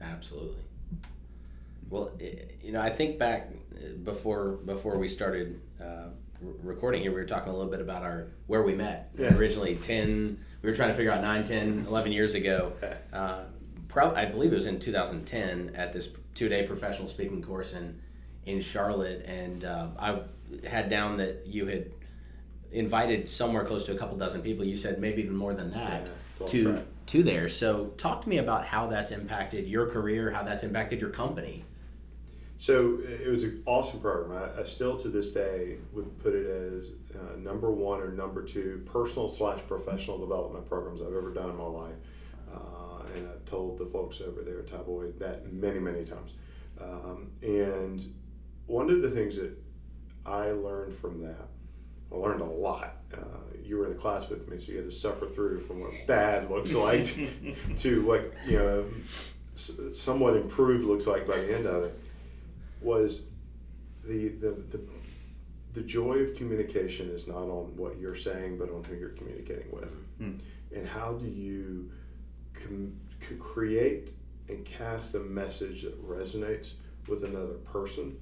Absolutely. 0.02 0.62
Well, 1.90 2.12
you 2.62 2.72
know, 2.72 2.82
I 2.82 2.90
think 2.90 3.18
back 3.18 3.50
uh, 3.76 3.94
before 4.04 4.54
before 4.66 4.98
we 4.98 5.08
started 5.08 5.60
uh, 5.82 6.10
recording 6.62 7.02
here, 7.02 7.12
we 7.12 7.18
were 7.18 7.26
talking 7.26 7.52
a 7.52 7.56
little 7.56 7.72
bit 7.72 7.82
about 7.82 8.04
our 8.04 8.28
where 8.48 8.62
we 8.62 8.76
met. 8.76 9.12
Yeah. 9.18 9.34
Originally, 9.36 9.76
ten. 9.76 10.40
We 10.62 10.70
were 10.70 10.76
trying 10.76 10.90
to 10.90 10.96
figure 10.96 11.14
out 11.14 11.22
9, 11.22 11.46
10, 11.46 11.86
11 11.88 12.12
years 12.12 12.34
ago. 12.34 12.74
Uh, 13.14 13.44
prob- 13.88 14.18
I 14.18 14.26
believe 14.26 14.52
it 14.52 14.56
was 14.58 14.66
in 14.66 14.78
2010 14.78 15.72
at 15.74 15.94
this 15.94 16.10
two 16.36 16.50
day 16.50 16.68
professional 16.68 17.08
speaking 17.08 17.42
course 17.42 17.74
in 17.74 18.02
in 18.46 18.62
Charlotte, 18.62 19.26
and 19.26 19.64
uh, 19.64 19.88
I 19.98 20.22
had 20.68 20.90
down 20.90 21.18
that 21.18 21.48
you 21.48 21.66
had 21.68 21.92
invited 22.72 23.28
somewhere 23.28 23.64
close 23.64 23.86
to 23.86 23.94
a 23.94 23.98
couple 23.98 24.18
dozen 24.18 24.42
people. 24.42 24.66
You 24.66 24.78
said 24.78 25.00
maybe 25.00 25.22
even 25.24 25.36
more 25.36 25.54
than 25.54 25.72
that 25.72 26.10
Yeah, 26.40 26.46
to 26.48 26.64
track. 26.64 26.84
To 27.10 27.24
there. 27.24 27.50
So 27.50 27.88
talk 27.98 28.22
to 28.24 28.30
me 28.30 28.38
about 28.38 28.66
how 28.66 28.88
that's 28.88 29.12
impacted 29.12 29.68
your 29.68 29.88
career, 29.88 30.32
how 30.32 30.44
that's 30.44 30.64
impacted 30.64 31.02
your 31.02 31.10
company. 31.10 31.66
So 32.58 33.00
it 33.04 33.30
was 33.30 33.44
an 33.44 33.64
awesome 33.66 34.00
program. 34.00 34.38
I, 34.38 34.62
I 34.62 34.64
still 34.66 34.98
to 34.98 35.08
this 35.08 35.30
day 35.30 35.78
would 35.94 36.20
put 36.20 36.36
it 36.36 36.46
as 36.46 36.90
uh, 37.16 37.38
number 37.38 37.72
one 37.72 38.02
or 38.02 38.12
number 38.12 38.44
two 38.44 38.84
personal 38.86 39.30
slash 39.30 39.60
professional 39.68 40.20
development 40.20 40.68
programs 40.68 41.02
I've 41.02 41.16
ever 41.16 41.34
done 41.34 41.50
in 41.50 41.58
my 41.58 41.64
life. 41.64 41.96
Uh, 42.54 43.04
and 43.16 43.28
I've 43.30 43.46
told 43.46 43.78
the 43.78 43.86
folks 43.86 44.22
over 44.22 44.42
there 44.42 44.60
at 44.60 44.68
Tyboy 44.68 45.18
that 45.20 45.52
many, 45.52 45.80
many 45.80 46.04
times. 46.04 46.34
Um, 46.82 47.32
and 47.42 48.14
one 48.68 48.90
of 48.90 49.02
the 49.02 49.10
things 49.10 49.36
that 49.38 49.58
I 50.26 50.52
learned 50.52 50.94
from 50.96 51.22
that, 51.24 51.48
I 52.12 52.16
learned 52.16 52.42
a 52.42 52.46
lot. 52.46 52.96
Uh, 53.14 53.18
you 53.64 53.78
were 53.78 53.86
in 53.86 53.92
the 53.92 53.98
class 54.00 54.30
with 54.30 54.48
me, 54.50 54.58
so 54.58 54.72
you 54.72 54.78
had 54.80 54.86
to 54.90 54.92
suffer 54.96 55.28
through 55.28 55.60
from 55.62 55.82
what 55.82 55.92
bad 56.08 56.50
looks 56.50 56.74
like 56.74 57.06
to 57.78 58.02
what 58.06 58.34
you 58.48 58.58
know 58.58 58.86
somewhat 59.94 60.36
improved 60.36 60.86
looks 60.86 61.06
like 61.08 61.28
by 61.28 61.38
the 61.38 61.56
end 61.56 61.66
of 61.66 61.84
it 61.84 62.00
was 62.82 63.26
the, 64.06 64.30
the 64.30 64.52
the 64.70 64.80
the 65.74 65.82
joy 65.82 66.16
of 66.20 66.34
communication 66.36 67.10
is 67.10 67.28
not 67.28 67.44
on 67.44 67.76
what 67.76 67.98
you're 68.00 68.16
saying 68.16 68.58
but 68.58 68.70
on 68.72 68.84
who 68.86 68.96
you're 68.96 69.10
communicating 69.10 69.70
with 69.72 69.90
Mm. 70.22 70.38
and 70.76 70.86
how 70.88 71.14
do 71.14 71.26
you 71.28 71.90
com- 72.54 72.94
create 73.40 74.12
and 74.50 74.66
cast 74.66 75.16
a 75.16 75.20
message 75.20 75.84
that 75.84 76.06
resonates 76.06 76.74
with 77.08 77.24
another 77.24 77.54
person 77.74 78.18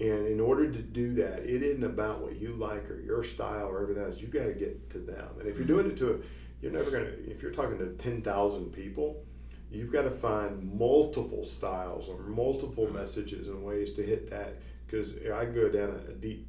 and 0.00 0.26
in 0.26 0.40
order 0.40 0.70
to 0.70 0.78
do 0.80 1.14
that 1.14 1.44
it 1.44 1.62
isn't 1.62 1.84
about 1.84 2.20
what 2.20 2.36
you 2.36 2.54
like 2.54 2.90
or 2.90 3.00
your 3.00 3.22
style 3.22 3.66
or 3.66 3.82
everything 3.82 4.02
else. 4.02 4.20
You 4.20 4.28
got 4.28 4.44
to 4.44 4.52
get 4.52 4.90
to 4.90 4.98
them. 4.98 5.28
And 5.38 5.48
if 5.48 5.56
you're 5.56 5.66
doing 5.66 5.86
it 5.86 5.96
to 5.98 6.14
a 6.14 6.16
you're 6.60 6.72
never 6.72 6.90
going 6.90 7.04
to 7.04 7.30
if 7.30 7.42
you're 7.42 7.52
talking 7.52 7.78
to 7.78 7.86
10,000 7.92 8.72
people 8.72 9.22
you've 9.70 9.92
got 9.92 10.02
to 10.02 10.10
find 10.10 10.72
multiple 10.78 11.44
styles 11.44 12.08
or 12.08 12.18
multiple 12.20 12.88
messages 12.90 13.48
and 13.48 13.64
ways 13.64 13.92
to 13.94 14.02
hit 14.02 14.30
that. 14.30 14.56
Because 14.86 15.14
I 15.16 15.44
go 15.46 15.68
down 15.68 16.00
a, 16.08 16.12
deep 16.12 16.48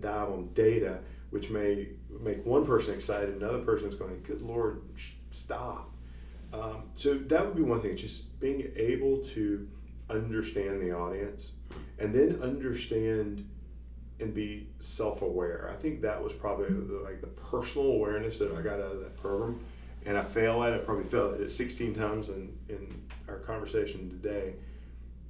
dive 0.00 0.30
on 0.30 0.50
data 0.54 0.98
which 1.30 1.50
may 1.50 1.88
make 2.20 2.44
one 2.44 2.64
person 2.64 2.94
excited 2.94 3.36
another 3.36 3.58
person's 3.58 3.94
going 3.94 4.22
good 4.22 4.42
lord 4.42 4.82
stop. 5.30 5.90
Um, 6.52 6.84
so 6.94 7.14
that 7.14 7.44
would 7.44 7.54
be 7.54 7.62
one 7.62 7.80
thing 7.80 7.96
just 7.96 8.40
being 8.40 8.72
able 8.76 9.18
to 9.18 9.68
understand 10.08 10.80
the 10.80 10.92
audience 10.92 11.52
and 11.98 12.14
then 12.14 12.40
understand 12.42 13.48
and 14.20 14.34
be 14.34 14.68
self-aware 14.80 15.70
i 15.72 15.76
think 15.76 16.00
that 16.00 16.22
was 16.22 16.32
probably 16.32 16.66
the, 16.68 17.00
like 17.04 17.20
the 17.20 17.26
personal 17.26 17.88
awareness 17.88 18.38
that 18.38 18.52
i 18.54 18.60
got 18.60 18.74
out 18.80 18.92
of 18.92 19.00
that 19.00 19.16
program 19.16 19.58
and 20.06 20.16
I 20.16 20.22
fail 20.22 20.62
at 20.62 20.72
it. 20.72 20.86
Probably 20.86 21.04
failed 21.04 21.34
at 21.34 21.40
it 21.40 21.50
16 21.52 21.92
times 21.92 22.28
in, 22.30 22.56
in 22.68 23.02
our 23.28 23.38
conversation 23.38 24.08
today. 24.08 24.54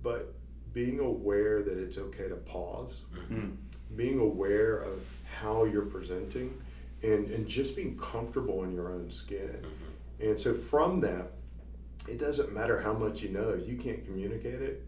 But 0.03 0.35
being 0.73 1.01
aware 1.01 1.63
that 1.63 1.79
it's 1.79 1.99
okay 1.99 2.29
to 2.29 2.37
pause, 2.37 3.01
Mm. 3.33 3.57
being 3.97 4.19
aware 4.21 4.77
of 4.79 5.01
how 5.41 5.65
you're 5.65 5.87
presenting, 5.87 6.63
and, 7.03 7.31
and 7.31 7.49
just 7.49 7.77
being 7.77 7.97
comfortable 7.97 8.63
in 8.65 8.73
your 8.73 8.93
own 8.93 9.11
skin. 9.11 9.59
And 10.21 10.39
so 10.39 10.53
from 10.53 11.01
that, 11.01 11.33
it 12.07 12.19
doesn't 12.19 12.53
matter 12.53 12.79
how 12.79 12.93
much 12.93 13.23
you 13.23 13.31
know, 13.31 13.49
if 13.51 13.67
you 13.67 13.77
can't 13.79 14.05
communicate 14.05 14.61
it, 14.61 14.85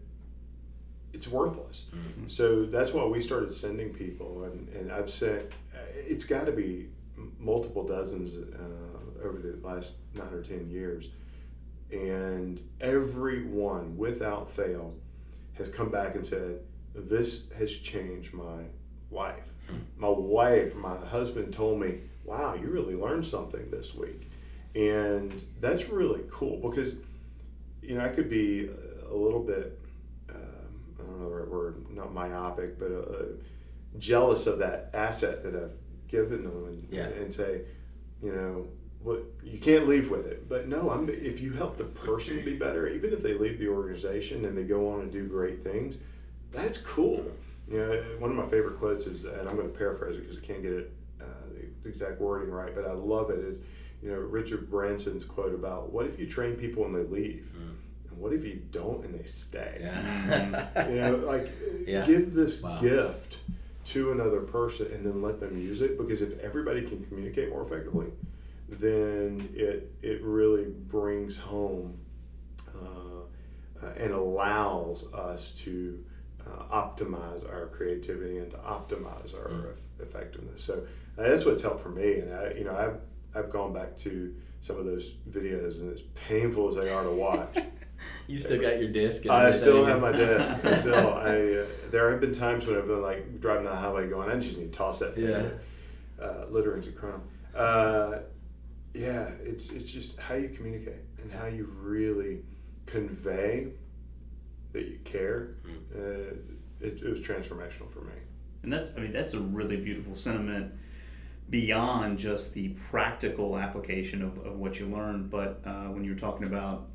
it's 1.13 1.27
worthless. 1.27 1.85
Mm-hmm. 1.95 2.27
So 2.27 2.65
that's 2.65 2.91
why 2.91 3.05
we 3.05 3.19
started 3.21 3.53
sending 3.53 3.93
people, 3.93 4.43
and, 4.45 4.67
and 4.69 4.91
I've 4.91 5.09
sent, 5.09 5.43
uh, 5.73 5.79
it's 5.95 6.23
got 6.23 6.45
to 6.45 6.51
be 6.51 6.89
multiple 7.39 7.85
dozens 7.85 8.33
uh, 8.35 9.25
over 9.27 9.39
the 9.39 9.65
last 9.65 9.93
nine 10.15 10.33
or 10.33 10.41
ten 10.41 10.69
years. 10.69 11.09
And 11.91 12.59
everyone, 12.79 13.97
without 13.97 14.49
fail, 14.49 14.93
has 15.57 15.69
come 15.69 15.89
back 15.89 16.15
and 16.15 16.25
said, 16.25 16.59
This 16.95 17.43
has 17.57 17.71
changed 17.71 18.33
my 18.33 18.63
life. 19.11 19.43
Hmm. 19.67 19.75
My 19.97 20.09
wife, 20.09 20.75
my 20.75 20.97
husband 20.97 21.53
told 21.53 21.79
me, 21.79 21.99
Wow, 22.23 22.53
you 22.53 22.67
really 22.67 22.95
learned 22.95 23.25
something 23.25 23.65
this 23.69 23.93
week. 23.93 24.29
And 24.75 25.43
that's 25.59 25.89
really 25.89 26.21
cool 26.31 26.57
because, 26.57 26.95
you 27.81 27.95
know, 27.95 28.05
I 28.05 28.09
could 28.09 28.29
be 28.29 28.69
a 29.09 29.13
little 29.13 29.41
bit, 29.41 29.77
know 31.21 31.29
the 31.29 31.35
right 31.35 31.47
word, 31.47 31.85
not 31.91 32.13
myopic, 32.13 32.79
but 32.79 32.91
uh, 32.91 33.25
jealous 33.97 34.47
of 34.47 34.59
that 34.59 34.89
asset 34.93 35.43
that 35.43 35.55
I've 35.55 35.71
given 36.07 36.43
them 36.43 36.65
and, 36.67 36.87
Yeah. 36.91 37.05
and 37.07 37.33
say, 37.33 37.61
you 38.21 38.31
know, 38.33 38.67
what 39.01 39.23
you 39.43 39.57
can't 39.57 39.87
leave 39.87 40.11
with 40.11 40.27
it. 40.27 40.47
But 40.47 40.67
no, 40.67 40.89
I'm 40.91 41.09
if 41.09 41.41
you 41.41 41.53
help 41.53 41.77
the 41.77 41.85
person 41.85 42.43
be 42.45 42.55
better, 42.55 42.87
even 42.87 43.13
if 43.13 43.23
they 43.23 43.33
leave 43.33 43.59
the 43.59 43.67
organization 43.67 44.45
and 44.45 44.57
they 44.57 44.63
go 44.63 44.89
on 44.93 45.01
and 45.01 45.11
do 45.11 45.25
great 45.27 45.63
things, 45.63 45.97
that's 46.51 46.77
cool. 46.77 47.25
You 47.69 47.77
know, 47.77 48.03
one 48.19 48.29
of 48.29 48.35
my 48.37 48.45
favorite 48.45 48.77
quotes 48.77 49.05
is, 49.07 49.25
and 49.25 49.47
I'm 49.47 49.55
going 49.55 49.71
to 49.71 49.77
paraphrase 49.77 50.17
it 50.17 50.21
because 50.21 50.37
I 50.37 50.41
can't 50.41 50.61
get 50.61 50.73
it 50.73 50.91
uh, 51.21 51.25
the 51.83 51.89
exact 51.89 52.19
wording 52.19 52.51
right, 52.51 52.75
but 52.75 52.85
I 52.85 52.91
love 52.91 53.29
it. 53.31 53.39
Is 53.39 53.57
you 54.03 54.11
know 54.11 54.17
Richard 54.17 54.69
Branson's 54.69 55.23
quote 55.23 55.53
about 55.55 55.91
what 55.91 56.05
if 56.05 56.19
you 56.19 56.27
train 56.27 56.55
people 56.55 56.85
and 56.85 56.93
they 56.93 57.03
leave, 57.03 57.49
and 57.55 57.77
what 58.17 58.33
if 58.33 58.43
you 58.43 58.61
don't 58.71 59.03
and 59.05 59.17
they 59.19 59.25
stay? 59.25 59.77
Yeah. 59.81 60.89
you 60.89 60.95
know, 61.01 61.15
like 61.17 61.49
Yeah. 61.87 62.05
give 62.05 62.33
this 62.33 62.61
Wow. 62.61 62.79
gift 62.79 63.39
to 63.85 64.11
another 64.11 64.41
person 64.41 64.87
and 64.93 65.05
then 65.05 65.21
let 65.21 65.39
them 65.39 65.57
use 65.57 65.81
it 65.81 65.97
because 65.97 66.21
if 66.21 66.39
everybody 66.39 66.81
can 66.83 67.03
communicate 67.05 67.49
more 67.49 67.63
effectively, 67.63 68.07
then 68.69 69.49
it 69.53 69.91
it 70.01 70.21
really 70.23 70.65
brings 70.65 71.37
home 71.37 71.97
uh, 72.75 73.85
uh, 73.85 73.89
and 73.97 74.11
allows 74.13 75.11
us 75.13 75.51
to 75.51 76.03
uh, 76.45 76.63
optimize 76.73 77.47
our 77.51 77.67
creativity 77.67 78.37
and 78.37 78.51
to 78.51 78.57
optimize 78.57 79.33
our 79.35 79.49
Mm. 79.49 79.71
eff- 79.71 80.07
effectiveness. 80.07 80.63
So 80.63 80.83
uh, 81.17 81.23
that's 81.23 81.45
what's 81.45 81.61
helped 81.61 81.81
for 81.83 81.89
me. 81.89 82.19
And 82.19 82.33
I, 82.33 82.51
you 82.53 82.63
know, 82.63 82.75
I've 82.75 82.97
I've 83.35 83.51
gone 83.51 83.73
back 83.73 83.97
to 83.99 84.35
some 84.61 84.77
of 84.77 84.85
those 84.85 85.13
videos, 85.29 85.79
and 85.79 85.91
as 85.93 86.01
painful 86.27 86.69
as 86.77 86.83
they 86.83 86.89
are 86.91 87.03
to 87.03 87.11
watch. 87.11 87.57
you 88.31 88.37
still 88.37 88.61
got 88.61 88.79
your 88.79 88.89
disc. 88.89 89.25
and 89.25 89.33
I 89.33 89.51
still 89.51 89.85
have 89.85 90.01
my 90.01 90.11
desk. 90.11 90.53
so 90.83 91.13
I 91.13 91.61
uh, 91.61 91.65
there 91.91 92.09
have 92.11 92.21
been 92.21 92.33
times 92.33 92.65
when 92.65 92.77
I've 92.77 92.87
been 92.87 93.01
like 93.01 93.39
driving 93.41 93.65
down 93.65 93.75
the 93.75 93.79
highway 93.79 94.09
going, 94.09 94.29
I 94.29 94.39
just 94.39 94.57
need 94.57 94.71
to 94.71 94.77
toss 94.77 94.99
that. 94.99 95.15
thing. 95.15 95.25
Yeah. 95.25 95.49
Uh, 96.23 96.45
litterings 96.45 96.87
a 96.87 96.91
crime. 96.91 97.21
Uh, 97.55 98.19
yeah, 98.93 99.29
it's 99.43 99.71
it's 99.71 99.91
just 99.91 100.19
how 100.19 100.35
you 100.35 100.49
communicate 100.49 101.01
and 101.21 101.31
how 101.31 101.47
you 101.47 101.65
really 101.79 102.39
convey 102.85 103.67
that 104.73 104.85
you 104.85 104.99
care. 105.03 105.55
Hmm. 105.65 105.77
Uh, 105.93 105.99
it, 106.79 107.01
it 107.01 107.09
was 107.09 107.19
transformational 107.19 107.91
for 107.91 108.01
me. 108.01 108.13
And 108.63 108.71
that's, 108.71 108.91
I 108.95 108.99
mean, 108.99 109.11
that's 109.11 109.33
a 109.33 109.39
really 109.39 109.77
beautiful 109.77 110.15
sentiment 110.15 110.73
beyond 111.49 112.17
just 112.17 112.53
the 112.53 112.69
practical 112.69 113.57
application 113.57 114.21
of, 114.21 114.37
of 114.45 114.57
what 114.57 114.79
you 114.79 114.87
learned. 114.87 115.29
But 115.29 115.61
uh, 115.65 115.87
when 115.87 116.03
you're 116.03 116.15
talking 116.15 116.47
about 116.47 116.87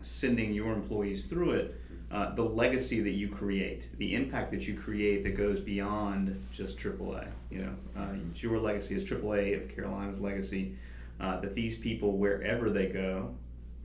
sending 0.00 0.52
your 0.52 0.72
employees 0.72 1.26
through 1.26 1.52
it, 1.52 1.80
uh, 2.10 2.34
the 2.34 2.42
legacy 2.42 3.00
that 3.00 3.12
you 3.12 3.28
create, 3.28 3.96
the 3.98 4.14
impact 4.14 4.50
that 4.50 4.66
you 4.66 4.74
create 4.74 5.22
that 5.22 5.36
goes 5.36 5.60
beyond 5.60 6.44
just 6.50 6.76
AAA. 6.76 7.28
You 7.50 7.58
know, 7.62 7.74
uh, 7.96 8.14
your 8.34 8.58
legacy 8.58 8.96
is 8.96 9.04
AAA 9.04 9.56
of 9.56 9.74
Carolina's 9.74 10.20
legacy. 10.20 10.74
Uh, 11.20 11.38
that 11.40 11.54
these 11.54 11.76
people, 11.76 12.16
wherever 12.16 12.70
they 12.70 12.86
go, 12.86 13.34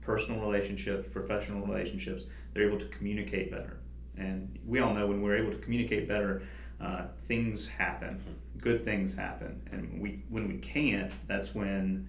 personal 0.00 0.40
relationships, 0.40 1.06
professional 1.12 1.66
relationships, 1.66 2.24
they're 2.54 2.66
able 2.66 2.78
to 2.78 2.86
communicate 2.86 3.50
better. 3.50 3.76
And 4.16 4.58
we 4.66 4.80
all 4.80 4.94
know 4.94 5.06
when 5.06 5.20
we're 5.20 5.36
able 5.36 5.52
to 5.52 5.58
communicate 5.58 6.08
better, 6.08 6.42
uh, 6.80 7.08
things 7.26 7.68
happen, 7.68 8.22
good 8.58 8.84
things 8.84 9.14
happen. 9.14 9.60
And 9.70 10.00
we, 10.00 10.22
when 10.30 10.48
we 10.48 10.56
can't, 10.56 11.12
that's 11.28 11.54
when 11.54 12.08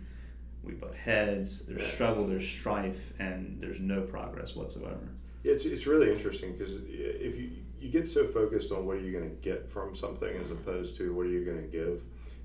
we 0.68 0.74
butt 0.74 0.94
heads. 0.96 1.62
There's 1.66 1.86
struggle, 1.86 2.28
there's 2.28 2.48
strife, 2.48 3.14
and 3.20 3.58
there's 3.60 3.80
no 3.80 4.02
progress 4.02 4.56
whatsoever. 4.56 5.10
It's, 5.44 5.66
it's 5.66 5.88
really 5.88 6.12
interesting 6.12 6.54
because 6.54 6.76
if 6.76 7.36
you, 7.38 7.52
you 7.80 7.90
get 7.90 8.08
so 8.08 8.26
focused 8.26 8.72
on 8.72 8.86
what 8.86 8.98
are 8.98 9.02
you 9.02 9.18
going 9.18 9.30
to 9.30 9.36
get 9.38 9.70
from 9.72 9.96
something 9.96 10.36
as 10.38 10.52
opposed 10.52 10.96
to 10.98 11.14
what 11.14 11.26
are 11.26 11.30
you 11.30 11.46
going 11.46 11.62
to 11.62 11.68
give, 11.68 12.02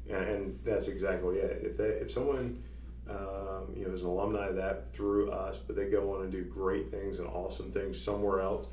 and, 0.09 0.29
and 0.29 0.59
that's 0.65 0.89
exactly 0.89 1.39
it. 1.39 1.63
If 1.65 1.77
they, 1.77 1.89
if 1.89 2.11
someone 2.11 2.63
um, 3.11 3.75
you 3.75 3.87
know 3.87 3.93
is 3.93 4.03
an 4.03 4.07
alumni 4.07 4.49
of 4.49 4.57
that 4.57 4.93
through 4.93 5.31
us, 5.31 5.59
but 5.59 5.75
they 5.75 5.87
go 5.87 6.15
on 6.15 6.23
and 6.23 6.31
do 6.31 6.45
great 6.45 6.91
things 6.91 7.19
and 7.19 7.27
awesome 7.29 7.73
things 7.73 8.01
somewhere 8.01 8.41
else, 8.41 8.69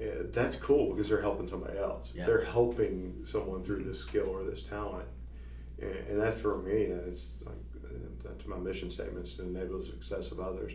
eh, 0.00 0.06
that's 0.32 0.56
cool 0.56 0.92
because 0.92 1.08
they're 1.08 1.20
helping 1.20 1.46
somebody 1.46 1.78
else. 1.78 2.10
Yeah. 2.14 2.26
They're 2.26 2.44
helping 2.44 3.22
someone 3.24 3.62
through 3.62 3.84
this 3.84 4.00
skill 4.00 4.28
or 4.28 4.42
this 4.42 4.62
talent, 4.62 5.06
and, 5.80 5.94
and 6.08 6.20
that's 6.20 6.40
for 6.40 6.58
me. 6.58 6.86
and 6.86 7.06
It's 7.06 7.34
like 7.44 7.54
Uh, 7.90 7.98
that's 8.24 8.46
my 8.46 8.56
mission 8.56 8.90
statements 8.90 9.34
to 9.34 9.42
enable 9.42 9.78
the 9.78 9.84
success 9.84 10.32
of 10.32 10.40
others. 10.40 10.72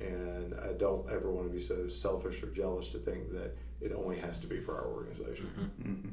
And 0.00 0.54
I 0.54 0.72
don't 0.72 1.08
ever 1.10 1.30
want 1.30 1.48
to 1.48 1.52
be 1.54 1.60
so 1.62 1.88
selfish 1.88 2.42
or 2.42 2.48
jealous 2.48 2.90
to 2.90 2.98
think 2.98 3.32
that 3.32 3.56
it 3.80 3.92
only 3.92 4.18
has 4.18 4.38
to 4.40 4.46
be 4.46 4.60
for 4.60 4.76
our 4.76 4.86
organization. 4.86 5.46
hmm 5.82 6.08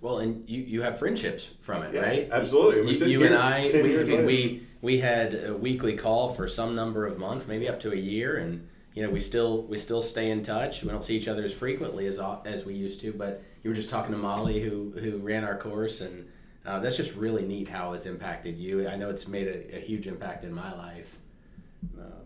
Well, 0.00 0.18
and 0.18 0.48
you, 0.48 0.62
you 0.62 0.82
have 0.82 0.98
friendships 0.98 1.50
from 1.60 1.82
it, 1.84 1.94
Yeah, 1.94 2.00
right? 2.00 2.28
absolutely. 2.32 2.82
We 2.82 2.96
You, 2.96 3.06
you 3.20 3.26
and 3.26 3.34
I, 3.34 3.68
we, 3.72 4.00
I 4.00 4.04
mean, 4.04 4.26
we 4.26 4.62
we 4.80 4.98
had 4.98 5.34
a 5.34 5.54
weekly 5.54 5.96
call 5.96 6.32
for 6.32 6.48
some 6.48 6.74
number 6.74 7.06
of 7.06 7.18
months, 7.18 7.46
maybe 7.46 7.68
up 7.68 7.78
to 7.80 7.92
a 7.92 7.96
year, 7.96 8.36
and 8.36 8.68
you 8.94 9.04
know 9.04 9.10
we 9.10 9.20
still 9.20 9.62
we 9.62 9.78
still 9.78 10.02
stay 10.02 10.30
in 10.30 10.42
touch. 10.42 10.82
We 10.82 10.90
don't 10.90 11.04
see 11.04 11.16
each 11.16 11.28
other 11.28 11.44
as 11.44 11.52
frequently 11.52 12.06
as 12.06 12.18
uh, 12.18 12.38
as 12.44 12.64
we 12.64 12.74
used 12.74 13.00
to, 13.02 13.12
but 13.12 13.42
you 13.62 13.70
were 13.70 13.76
just 13.76 13.90
talking 13.90 14.10
to 14.12 14.18
Molly, 14.18 14.60
who 14.60 14.92
who 15.00 15.18
ran 15.18 15.44
our 15.44 15.56
course, 15.56 16.00
and 16.00 16.28
uh, 16.64 16.78
that's 16.80 16.96
just 16.96 17.14
really 17.16 17.44
neat 17.44 17.68
how 17.68 17.92
it's 17.92 18.06
impacted 18.06 18.56
you. 18.56 18.88
I 18.88 18.96
know 18.96 19.10
it's 19.10 19.26
made 19.26 19.48
a, 19.48 19.76
a 19.76 19.80
huge 19.80 20.06
impact 20.06 20.44
in 20.44 20.52
my 20.52 20.72
life. 20.74 21.16
Uh, 21.98 22.22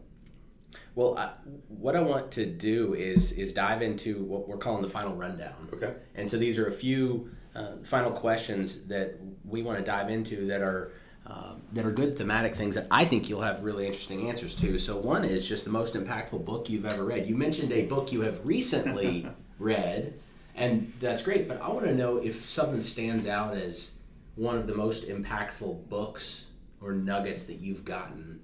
well, 0.95 1.16
I, 1.16 1.32
what 1.68 1.97
I 1.97 2.01
want 2.01 2.30
to 2.32 2.47
do 2.47 2.95
is 2.95 3.32
is 3.32 3.53
dive 3.53 3.82
into 3.82 4.22
what 4.24 4.49
we're 4.49 4.59
calling 4.59 4.82
the 4.82 4.89
final 4.89 5.14
rundown. 5.14 5.68
Okay. 5.72 5.95
And 6.14 6.28
so 6.28 6.37
these 6.37 6.59
are 6.59 6.66
a 6.66 6.72
few 6.72 7.30
uh, 7.55 7.76
final 7.82 8.11
questions 8.11 8.82
that 8.87 9.18
we 9.45 9.62
want 9.62 9.78
to 9.78 9.84
dive 9.84 10.11
into 10.11 10.47
that 10.49 10.62
are 10.62 10.93
um, 11.26 11.62
that 11.72 11.84
are 11.84 11.91
good 11.91 12.16
thematic 12.16 12.55
things 12.55 12.76
that 12.76 12.87
I 12.91 13.05
think 13.05 13.28
you'll 13.28 13.41
have 13.41 13.64
really 13.64 13.87
interesting 13.87 14.28
answers 14.28 14.55
to. 14.57 14.78
So 14.78 14.97
one 14.97 15.24
is 15.24 15.47
just 15.47 15.64
the 15.64 15.70
most 15.70 15.95
impactful 15.95 16.45
book 16.45 16.70
you've 16.70 16.87
ever 16.87 17.05
read. 17.05 17.26
You 17.26 17.37
mentioned 17.37 17.72
a 17.72 17.82
book 17.87 18.12
you 18.12 18.20
have 18.20 18.47
recently 18.47 19.26
read, 19.59 20.14
and 20.55 20.93
that's 21.01 21.22
great. 21.22 21.49
But 21.49 21.61
I 21.61 21.68
want 21.70 21.87
to 21.87 21.95
know 21.95 22.18
if 22.18 22.45
something 22.45 22.80
stands 22.80 23.26
out 23.26 23.55
as 23.55 23.91
one 24.37 24.57
of 24.57 24.66
the 24.66 24.74
most 24.74 25.09
impactful 25.09 25.89
books 25.89 26.47
or 26.80 26.93
nuggets 26.93 27.45
that 27.45 27.55
you've 27.55 27.84
gotten. 27.84 28.41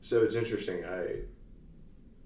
So 0.00 0.22
it's 0.22 0.36
interesting. 0.36 0.84
I 0.84 1.22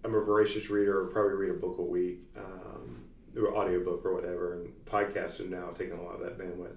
I'm 0.05 0.15
a 0.15 0.21
voracious 0.21 0.69
reader. 0.69 1.09
I 1.09 1.13
Probably 1.13 1.35
read 1.35 1.51
a 1.51 1.55
book 1.55 1.79
a 1.79 1.83
week, 1.83 2.19
um, 2.37 3.05
or 3.37 3.57
audiobook 3.57 4.05
or 4.05 4.15
whatever. 4.15 4.55
And 4.55 4.73
podcasts 4.85 5.41
are 5.41 5.49
now 5.49 5.71
taking 5.71 5.97
a 5.97 6.03
lot 6.03 6.17
of 6.17 6.21
that 6.21 6.39
bandwidth. 6.39 6.77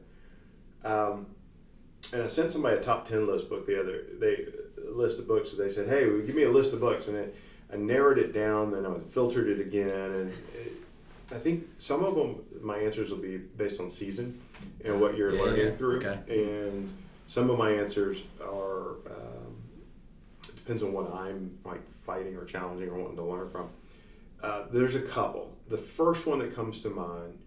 Um, 0.83 1.25
and 2.13 2.21
I 2.21 2.27
sent 2.27 2.51
somebody 2.51 2.77
a 2.77 2.79
top 2.79 3.07
ten 3.07 3.27
list 3.27 3.49
book 3.49 3.65
the 3.65 3.79
other 3.79 4.03
they 4.19 4.45
list 4.91 5.19
of 5.19 5.27
books. 5.27 5.51
And 5.51 5.59
they 5.59 5.69
said, 5.69 5.87
"Hey, 5.89 6.05
give 6.25 6.35
me 6.35 6.43
a 6.43 6.51
list 6.51 6.71
of 6.73 6.79
books." 6.79 7.07
And 7.07 7.17
I, 7.17 7.73
I 7.73 7.77
narrowed 7.77 8.19
it 8.19 8.31
down. 8.31 8.71
Then 8.71 8.85
I 8.85 8.93
filtered 9.09 9.49
it 9.49 9.59
again. 9.59 9.89
And 9.89 10.29
it, 10.29 10.73
I 11.31 11.39
think 11.39 11.65
some 11.79 12.03
of 12.03 12.15
them, 12.15 12.43
my 12.61 12.77
answers 12.77 13.09
will 13.09 13.17
be 13.17 13.37
based 13.37 13.79
on 13.79 13.89
season 13.89 14.39
and 14.83 15.01
what 15.01 15.17
you're 15.17 15.33
Yeah, 15.33 15.41
learning 15.41 15.65
yeah. 15.67 15.75
through. 15.75 15.97
Okay. 16.05 16.19
And 16.29 16.93
some 17.27 17.49
of 17.49 17.57
my 17.57 17.71
answers 17.71 18.23
are. 18.41 18.91
Um, 19.07 19.55
it 20.47 20.55
depends 20.55 20.83
on 20.83 20.93
what 20.93 21.11
I'm 21.13 21.57
like 21.65 21.81
fighting 22.01 22.35
or 22.35 22.45
challenging 22.45 22.89
or 22.89 22.95
wanting 22.99 23.17
to 23.17 23.23
learn 23.23 23.49
from. 23.49 23.69
Uh, 24.43 24.63
there's 24.71 24.95
a 24.95 25.01
couple. 25.01 25.51
The 25.69 25.77
first 25.77 26.27
one 26.27 26.37
that 26.39 26.53
comes 26.55 26.81
to 26.81 26.89
mind, 26.89 27.39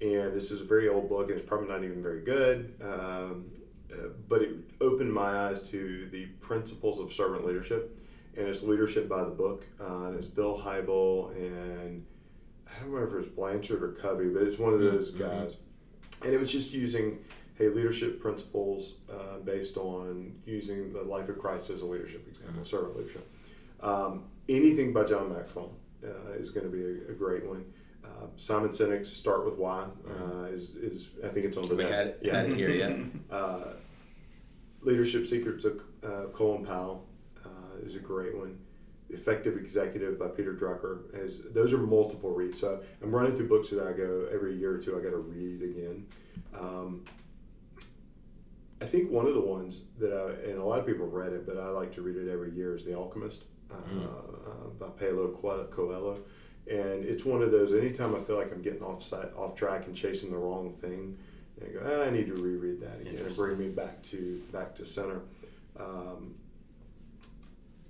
and 0.00 0.32
this 0.34 0.50
is 0.50 0.62
a 0.62 0.64
very 0.64 0.88
old 0.88 1.08
book, 1.10 1.28
and 1.28 1.38
it's 1.38 1.46
probably 1.46 1.68
not 1.68 1.84
even 1.84 2.02
very 2.02 2.20
good, 2.22 2.72
um, 2.82 3.44
uh, 3.92 3.96
but 4.28 4.40
it 4.40 4.54
opened 4.80 5.12
my 5.12 5.48
eyes 5.48 5.68
to 5.70 6.08
the 6.10 6.24
principles 6.40 6.98
of 6.98 7.12
servant 7.12 7.46
leadership, 7.46 7.94
and 8.38 8.46
it's 8.48 8.62
Leadership 8.62 9.06
by 9.08 9.22
the 9.24 9.30
Book. 9.30 9.64
Uh, 9.78 10.04
and 10.06 10.16
it's 10.16 10.26
Bill 10.28 10.58
Hybels, 10.64 11.36
and 11.36 12.06
I 12.76 12.80
don't 12.82 12.90
remember 12.92 13.18
if 13.20 13.26
it's 13.26 13.34
Blanchard 13.34 13.82
or 13.82 13.92
Covey, 13.92 14.28
but 14.28 14.42
it's 14.42 14.58
one 14.58 14.72
of 14.74 14.80
those 14.80 15.10
Mhm. 15.12 15.18
guys. 15.18 15.56
And 16.24 16.32
it 16.34 16.40
was 16.40 16.50
just 16.52 16.72
using 16.72 17.24
hey, 17.56 17.68
leadership 17.68 18.20
principles 18.22 18.94
uh, 19.12 19.38
based 19.44 19.76
on 19.76 20.32
using 20.46 20.92
the 20.94 21.02
life 21.02 21.28
of 21.28 21.38
Christ 21.38 21.68
as 21.68 21.82
a 21.82 21.86
leadership 21.86 22.26
example, 22.26 22.64
servant 22.64 22.96
leadership. 22.96 23.26
Um, 23.80 24.24
anything 24.48 24.94
by 24.94 25.04
John 25.04 25.30
Maxwell 25.30 25.72
uh, 26.02 26.32
is 26.38 26.50
going 26.52 26.64
to 26.70 26.72
be 26.74 26.82
a, 26.82 27.10
a 27.10 27.14
great 27.14 27.44
one. 27.44 27.66
Uh, 28.02 28.08
Simon 28.38 28.70
Sinek's 28.70 29.10
Start 29.10 29.44
with 29.44 29.56
Why 29.56 29.84
uh, 30.08 30.44
is, 30.44 30.70
is, 30.76 31.08
I 31.22 31.28
think 31.28 31.44
it's 31.44 31.58
on 31.58 31.68
the 31.68 31.76
We 31.76 31.84
best. 31.84 31.94
had, 32.24 32.34
had 32.34 32.50
it 32.50 32.56
here 32.56 32.70
yet. 32.70 32.98
Uh, 33.30 33.74
Leadership 34.82 35.26
Secrets 35.26 35.66
of 35.66 35.82
uh, 36.02 36.24
Colin 36.32 36.64
Powell 36.64 37.06
uh, 37.44 37.84
is 37.86 37.94
a 37.96 37.98
great 37.98 38.34
one. 38.34 38.58
Effective 39.12 39.56
Executive 39.56 40.18
by 40.18 40.28
Peter 40.28 40.52
Drucker. 40.54 41.14
Has, 41.14 41.42
those 41.52 41.72
are 41.72 41.78
multiple 41.78 42.30
reads. 42.30 42.60
So 42.60 42.80
I'm 43.02 43.10
running 43.14 43.36
through 43.36 43.48
books 43.48 43.70
that 43.70 43.86
I 43.86 43.92
go 43.92 44.28
every 44.32 44.56
year 44.56 44.74
or 44.74 44.78
two, 44.78 44.98
I 44.98 45.02
got 45.02 45.10
to 45.10 45.16
read 45.18 45.62
again. 45.62 46.06
Um, 46.58 47.04
I 48.82 48.86
think 48.86 49.10
one 49.10 49.26
of 49.26 49.34
the 49.34 49.40
ones 49.40 49.82
that 49.98 50.12
I, 50.12 50.48
and 50.48 50.58
a 50.58 50.64
lot 50.64 50.78
of 50.78 50.86
people 50.86 51.06
read 51.06 51.32
it, 51.32 51.46
but 51.46 51.58
I 51.58 51.68
like 51.68 51.94
to 51.96 52.02
read 52.02 52.16
it 52.16 52.30
every 52.30 52.50
year 52.52 52.74
is 52.74 52.84
The 52.84 52.94
Alchemist 52.94 53.44
uh, 53.70 53.74
Mm. 53.74 54.04
uh, 54.04 54.68
by 54.78 54.88
Paulo 54.88 55.36
Co- 55.40 55.66
Coelho. 55.70 56.18
And 56.66 57.04
it's 57.04 57.24
one 57.24 57.42
of 57.42 57.50
those, 57.50 57.72
anytime 57.72 58.14
I 58.14 58.20
feel 58.20 58.36
like 58.36 58.52
I'm 58.52 58.62
getting 58.62 58.82
off, 58.82 59.02
site, 59.02 59.32
off 59.36 59.54
track 59.54 59.86
and 59.86 59.94
chasing 59.94 60.30
the 60.30 60.38
wrong 60.38 60.72
thing, 60.80 61.16
I 61.62 61.68
go, 61.68 61.80
ah, 61.84 62.06
I 62.06 62.10
need 62.10 62.26
to 62.28 62.34
reread 62.34 62.80
that 62.80 63.00
again 63.00 63.24
and 63.26 63.36
bring 63.36 63.58
me 63.58 63.68
back 63.68 64.02
to 64.04 64.40
back 64.50 64.74
to 64.76 64.86
center. 64.86 65.20
Um, 65.78 66.34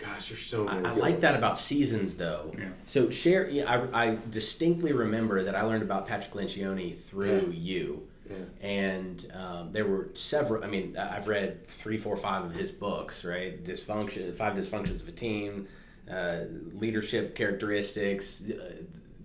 gosh, 0.00 0.30
you're 0.30 0.38
so. 0.38 0.66
I, 0.66 0.78
I 0.78 0.90
like 0.94 1.20
that 1.20 1.36
about 1.36 1.58
seasons, 1.58 2.16
though. 2.16 2.52
Yeah. 2.58 2.68
So 2.84 3.10
share. 3.10 3.48
Yeah, 3.48 3.70
I, 3.92 4.06
I 4.12 4.18
distinctly 4.30 4.92
remember 4.92 5.42
that 5.44 5.54
I 5.54 5.62
learned 5.62 5.82
about 5.82 6.06
Patrick 6.08 6.32
Lencioni 6.34 6.98
through 6.98 7.52
Yeah. 7.52 7.58
you, 7.58 8.08
Yeah. 8.30 8.36
and 8.60 9.32
um, 9.34 9.72
there 9.72 9.86
were 9.86 10.08
several. 10.14 10.64
I 10.64 10.66
mean, 10.66 10.96
I- 10.96 11.16
I've 11.16 11.28
read 11.28 11.66
three, 11.68 11.96
four, 11.96 12.16
five 12.16 12.44
of 12.44 12.54
his 12.54 12.70
books. 12.70 13.24
Right, 13.24 13.62
dysfunction, 13.62 14.34
five 14.34 14.54
dysfunctions 14.56 15.00
of 15.02 15.08
a 15.08 15.12
team, 15.12 15.68
uh, 16.10 16.40
leadership 16.72 17.34
characteristics, 17.36 18.44
uh, 18.50 18.72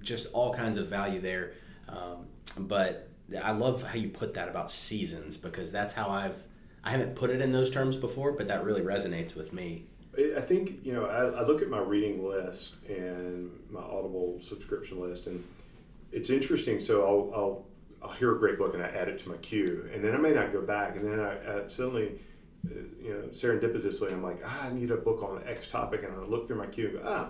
just 0.01 0.32
all 0.34 0.53
kinds 0.53 0.78
of 0.78 0.88
value 0.88 1.19
there. 1.21 1.53
Um, 1.89 2.28
but 2.57 3.09
I 3.43 3.51
love 3.51 3.82
how 3.84 3.95
you 3.95 4.09
put 4.09 4.36
that 4.36 4.49
about 4.49 4.69
seasons 4.71 5.38
because 5.38 5.71
that's 5.71 5.93
how 5.93 6.09
I've. 6.09 6.36
I 6.84 6.91
haven't 6.91 7.15
put 7.15 7.32
it 7.32 7.41
in 7.41 7.51
those 7.51 7.71
terms 7.71 7.97
before, 7.97 8.34
but 8.34 8.47
that 8.49 8.63
really 8.63 8.82
resonates 8.82 9.36
with 9.36 9.51
me. 9.53 9.86
I 10.18 10.38
I 10.38 10.41
think 10.41 10.80
you 10.84 10.93
know. 10.93 11.05
I, 11.05 11.41
I 11.41 11.45
look 11.45 11.61
at 11.61 11.70
my 11.70 11.80
reading 11.80 12.28
list 12.28 12.76
and 12.88 13.51
my 13.70 13.82
Audible 13.82 14.39
subscription 14.41 14.99
list, 14.99 15.28
and 15.28 15.43
it's 16.11 16.30
interesting. 16.30 16.80
So 16.80 17.03
I'll, 17.03 17.39
I'll 17.39 17.66
I'll 18.01 18.16
hear 18.16 18.36
a 18.36 18.39
great 18.39 18.57
book 18.57 18.74
and 18.74 18.84
I 18.84 18.88
add 18.88 19.07
it 19.07 19.20
to 19.20 19.30
my 19.30 19.38
queue, 19.38 19.89
and 19.93 20.03
then 20.03 20.13
I 20.13 20.18
may 20.18 20.32
not 20.32 20.53
go 20.53 20.61
back, 20.61 20.95
and 20.95 21.05
then 21.05 21.20
I, 21.20 21.63
I 21.66 21.68
suddenly, 21.68 22.20
uh, 22.68 22.74
you 23.01 23.13
know, 23.13 23.22
serendipitously, 23.32 24.11
I'm 24.11 24.24
like, 24.24 24.41
ah, 24.45 24.68
I 24.68 24.74
need 24.74 24.91
a 24.91 24.97
book 24.97 25.24
on 25.24 25.43
X 25.47 25.68
topic, 25.68 26.03
and 26.03 26.13
I 26.13 26.20
look 26.24 26.47
through 26.47 26.57
my 26.57 26.68
queue 26.68 26.89
and 26.89 26.99
go, 26.99 27.03
ah, 27.05 27.30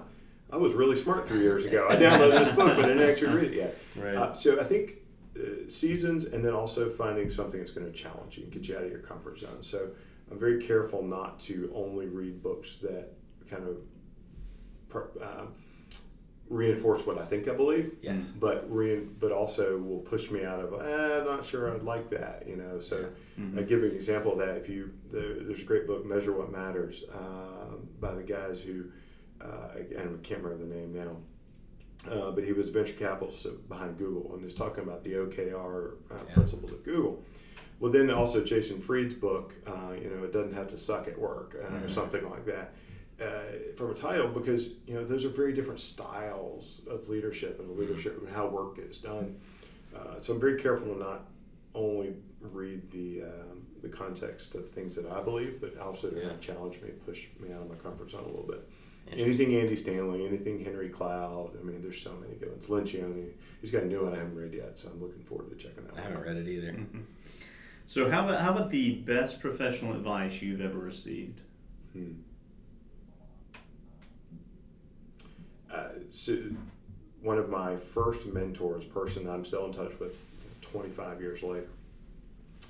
I 0.52 0.58
was 0.58 0.74
really 0.74 0.96
smart 0.96 1.28
three 1.28 1.42
years 1.42 1.66
ago. 1.66 1.88
I 1.90 1.96
downloaded 1.96 2.40
this 2.40 2.50
book, 2.50 2.76
but 2.76 2.86
I 2.86 2.88
didn't 2.90 3.10
actually 3.10 3.34
read 3.36 3.52
it 3.52 3.54
yet. 3.54 3.78
Right. 3.96 4.16
Uh, 4.16 4.34
so 4.34 4.60
I 4.60 4.64
think 4.64 4.98
uh, 5.38 5.70
seasons, 5.70 6.26
and 6.26 6.44
then 6.44 6.54
also 6.54 6.90
finding 6.90 7.30
something 7.30 7.60
that's 7.60 7.72
going 7.72 7.88
to 7.88 7.94
challenge 7.94 8.38
you 8.38 8.44
and 8.44 8.52
get 8.52 8.68
you 8.68 8.78
out 8.78 8.84
of 8.84 8.92
your 8.92 9.00
comfort 9.00 9.40
zone. 9.40 9.62
So 9.62 9.90
I'm 10.32 10.40
very 10.40 10.62
careful 10.62 11.04
not 11.04 11.40
to 11.42 11.72
only 11.76 12.08
read 12.08 12.42
books 12.42 12.78
that 12.82 13.14
kind 13.50 13.64
of 13.68 13.78
per- 14.90 15.10
um, 15.22 15.54
reinforce 16.50 17.06
what 17.06 17.18
I 17.18 17.26
think 17.26 17.48
I 17.48 17.54
believe, 17.56 17.94
Yes. 18.02 18.24
but 18.40 18.66
re- 18.74 19.08
but 19.20 19.32
also 19.32 19.78
will 19.78 20.00
push 20.00 20.30
me 20.32 20.44
out 20.44 20.60
of. 20.60 20.74
Eh, 20.74 21.20
I'm 21.20 21.26
not 21.26 21.46
sure 21.46 21.74
I'd 21.74 21.84
like 21.84 22.10
that, 22.12 22.48
you 22.48 22.56
know. 22.56 22.80
So 22.80 23.10
Mhm. 23.40 23.60
I 23.60 23.64
give 23.64 23.84
an 23.84 23.92
example 23.92 24.34
of 24.34 24.40
that. 24.40 24.58
If 24.58 24.70
you 24.70 24.92
there, 25.12 25.36
there's 25.36 25.62
a 25.62 25.66
great 25.66 25.88
book, 25.88 26.06
Measure 26.06 26.32
What 26.34 26.52
Matters, 26.52 27.04
um, 27.14 27.88
by 28.00 28.14
the 28.14 28.24
guys 28.24 28.62
who 28.62 28.86
uh, 29.42 29.70
I, 29.76 29.80
I 29.80 30.08
can't 30.24 30.42
remember 30.42 30.58
the 30.66 30.74
name 30.76 30.94
now. 30.94 31.18
Uh, 32.10 32.32
but 32.32 32.44
he 32.44 32.54
was 32.54 32.70
venture 32.70 32.94
capitalist 32.94 33.46
behind 33.68 33.98
Google 33.98 34.34
and 34.36 34.44
is 34.46 34.54
talking 34.54 34.84
about 34.84 35.04
the 35.04 35.14
OKR 35.14 35.94
uh, 36.12 36.16
Yeah. 36.28 36.34
principles 36.34 36.72
of 36.72 36.84
Google. 36.84 37.22
Well, 37.80 37.92
then 37.92 38.10
also 38.10 38.44
Jason 38.44 38.80
Fried's 38.82 39.14
book, 39.14 39.54
uh, 39.68 39.92
you 40.02 40.10
know, 40.10 40.24
it 40.24 40.32
doesn't 40.32 40.54
have 40.54 40.68
to 40.70 40.78
suck 40.78 41.08
at 41.08 41.18
work 41.20 41.56
uh, 41.62 41.66
or 41.76 41.80
Mhm. 41.82 41.90
something 41.90 42.30
like 42.30 42.46
that. 42.46 42.74
Uh, 43.20 43.74
from 43.78 43.92
a 43.92 43.94
title, 43.94 44.28
because 44.28 44.70
you 44.88 44.94
know 44.94 45.04
those 45.04 45.24
are 45.24 45.30
very 45.30 45.54
different 45.54 45.80
styles 45.80 46.82
of 46.88 47.08
leadership 47.08 47.60
and 47.60 47.78
leadership 47.78 48.18
and 48.20 48.28
how 48.30 48.48
work 48.48 48.76
gets 48.76 48.98
done. 48.98 49.40
Uh, 49.96 50.20
so 50.20 50.34
I'm 50.34 50.40
very 50.40 50.60
careful 50.60 50.94
to 50.94 51.00
not 51.00 51.28
only 51.74 52.16
read 52.42 52.92
the 52.92 53.24
um, 53.24 53.66
the 53.82 53.88
context 53.88 54.56
of 54.56 54.70
things 54.70 54.96
that 54.96 55.06
I 55.06 55.22
believe, 55.22 55.62
but 55.62 55.78
also 55.78 56.10
to 56.10 56.20
Yeah. 56.20 56.36
challenge 56.42 56.82
me, 56.82 56.90
push 57.06 57.28
me 57.40 57.54
out 57.54 57.62
of 57.62 57.70
my 57.70 57.76
comfort 57.76 58.12
zone 58.12 58.24
a 58.24 58.28
little 58.28 58.48
bit. 58.48 58.68
Anything 59.12 59.56
Andy 59.56 59.76
Stanley, 59.78 60.26
anything 60.26 60.60
Henry 60.60 60.90
Cloud. 60.90 61.52
I 61.58 61.64
mean, 61.64 61.82
there's 61.82 62.02
so 62.02 62.12
many 62.20 62.34
good 62.36 62.50
ones. 62.50 62.66
Lencioni, 62.66 63.30
he's 63.62 63.70
got 63.72 63.84
a 63.84 63.86
new 63.86 64.04
one 64.04 64.14
I 64.14 64.18
haven't 64.18 64.36
read 64.36 64.54
yet, 64.54 64.78
so 64.80 64.90
I'm 64.90 65.00
looking 65.02 65.24
forward 65.24 65.50
to 65.52 65.56
checking 65.56 65.84
that 65.86 65.92
I 65.92 65.96
one 65.96 66.04
haven't 66.04 66.18
out. 66.18 66.26
read 66.26 66.38
it 66.38 66.48
either. 66.50 66.76
So 67.88 68.10
how 68.10 68.28
about 68.28 68.42
how 68.42 68.52
about 68.52 68.72
the 68.72 68.96
best 68.96 69.40
professional 69.40 69.94
advice 69.94 70.42
you've 70.42 70.62
ever 70.62 70.78
received? 70.78 71.42
Hmm. 71.94 72.14
Uh, 75.72 75.90
so 76.12 76.38
one 77.22 77.38
of 77.38 77.50
my 77.50 77.76
first 77.76 78.26
mentors, 78.26 78.86
person 78.86 79.30
I'm 79.30 79.46
still 79.46 79.66
in 79.66 79.74
touch 79.74 80.00
with 80.00 80.20
25 80.62 81.22
years 81.22 81.44
later, 81.44 81.68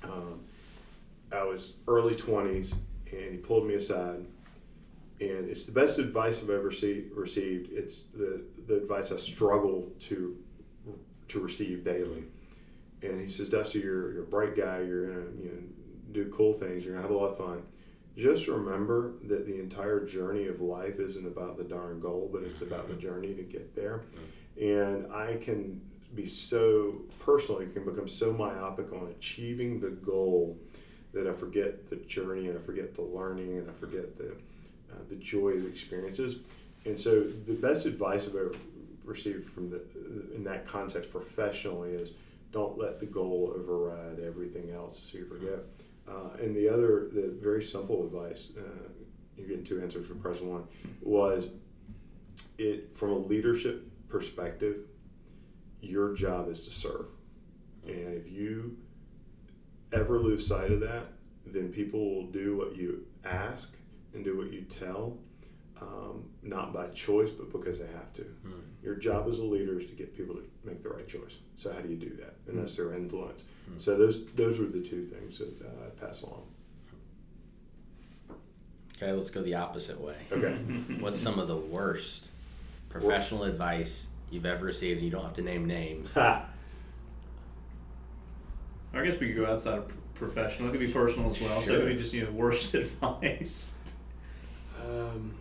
um, 0.04 0.40
I 1.32 1.44
was 1.44 1.74
early 1.86 2.14
20s 2.14 2.74
and 3.12 3.32
he 3.32 3.36
pulled 3.36 3.66
me 3.66 3.74
aside 3.74 4.26
and 5.20 5.48
it's 5.48 5.64
the 5.64 5.72
best 5.72 5.98
advice 5.98 6.42
I've 6.42 6.50
ever 6.50 6.70
see, 6.70 7.06
received. 7.14 7.72
It's 7.72 8.04
the, 8.14 8.42
the 8.66 8.76
advice 8.76 9.12
I 9.12 9.16
struggle 9.16 9.88
to 10.00 10.36
to 11.28 11.40
receive 11.40 11.84
daily. 11.84 12.24
And 13.06 13.20
he 13.20 13.28
says, 13.28 13.48
Dusty, 13.48 13.80
you're, 13.80 14.12
you're 14.12 14.22
a 14.22 14.26
bright 14.26 14.56
guy. 14.56 14.80
You're 14.80 15.06
gonna 15.08 15.26
you 15.40 15.50
know, 15.50 15.62
do 16.12 16.32
cool 16.34 16.52
things. 16.52 16.84
You're 16.84 16.94
gonna 16.94 17.06
have 17.06 17.14
a 17.14 17.18
lot 17.18 17.30
of 17.30 17.38
fun. 17.38 17.62
Just 18.16 18.48
remember 18.48 19.12
that 19.24 19.46
the 19.46 19.60
entire 19.60 20.04
journey 20.04 20.46
of 20.46 20.60
life 20.60 20.98
isn't 20.98 21.26
about 21.26 21.58
the 21.58 21.64
darn 21.64 22.00
goal, 22.00 22.30
but 22.32 22.42
it's 22.42 22.62
about 22.62 22.88
the 22.88 22.94
journey 22.94 23.34
to 23.34 23.42
get 23.42 23.74
there. 23.76 24.02
And 24.60 25.12
I 25.12 25.36
can 25.36 25.82
be 26.14 26.24
so 26.24 27.02
personally 27.18 27.66
can 27.66 27.84
become 27.84 28.08
so 28.08 28.32
myopic 28.32 28.92
on 28.92 29.08
achieving 29.08 29.80
the 29.80 29.90
goal 29.90 30.56
that 31.12 31.26
I 31.26 31.32
forget 31.32 31.90
the 31.90 31.96
journey 31.96 32.48
and 32.48 32.58
I 32.58 32.62
forget 32.62 32.94
the 32.94 33.02
learning 33.02 33.58
and 33.58 33.68
I 33.68 33.72
forget 33.74 34.16
the 34.16 34.30
uh, 34.92 34.98
the 35.08 35.16
joy 35.16 35.50
of 35.50 35.62
the 35.62 35.68
experiences. 35.68 36.36
And 36.84 36.98
so 36.98 37.22
the 37.22 37.52
best 37.52 37.84
advice 37.84 38.26
I've 38.26 38.36
ever 38.36 38.54
received 39.04 39.50
from 39.50 39.70
the 39.70 39.82
in 40.34 40.44
that 40.44 40.66
context 40.66 41.10
professionally 41.10 41.90
is 41.90 42.10
don't 42.52 42.78
let 42.78 43.00
the 43.00 43.06
goal 43.06 43.54
override 43.56 44.20
everything 44.20 44.70
else 44.70 45.02
so 45.10 45.18
you 45.18 45.26
forget. 45.26 45.60
Uh, 46.08 46.36
and 46.40 46.54
the 46.54 46.68
other, 46.68 47.08
the 47.12 47.34
very 47.40 47.62
simple 47.62 48.06
advice, 48.06 48.52
uh, 48.56 48.88
you're 49.36 49.48
getting 49.48 49.64
two 49.64 49.80
answers 49.80 50.06
from 50.06 50.20
question 50.20 50.48
one, 50.48 50.64
was 51.02 51.48
it 52.58 52.96
from 52.96 53.10
a 53.10 53.18
leadership 53.18 53.90
perspective, 54.08 54.76
your 55.80 56.14
job 56.14 56.48
is 56.48 56.60
to 56.60 56.70
serve. 56.70 57.06
And 57.86 58.14
if 58.14 58.30
you 58.30 58.76
ever 59.92 60.18
lose 60.18 60.46
sight 60.46 60.70
of 60.70 60.80
that, 60.80 61.06
then 61.46 61.72
people 61.72 62.14
will 62.14 62.26
do 62.26 62.56
what 62.56 62.76
you 62.76 63.06
ask 63.24 63.74
and 64.14 64.24
do 64.24 64.36
what 64.36 64.52
you 64.52 64.62
tell, 64.62 65.18
um, 65.80 66.24
not 66.42 66.72
by 66.72 66.86
choice, 66.88 67.30
but 67.30 67.52
because 67.52 67.78
they 67.78 67.86
have 67.86 68.12
to. 68.14 68.22
Mm. 68.22 68.60
Your 68.82 68.94
job 68.94 69.28
as 69.28 69.38
a 69.38 69.44
leader 69.44 69.78
is 69.80 69.90
to 69.90 69.96
get 69.96 70.16
people 70.16 70.34
to 70.34 70.42
make 70.64 70.82
the 70.82 70.88
right 70.88 71.06
choice. 71.06 71.38
So 71.56 71.72
how 71.72 71.80
do 71.80 71.88
you 71.88 71.96
do 71.96 72.16
that? 72.16 72.34
And 72.48 72.58
that's 72.58 72.76
their 72.76 72.94
influence. 72.94 73.42
Mm. 73.70 73.80
So 73.80 73.96
those 73.96 74.26
those 74.32 74.58
were 74.58 74.66
the 74.66 74.82
two 74.82 75.02
things 75.02 75.38
that 75.38 75.60
uh, 75.60 75.86
I 75.86 76.06
pass 76.06 76.22
along. 76.22 76.44
Okay, 78.96 79.12
let's 79.12 79.30
go 79.30 79.42
the 79.42 79.54
opposite 79.54 80.00
way. 80.00 80.16
Okay. 80.32 80.54
What's 81.00 81.20
some 81.20 81.38
of 81.38 81.48
the 81.48 81.56
worst 81.56 82.30
professional 82.88 83.44
advice 83.44 84.06
you've 84.30 84.46
ever 84.46 84.64
received? 84.64 85.02
You 85.02 85.10
don't 85.10 85.24
have 85.24 85.34
to 85.34 85.42
name 85.42 85.66
names. 85.66 86.16
I 86.16 86.46
guess 89.04 89.20
we 89.20 89.28
could 89.28 89.36
go 89.36 89.46
outside 89.46 89.78
of 89.78 89.92
professional. 90.14 90.70
It 90.70 90.72
could 90.72 90.80
be 90.80 90.90
personal 90.90 91.28
as 91.28 91.40
well. 91.42 91.60
Sure. 91.60 91.62
So 91.62 91.74
it 91.74 91.78
could 91.80 91.88
be 91.88 91.96
just 91.96 92.14
you 92.14 92.24
know 92.24 92.30
worst 92.30 92.72
advice. 92.74 93.74
Um, 94.82 95.34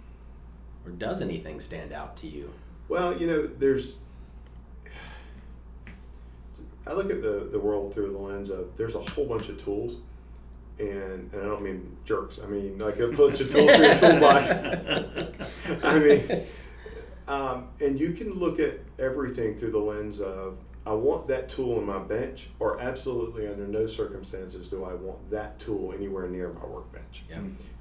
or 0.85 0.91
does 0.91 1.21
anything 1.21 1.59
stand 1.59 1.91
out 1.91 2.17
to 2.17 2.27
you? 2.27 2.51
Well, 2.87 3.17
you 3.19 3.27
know, 3.27 3.47
there's. 3.47 3.99
I 6.87 6.93
look 6.93 7.09
at 7.09 7.21
the, 7.21 7.47
the 7.51 7.59
world 7.59 7.93
through 7.93 8.11
the 8.11 8.17
lens 8.17 8.51
of 8.51 8.77
there's 8.77 8.93
a 8.93 8.99
whole 8.99 9.25
bunch 9.25 9.49
of 9.49 9.63
tools, 9.63 9.97
and, 10.77 11.33
and 11.33 11.41
I 11.41 11.45
don't 11.45 11.63
mean 11.63 11.97
jerks. 12.05 12.39
I 12.43 12.47
mean 12.47 12.77
like 12.77 12.99
a 12.99 13.07
bunch 13.07 13.39
of 13.41 13.51
tools 13.51 13.71
for 13.71 13.81
your 13.81 13.97
toolbox. 13.97 14.49
I 15.83 15.99
mean, 15.99 16.43
um, 17.27 17.69
and 17.79 17.99
you 17.99 18.11
can 18.11 18.33
look 18.33 18.59
at 18.59 18.79
everything 18.99 19.55
through 19.55 19.71
the 19.71 19.79
lens 19.79 20.21
of 20.21 20.57
I 20.85 20.93
want 20.93 21.27
that 21.29 21.49
tool 21.49 21.79
in 21.79 21.85
my 21.85 21.97
bench, 21.97 22.49
or 22.59 22.79
absolutely 22.79 23.47
under 23.47 23.65
no 23.65 23.87
circumstances 23.87 24.67
do 24.67 24.83
I 24.83 24.93
want 24.93 25.31
that 25.31 25.57
tool 25.57 25.91
anywhere 25.91 26.27
near 26.27 26.49
my 26.49 26.65
workbench. 26.65 27.23
Yeah. 27.27 27.39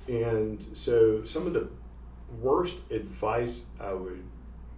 And 0.08 0.64
so 0.72 1.22
some 1.24 1.46
of 1.46 1.52
the 1.52 1.68
worst 2.40 2.76
advice 2.90 3.64
I 3.80 3.92
would 3.92 4.22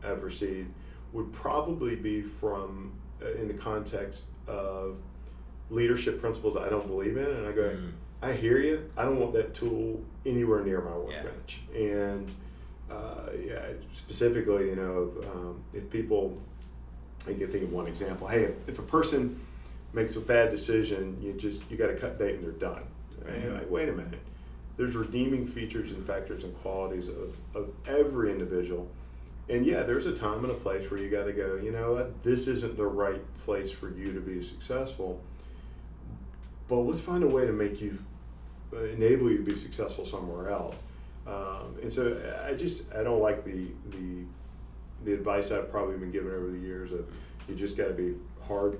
have 0.03 0.23
received 0.23 0.71
would 1.13 1.33
probably 1.33 1.97
be 1.97 2.23
from 2.23 2.93
uh, 3.23 3.33
in 3.33 3.49
the 3.49 3.55
context 3.55 4.25
of 4.47 4.99
leadership 5.71 6.21
principles 6.21 6.57
I 6.57 6.69
don't 6.69 6.87
believe 6.87 7.17
in, 7.17 7.27
and 7.27 7.47
I 7.47 7.53
go, 7.53 7.71
mm. 7.71 7.93
I 8.23 8.33
hear 8.33 8.59
you. 8.59 8.91
I 8.97 9.05
don't 9.05 9.19
want 9.19 9.33
that 9.35 9.55
tool 9.55 10.03
anywhere 10.25 10.65
near 10.65 10.81
my 10.81 10.97
workbench. 10.97 11.61
Yeah. 11.73 11.81
And 11.81 12.35
uh, 12.91 13.31
yeah, 13.45 13.61
specifically, 13.93 14.69
you 14.71 14.77
know, 14.77 15.13
um, 15.31 15.63
if 15.75 15.91
people 15.91 16.39
I 17.27 17.35
can 17.35 17.49
think 17.49 17.65
of 17.65 17.73
one 17.73 17.87
example. 17.87 18.29
Hey, 18.29 18.45
if, 18.45 18.69
if 18.69 18.79
a 18.79 18.83
person 18.83 19.41
makes 19.93 20.17
a 20.17 20.21
bad 20.21 20.51
decision, 20.51 21.19
you 21.21 21.33
just 21.33 21.69
you 21.71 21.77
got 21.77 21.89
to 21.89 21.97
cut 21.97 22.19
bait 22.19 22.37
and 22.37 22.45
they're 22.45 22.53
done. 22.53 22.85
Right? 23.25 23.43
Mm-hmm. 23.43 23.55
Like, 23.55 23.71
wait 23.71 23.89
a 23.89 23.93
minute. 23.93 24.21
There's 24.77 24.95
redeeming 24.95 25.47
features 25.47 25.93
and 25.93 26.07
factors 26.07 26.45
and 26.45 26.55
qualities 26.63 27.09
of, 27.09 27.37
of 27.55 27.71
every 27.87 28.31
individual. 28.31 28.89
And 29.49 29.65
yeah, 29.65 29.85
there's 29.85 30.07
a 30.07 30.15
time 30.15 30.45
and 30.45 30.51
a 30.51 30.57
place 30.57 30.91
where 30.91 31.01
you 31.01 31.09
got 31.09 31.25
to 31.25 31.33
go, 31.33 31.57
you 31.57 31.71
know 31.71 31.95
what, 31.95 32.23
this 32.23 32.49
isn't 32.49 32.77
the 32.77 32.87
right 32.87 33.23
place 33.39 33.71
for 33.71 33.91
you 33.91 34.13
to 34.13 34.21
be 34.21 34.43
successful. 34.43 35.21
But 36.69 36.77
let's 36.77 37.01
find 37.01 37.23
a 37.23 37.29
way 37.29 37.47
to 37.47 37.53
make 37.53 37.81
you, 37.81 37.99
uh, 38.73 38.81
enable 38.85 39.31
you 39.31 39.39
to 39.39 39.45
be 39.45 39.57
successful 39.57 40.05
somewhere 40.05 40.51
else. 40.51 40.75
Um, 41.27 41.77
and 41.81 41.93
so 41.93 42.21
I 42.45 42.55
just, 42.55 42.93
I 42.93 43.03
don't 43.03 43.21
like 43.21 43.45
the, 43.45 43.69
the 43.91 44.25
the 45.05 45.15
advice 45.15 45.53
I've 45.53 45.71
probably 45.71 45.97
been 45.97 46.11
given 46.11 46.33
over 46.33 46.51
the 46.51 46.59
years 46.59 46.93
of 46.93 47.07
you 47.49 47.55
just 47.55 47.77
got 47.77 47.89
to 47.89 47.95
be 47.95 48.15
hard 48.47 48.79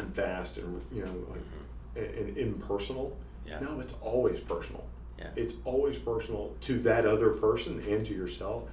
and 0.00 0.14
fast 0.14 0.56
and 0.56 0.80
you 0.92 1.04
know 1.04 1.12
like 1.30 1.40
mm-hmm. 1.40 2.18
and, 2.18 2.28
and, 2.28 2.38
impersonal. 2.38 3.16
Yeah. 3.46 3.60
No, 3.60 3.80
it's 3.80 3.94
always 4.00 4.40
personal. 4.40 4.84
Yeah. 5.18 5.28
It's 5.36 5.54
always 5.64 5.98
personal 5.98 6.54
to 6.62 6.78
that 6.80 7.06
other 7.06 7.30
person 7.30 7.82
and 7.88 8.04
to 8.06 8.14
yourself. 8.14 8.64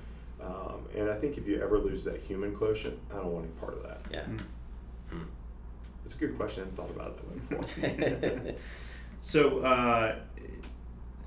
Um, 0.41 0.87
and 0.95 1.09
I 1.09 1.13
think 1.13 1.37
if 1.37 1.47
you 1.47 1.61
ever 1.61 1.77
lose 1.77 2.03
that 2.05 2.19
human 2.21 2.55
quotient, 2.55 2.97
I 3.11 3.15
don't 3.15 3.31
want 3.31 3.45
any 3.45 3.53
part 3.55 3.73
of 3.73 3.83
that. 3.83 4.01
Yeah. 4.11 4.23
Mm. 5.13 5.25
It's 6.05 6.15
a 6.15 6.17
good 6.17 6.35
question. 6.35 6.63
I 6.63 6.65
haven't 6.65 6.77
thought 6.77 6.89
about 6.89 7.11
it 7.11 7.87
that 7.87 8.09
way 8.09 8.33
before. 8.39 8.53
so, 9.19 9.59
uh, 9.59 10.15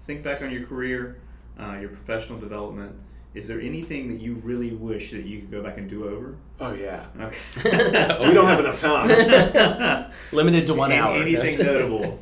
think 0.05 0.25
back 0.25 0.43
on 0.43 0.51
your 0.51 0.67
career, 0.67 1.21
uh, 1.59 1.77
your 1.81 1.91
professional 1.91 2.39
development 2.39 2.97
is 3.35 3.49
there 3.49 3.61
anything 3.61 4.09
that 4.09 4.23
you 4.23 4.35
really 4.45 4.71
wish 4.71 5.11
that 5.11 5.25
you 5.25 5.41
could 5.41 5.51
go 5.51 5.63
back 5.63 5.77
and 5.77 5.91
do 5.91 6.09
over? 6.09 6.37
Oh 6.61 6.73
yeah. 6.73 7.07
Okay. 7.19 7.37
we 8.29 8.33
don't 8.33 8.47
have 8.47 8.61
enough 8.61 8.81
time. 8.81 10.09
Limited 10.33 10.69
to 10.69 10.75
one 10.75 10.93
Any, 10.93 11.01
hour. 11.01 11.17
Anything 11.17 11.67
notable? 11.67 12.21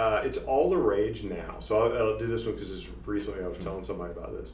Uh, 0.00 0.22
it's 0.24 0.38
all 0.38 0.70
the 0.70 0.76
rage 0.78 1.24
now. 1.24 1.56
So 1.60 1.82
I'll, 1.82 1.98
I'll 1.98 2.18
do 2.18 2.26
this 2.26 2.46
one 2.46 2.54
because 2.54 2.88
recently 3.04 3.44
I 3.44 3.48
was 3.48 3.58
telling 3.58 3.84
somebody 3.84 4.12
about 4.12 4.32
this. 4.32 4.52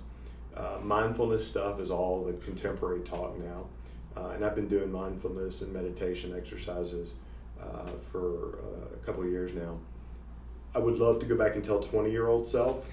Uh, 0.56 0.78
mindfulness 0.82 1.46
stuff 1.46 1.78
is 1.78 1.88
all 1.88 2.24
the 2.24 2.32
contemporary 2.44 3.02
talk 3.02 3.38
now, 3.38 3.66
uh, 4.16 4.30
and 4.30 4.44
I've 4.44 4.56
been 4.56 4.66
doing 4.66 4.90
mindfulness 4.90 5.62
and 5.62 5.72
meditation 5.72 6.34
exercises 6.36 7.14
uh, 7.62 7.90
for 8.10 8.58
uh, 8.58 8.94
a 8.94 9.06
couple 9.06 9.22
of 9.22 9.30
years 9.30 9.54
now. 9.54 9.78
I 10.74 10.80
would 10.80 10.98
love 10.98 11.20
to 11.20 11.26
go 11.26 11.36
back 11.36 11.54
and 11.54 11.64
tell 11.64 11.78
twenty 11.78 12.10
year 12.10 12.26
old 12.26 12.48
self 12.48 12.88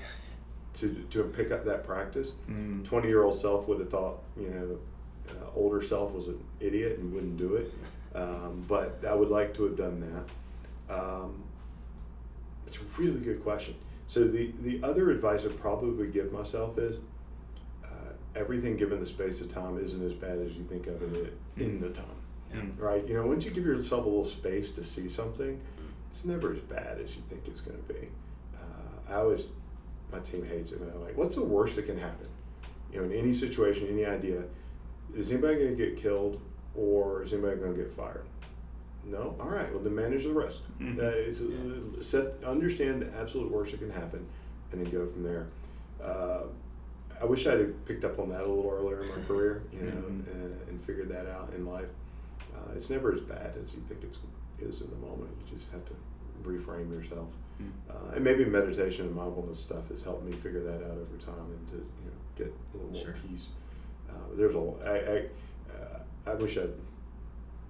to 0.76 0.94
to 1.10 1.24
pick 1.24 1.50
up 1.50 1.66
that 1.66 1.84
practice. 1.84 2.34
Mm. 2.48 2.86
Twenty 2.86 3.08
year 3.08 3.24
old 3.24 3.36
self 3.36 3.68
would 3.68 3.80
have 3.80 3.90
thought, 3.90 4.22
you 4.38 4.50
know, 4.50 5.34
uh, 5.34 5.50
older 5.56 5.82
self 5.82 6.12
was 6.12 6.28
an 6.28 6.40
idiot 6.60 7.00
and 7.00 7.12
wouldn't 7.14 7.38
do 7.38 7.56
it. 7.56 7.74
Um, 8.16 8.64
but 8.68 9.04
I 9.10 9.16
would 9.16 9.32
like 9.32 9.56
to 9.56 9.64
have 9.64 9.76
done 9.76 10.26
that. 10.88 10.96
Um, 10.96 11.44
it's 12.68 12.78
a 12.78 13.02
really 13.02 13.20
good 13.20 13.44
question. 13.44 13.76
So 14.08 14.26
the 14.26 14.54
the 14.62 14.80
other 14.84 15.12
advice 15.12 15.46
I'd 15.46 15.60
probably 15.60 16.08
give 16.08 16.32
myself 16.32 16.78
is. 16.78 16.98
Uh, 17.84 18.14
everything 18.36 18.76
given 18.76 19.00
the 19.00 19.06
space 19.06 19.40
of 19.42 19.54
time 19.54 19.78
isn't 19.78 20.04
as 20.04 20.14
bad 20.16 20.40
as 20.40 20.54
you 20.54 20.64
think 20.64 20.88
of 20.88 21.02
it 21.16 21.38
in 21.58 21.80
the 21.80 21.90
time, 21.90 22.06
yeah. 22.52 22.62
right? 22.78 23.08
You 23.08 23.14
know, 23.14 23.28
once 23.28 23.46
you 23.46 23.52
give 23.52 23.66
yourself 23.66 24.06
a 24.06 24.10
little 24.10 24.26
space 24.26 24.72
to 24.72 24.84
see 24.84 25.08
something, 25.10 25.62
it's 26.10 26.26
never 26.26 26.54
as 26.54 26.60
bad 26.60 27.00
as 27.00 27.16
you 27.16 27.22
think 27.30 27.48
it's 27.48 27.62
going 27.62 27.78
to 27.78 27.94
be. 27.94 28.08
Uh, 28.56 29.14
I 29.14 29.16
always 29.18 29.50
my 30.14 30.20
team 30.20 30.46
hates 30.46 30.72
it. 30.72 30.80
And 30.80 30.92
I'm 30.92 31.04
like, 31.04 31.18
what's 31.18 31.36
the 31.36 31.44
worst 31.44 31.76
that 31.76 31.88
can 31.88 31.98
happen? 31.98 32.28
You 32.92 33.00
know, 33.00 33.06
in 33.06 33.14
any 33.14 33.34
situation, 33.34 33.88
any 33.90 34.06
idea, 34.06 34.44
is 35.16 35.32
anybody 35.32 35.56
going 35.56 35.76
to 35.76 35.76
get 35.76 35.98
killed 35.98 36.40
or 36.76 37.24
is 37.24 37.34
anybody 37.34 37.58
going 37.58 37.76
to 37.76 37.84
get 37.84 37.92
fired? 37.92 38.26
No. 39.06 39.36
All 39.40 39.50
right. 39.50 39.72
Well, 39.72 39.84
then 39.84 39.96
manage 39.96 40.24
the 40.24 40.34
risk. 40.34 40.62
Mm-hmm. 40.80 41.00
Uh, 41.00 41.96
yeah. 41.96 42.02
set, 42.02 42.44
understand 42.46 43.02
the 43.02 43.20
absolute 43.20 43.52
worst 43.52 43.72
that 43.72 43.80
can 43.80 43.92
happen, 43.92 44.26
and 44.72 44.82
then 44.84 44.92
go 44.92 45.06
from 45.08 45.24
there. 45.24 45.48
Uh, 46.04 46.44
I 47.22 47.26
wish 47.26 47.48
I'd 47.48 47.60
have 47.60 47.86
picked 47.86 48.04
up 48.04 48.20
on 48.20 48.30
that 48.30 48.42
a 48.42 48.48
little 48.48 48.70
earlier 48.70 49.02
in 49.02 49.08
my 49.10 49.26
career, 49.28 49.64
you 49.72 49.82
know, 49.82 49.92
mm-hmm. 49.92 50.30
and, 50.32 50.70
and, 50.70 50.84
figured 50.84 51.10
that 51.10 51.28
out 51.28 51.54
in 51.56 51.66
life. 51.66 51.88
Uh, 52.54 52.74
it's 52.76 52.90
never 52.90 53.14
as 53.14 53.22
bad 53.22 53.54
as 53.62 53.74
you 53.74 53.82
think 53.88 54.04
it 54.04 54.18
is 54.62 54.82
in 54.82 54.90
the 54.90 54.98
moment. 54.98 55.32
You 55.40 55.58
just 55.58 55.72
have 55.72 55.86
to 55.86 55.94
reframe 56.44 56.92
yourself. 56.92 57.28
Mm. 57.62 57.70
Uh, 57.90 58.16
and 58.16 58.24
maybe 58.24 58.46
meditation 58.46 59.06
and 59.06 59.16
mindfulness 59.16 59.60
stuff 59.60 59.88
has 59.90 60.04
helped 60.04 60.26
me 60.26 60.32
figure 60.32 60.64
that 60.64 60.84
out 60.84 60.98
over 60.98 61.18
time 61.24 61.52
and 61.52 61.68
to 61.68 61.76
you 61.76 62.06
know 62.06 62.18
get 62.36 62.48
a 62.48 62.78
little 62.78 62.92
more 62.92 63.04
sure. 63.04 63.16
peace. 63.30 63.48
Uh, 64.10 64.14
there's 64.36 64.56
a 64.56 64.60
I 64.86 64.90
I, 64.92 65.18
uh, 65.74 66.32
I 66.32 66.36
wish 66.36 66.58
I'd 66.58 66.74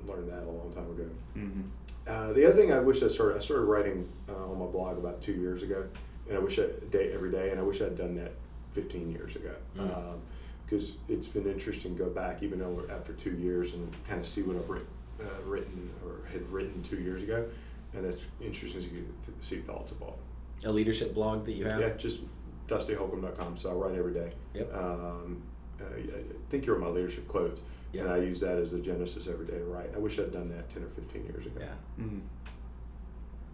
learned 0.07 0.29
that 0.29 0.43
a 0.43 0.51
long 0.51 0.71
time 0.73 0.89
ago. 0.91 1.09
Mm-hmm. 1.37 1.61
Uh, 2.07 2.33
the 2.33 2.45
other 2.45 2.55
thing 2.55 2.71
I 2.73 2.79
wish 2.79 3.01
I 3.01 3.07
started 3.07 3.37
I 3.37 3.39
started 3.39 3.63
writing 3.63 4.09
uh, 4.29 4.51
on 4.51 4.59
my 4.59 4.65
blog 4.65 4.97
about 4.97 5.21
two 5.21 5.33
years 5.33 5.63
ago, 5.63 5.85
and 6.27 6.37
I 6.37 6.39
wish 6.39 6.59
I 6.59 6.67
day 6.91 7.11
every 7.13 7.31
day, 7.31 7.51
and 7.51 7.59
I 7.59 7.63
wish 7.63 7.81
I'd 7.81 7.97
done 7.97 8.15
that 8.15 8.33
15 8.73 9.11
years 9.11 9.35
ago. 9.35 9.53
Mm. 9.77 9.95
Um, 9.95 10.21
because 10.65 10.93
it's 11.07 11.27
been 11.27 11.45
interesting 11.45 11.95
to 11.95 12.03
go 12.03 12.09
back 12.09 12.41
even 12.41 12.57
though 12.57 12.83
after 12.89 13.13
two 13.13 13.35
years 13.35 13.73
and 13.73 13.93
kind 14.07 14.19
of 14.19 14.27
see 14.27 14.41
what 14.41 14.55
I've 14.55 14.69
written, 14.69 14.87
uh, 15.21 15.43
written 15.45 15.89
or 16.03 16.25
had 16.31 16.49
written 16.49 16.81
two 16.81 16.97
years 16.97 17.21
ago, 17.21 17.45
and 17.93 18.05
it's 18.05 18.25
interesting 18.41 18.81
to 19.25 19.45
see 19.45 19.57
thoughts 19.57 19.91
of 19.91 19.97
evolve. 19.97 20.17
A 20.65 20.71
leadership 20.71 21.13
blog 21.13 21.45
that 21.45 21.53
you 21.53 21.65
have? 21.65 21.79
Yeah, 21.79 21.89
just 21.89 22.21
dustyholcomb.com. 22.67 23.57
So 23.57 23.71
I 23.71 23.73
write 23.73 23.95
every 23.95 24.13
day. 24.13 24.31
Yep. 24.53 24.73
Um, 24.73 25.41
uh, 25.79 25.85
I 25.95 26.23
think 26.49 26.65
you're 26.65 26.77
my 26.77 26.87
leadership 26.87 27.27
quotes, 27.27 27.61
yep. 27.93 28.05
and 28.05 28.13
I 28.13 28.17
use 28.17 28.41
that 28.41 28.57
as 28.57 28.71
the 28.71 28.79
genesis 28.79 29.27
every 29.27 29.45
day 29.45 29.57
to 29.57 29.63
write. 29.63 29.91
I 29.95 29.99
wish 29.99 30.19
I'd 30.19 30.33
done 30.33 30.49
that 30.49 30.69
10 30.69 30.83
or 30.83 30.89
15 30.89 31.23
years 31.23 31.45
ago. 31.45 31.61
Yeah. 31.61 32.03
Mm-hmm. 32.03 32.19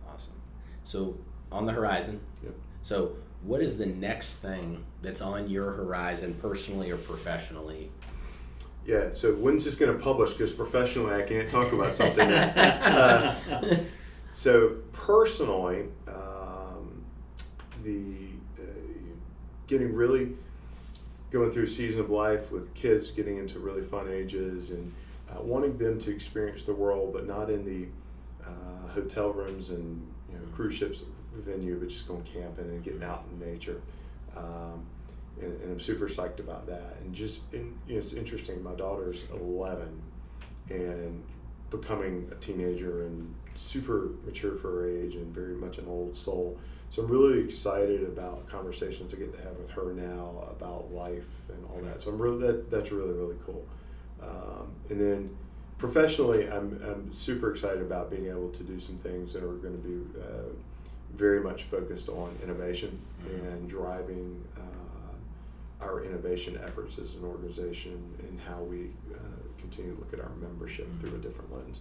Awesome. 0.08 0.34
So 0.84 1.18
on 1.52 1.66
the 1.66 1.74
horizon. 1.74 2.20
Yep. 2.44 2.54
So 2.82 3.16
what 3.44 3.62
is 3.62 3.78
the 3.78 3.86
next 3.86 4.36
thing 4.36 4.84
that's 5.02 5.22
on 5.22 5.50
your 5.50 5.72
horizon 5.72 6.36
personally 6.42 6.90
or 6.90 6.98
professionally 6.98 7.92
yeah. 8.90 9.12
So 9.12 9.34
when's 9.34 9.64
this 9.64 9.76
going 9.76 9.96
to 9.96 10.04
publish? 10.04 10.34
Because 10.34 10.52
professionally, 10.52 11.14
I 11.14 11.22
can't 11.22 11.48
talk 11.50 11.72
about 11.72 11.94
something. 11.94 12.28
uh, 12.32 13.36
so 14.34 14.78
personally, 14.94 15.86
um, 16.08 17.04
the 17.84 18.30
uh, 18.60 18.66
getting 19.68 19.94
really 19.94 20.32
going 21.32 21.52
through 21.52 21.64
a 21.64 21.68
season 21.68 22.02
of 22.02 22.10
life 22.10 22.52
with 22.52 22.74
kids 22.74 23.12
getting 23.12 23.38
into 23.38 23.60
really 23.60 23.82
fun 23.82 24.08
ages 24.12 24.72
and 24.72 24.92
uh, 25.30 25.42
wanting 25.42 25.78
them 25.78 26.00
to 26.00 26.12
experience 26.12 26.64
the 26.64 26.74
world, 26.74 27.14
but 27.14 27.28
not 27.28 27.50
in 27.50 27.64
the 27.64 27.88
uh, 28.48 28.88
hotel 28.90 29.32
rooms 29.32 29.70
and 29.70 30.06
you 30.32 30.38
know, 30.38 30.46
cruise 30.56 30.74
ships 30.74 31.04
venue, 31.36 31.80
but 31.80 31.90
just 31.90 32.08
going 32.08 32.24
camping 32.24 32.66
and 32.66 32.84
getting 32.84 33.04
out 33.04 33.26
in 33.32 33.52
nature. 33.52 33.82
Um, 34.36 34.86
and, 35.42 35.62
and 35.62 35.72
I'm 35.72 35.80
super 35.80 36.08
psyched 36.08 36.40
about 36.40 36.68
that. 36.68 36.98
And 37.02 37.14
just, 37.14 37.42
in, 37.54 37.78
you 37.88 37.96
know, 37.96 38.02
it's 38.02 38.14
interesting. 38.14 38.62
My 38.64 38.74
daughter's 38.74 39.30
11 39.32 40.02
and 40.70 41.24
becoming 41.70 42.28
a 42.32 42.36
teenager 42.36 43.06
and 43.06 43.34
super 43.56 44.10
mature 44.26 44.56
for 44.56 44.72
her 44.72 44.90
age 44.90 45.16
and 45.16 45.34
very 45.34 45.54
much 45.54 45.78
an 45.78 45.86
old 45.88 46.16
soul. 46.16 46.58
So 46.90 47.04
I'm 47.04 47.08
really 47.10 47.44
excited 47.44 48.04
about 48.04 48.50
conversations 48.50 49.14
I 49.14 49.18
get 49.18 49.32
to 49.38 49.44
have 49.44 49.56
with 49.58 49.70
her 49.72 49.94
now 49.94 50.48
about 50.50 50.92
life 50.92 51.30
and 51.50 51.64
all 51.70 51.80
that. 51.84 52.02
So 52.02 52.12
I'm 52.12 52.20
really 52.20 52.48
that 52.48 52.72
that's 52.72 52.92
really 52.92 53.14
really 53.14 53.38
cool. 53.46 53.66
Um, 54.22 54.72
and 54.90 55.00
then 55.00 55.38
professionally, 55.78 56.50
I'm 56.50 56.82
I'm 56.84 57.14
super 57.14 57.52
excited 57.52 57.82
about 57.82 58.10
being 58.10 58.28
able 58.28 58.50
to 58.50 58.64
do 58.64 58.80
some 58.80 58.98
things 58.98 59.34
that 59.34 59.44
are 59.44 59.54
going 59.54 59.82
to 59.82 59.88
be 59.88 60.20
uh, 60.20 60.50
very 61.16 61.42
much 61.42 61.64
focused 61.64 62.10
on 62.10 62.36
innovation 62.44 63.00
mm-hmm. 63.24 63.48
and 63.48 63.70
driving. 63.70 64.44
Uh, 64.58 64.62
our 65.82 66.04
innovation 66.04 66.60
efforts 66.66 66.98
as 66.98 67.16
an 67.16 67.24
organization 67.24 68.14
and 68.20 68.40
how 68.42 68.62
we 68.64 68.90
uh, 69.14 69.18
continue 69.58 69.94
to 69.96 70.00
look 70.00 70.14
at 70.14 70.20
our 70.20 70.32
membership 70.42 70.88
mm-hmm. 70.88 71.08
through 71.08 71.16
a 71.16 71.22
different 71.22 71.54
lens. 71.54 71.80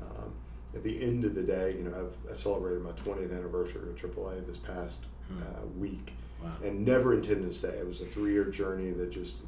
Um, 0.00 0.32
at 0.74 0.82
the 0.82 1.02
end 1.02 1.24
of 1.24 1.34
the 1.34 1.42
day, 1.42 1.74
you 1.78 1.84
know, 1.84 1.94
I've 1.96 2.32
I 2.32 2.36
celebrated 2.36 2.82
my 2.82 2.90
20th 2.92 3.36
anniversary 3.36 3.86
with 3.86 3.98
AAA 3.98 4.46
this 4.46 4.58
past 4.58 5.00
mm-hmm. 5.32 5.42
uh, 5.42 5.66
week, 5.78 6.12
wow. 6.42 6.50
and 6.64 6.84
never 6.84 7.14
intended 7.14 7.50
to 7.50 7.54
stay. 7.56 7.68
It 7.68 7.86
was 7.86 8.00
a 8.00 8.04
three-year 8.04 8.44
journey 8.44 8.90
that 8.90 9.10
just 9.10 9.38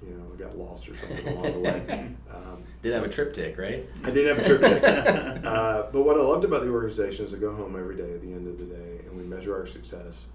you 0.00 0.14
know, 0.14 0.24
got 0.36 0.56
lost 0.56 0.88
or 0.88 0.96
something 0.96 1.28
along 1.28 1.52
the 1.52 1.58
way. 1.60 2.08
Um, 2.32 2.62
did 2.82 2.92
have 2.92 3.02
a 3.02 3.08
TripTik, 3.08 3.58
right? 3.58 3.84
I 4.04 4.10
did 4.10 4.26
have 4.26 4.38
a 4.38 4.42
TripTik. 4.42 5.44
uh, 5.44 5.86
but 5.90 6.02
what 6.02 6.16
I 6.16 6.20
loved 6.20 6.44
about 6.44 6.62
the 6.62 6.68
organization 6.68 7.24
is 7.24 7.34
I 7.34 7.38
go 7.38 7.52
home 7.52 7.74
every 7.74 7.96
day 7.96 8.12
at 8.12 8.20
the 8.20 8.32
end 8.32 8.46
of 8.46 8.58
the 8.58 8.64
day 8.66 9.00
and 9.06 9.16
we 9.16 9.24
measure 9.24 9.56
our 9.58 9.66
success 9.66 10.26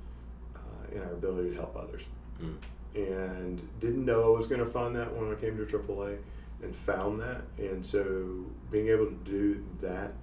uh, 0.56 0.96
in 0.96 1.02
our 1.02 1.14
ability 1.14 1.52
to 1.52 1.56
help 1.56 1.78
others. 1.78 2.02
Mm 2.42 2.56
and 2.96 3.68
didn't 3.80 4.06
know 4.06 4.24
I 4.24 4.38
was 4.38 4.48
going 4.48 4.64
to 4.64 4.70
find 4.70 4.96
that 4.96 5.14
when 5.16 5.32
I 5.32 5.36
came 5.36 5.58
to 5.58 5.66
AAA 5.66 6.18
and 6.62 6.76
found 6.76 7.20
that. 7.22 7.42
And 7.58 7.86
so 7.86 8.46
being 8.72 8.90
able 8.90 9.08
to 9.08 9.18
do 9.24 9.64
that 9.82 10.14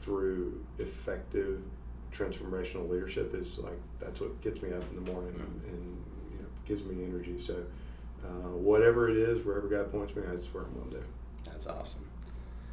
through 0.00 0.64
effective 0.78 1.60
transformational 2.12 2.88
leadership 2.88 3.34
is 3.34 3.58
like 3.58 3.78
that's 4.00 4.20
what 4.20 4.40
gets 4.40 4.62
me 4.62 4.72
up 4.72 4.82
in 4.90 5.04
the 5.04 5.12
morning 5.12 5.34
and, 5.34 5.62
and 5.72 6.04
you 6.32 6.38
know, 6.38 6.48
gives 6.66 6.82
me 6.84 7.04
energy. 7.04 7.38
So 7.38 7.64
uh, 8.24 8.50
whatever 8.56 9.08
it 9.08 9.16
is, 9.16 9.44
wherever 9.44 9.68
God 9.68 9.90
points 9.90 10.14
me, 10.14 10.22
that's 10.26 10.46
where 10.52 10.64
I'm 10.64 10.74
going 10.74 10.90
to 10.90 10.96
do. 10.96 11.04
That's 11.44 11.66
awesome. 11.66 12.04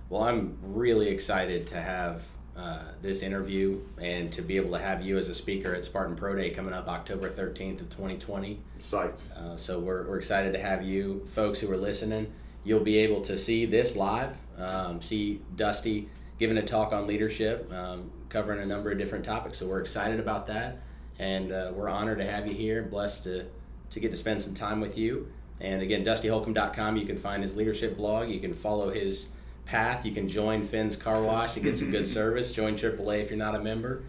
Well, 0.09 0.23
I'm 0.23 0.57
really 0.61 1.09
excited 1.09 1.67
to 1.67 1.81
have 1.81 2.23
uh, 2.55 2.83
this 3.01 3.21
interview 3.21 3.81
and 3.99 4.31
to 4.31 4.41
be 4.41 4.57
able 4.57 4.71
to 4.71 4.79
have 4.79 5.03
you 5.03 5.17
as 5.17 5.27
a 5.27 5.35
speaker 5.35 5.75
at 5.75 5.83
Spartan 5.83 6.15
Pro 6.15 6.35
Day 6.35 6.51
coming 6.51 6.73
up 6.73 6.87
October 6.87 7.29
13th 7.29 7.81
of 7.81 7.89
2020. 7.89 8.59
Psyched. 8.79 9.19
Uh, 9.35 9.57
so 9.57 9.79
we're, 9.79 10.07
we're 10.07 10.17
excited 10.17 10.53
to 10.53 10.59
have 10.59 10.83
you 10.83 11.25
folks 11.27 11.59
who 11.59 11.71
are 11.71 11.77
listening. 11.77 12.31
You'll 12.63 12.83
be 12.83 12.99
able 12.99 13.21
to 13.21 13.37
see 13.37 13.65
this 13.65 13.95
live, 13.95 14.37
um, 14.57 15.01
see 15.01 15.41
Dusty 15.55 16.09
giving 16.39 16.57
a 16.57 16.63
talk 16.63 16.91
on 16.91 17.07
leadership, 17.07 17.71
um, 17.73 18.11
covering 18.29 18.61
a 18.61 18.65
number 18.65 18.91
of 18.91 18.97
different 18.97 19.25
topics. 19.25 19.57
So 19.59 19.67
we're 19.67 19.81
excited 19.81 20.19
about 20.19 20.47
that. 20.47 20.81
And 21.17 21.51
uh, 21.51 21.71
we're 21.73 21.89
honored 21.89 22.17
to 22.17 22.25
have 22.25 22.47
you 22.47 22.53
here, 22.53 22.83
blessed 22.83 23.23
to, 23.23 23.45
to 23.91 23.99
get 23.99 24.11
to 24.11 24.17
spend 24.17 24.41
some 24.41 24.53
time 24.53 24.81
with 24.81 24.97
you. 24.97 25.31
And 25.61 25.81
again, 25.81 26.03
dustyholcomb.com, 26.03 26.97
you 26.97 27.05
can 27.05 27.17
find 27.17 27.41
his 27.41 27.55
leadership 27.55 27.95
blog. 27.95 28.29
You 28.29 28.41
can 28.41 28.53
follow 28.53 28.91
his 28.91 29.29
path. 29.65 30.05
You 30.05 30.11
can 30.11 30.27
join 30.27 30.65
Fins 30.65 30.97
Car 30.97 31.21
Wash 31.21 31.53
to 31.53 31.61
get 31.61 31.75
some 31.75 31.91
good 31.91 32.07
service. 32.07 32.51
Join 32.51 32.75
AAA 32.75 33.21
if 33.21 33.29
you're 33.29 33.37
not 33.39 33.55
a 33.55 33.59
member. 33.61 34.03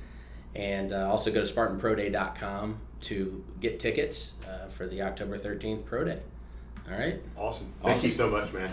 And 0.54 0.92
uh, 0.92 1.08
also 1.08 1.30
go 1.30 1.44
to 1.44 1.52
SpartanProDay.com 1.52 2.80
to 3.02 3.44
get 3.60 3.78
tickets 3.78 4.32
uh, 4.48 4.66
for 4.68 4.86
the 4.86 5.02
October 5.02 5.38
13th 5.38 5.84
Pro 5.84 6.04
Day. 6.04 6.20
All 6.90 6.98
right? 6.98 7.20
Awesome. 7.36 7.72
Thank 7.82 7.98
awesome. 7.98 8.06
you 8.06 8.12
so 8.12 8.30
much, 8.30 8.52
man. 8.52 8.72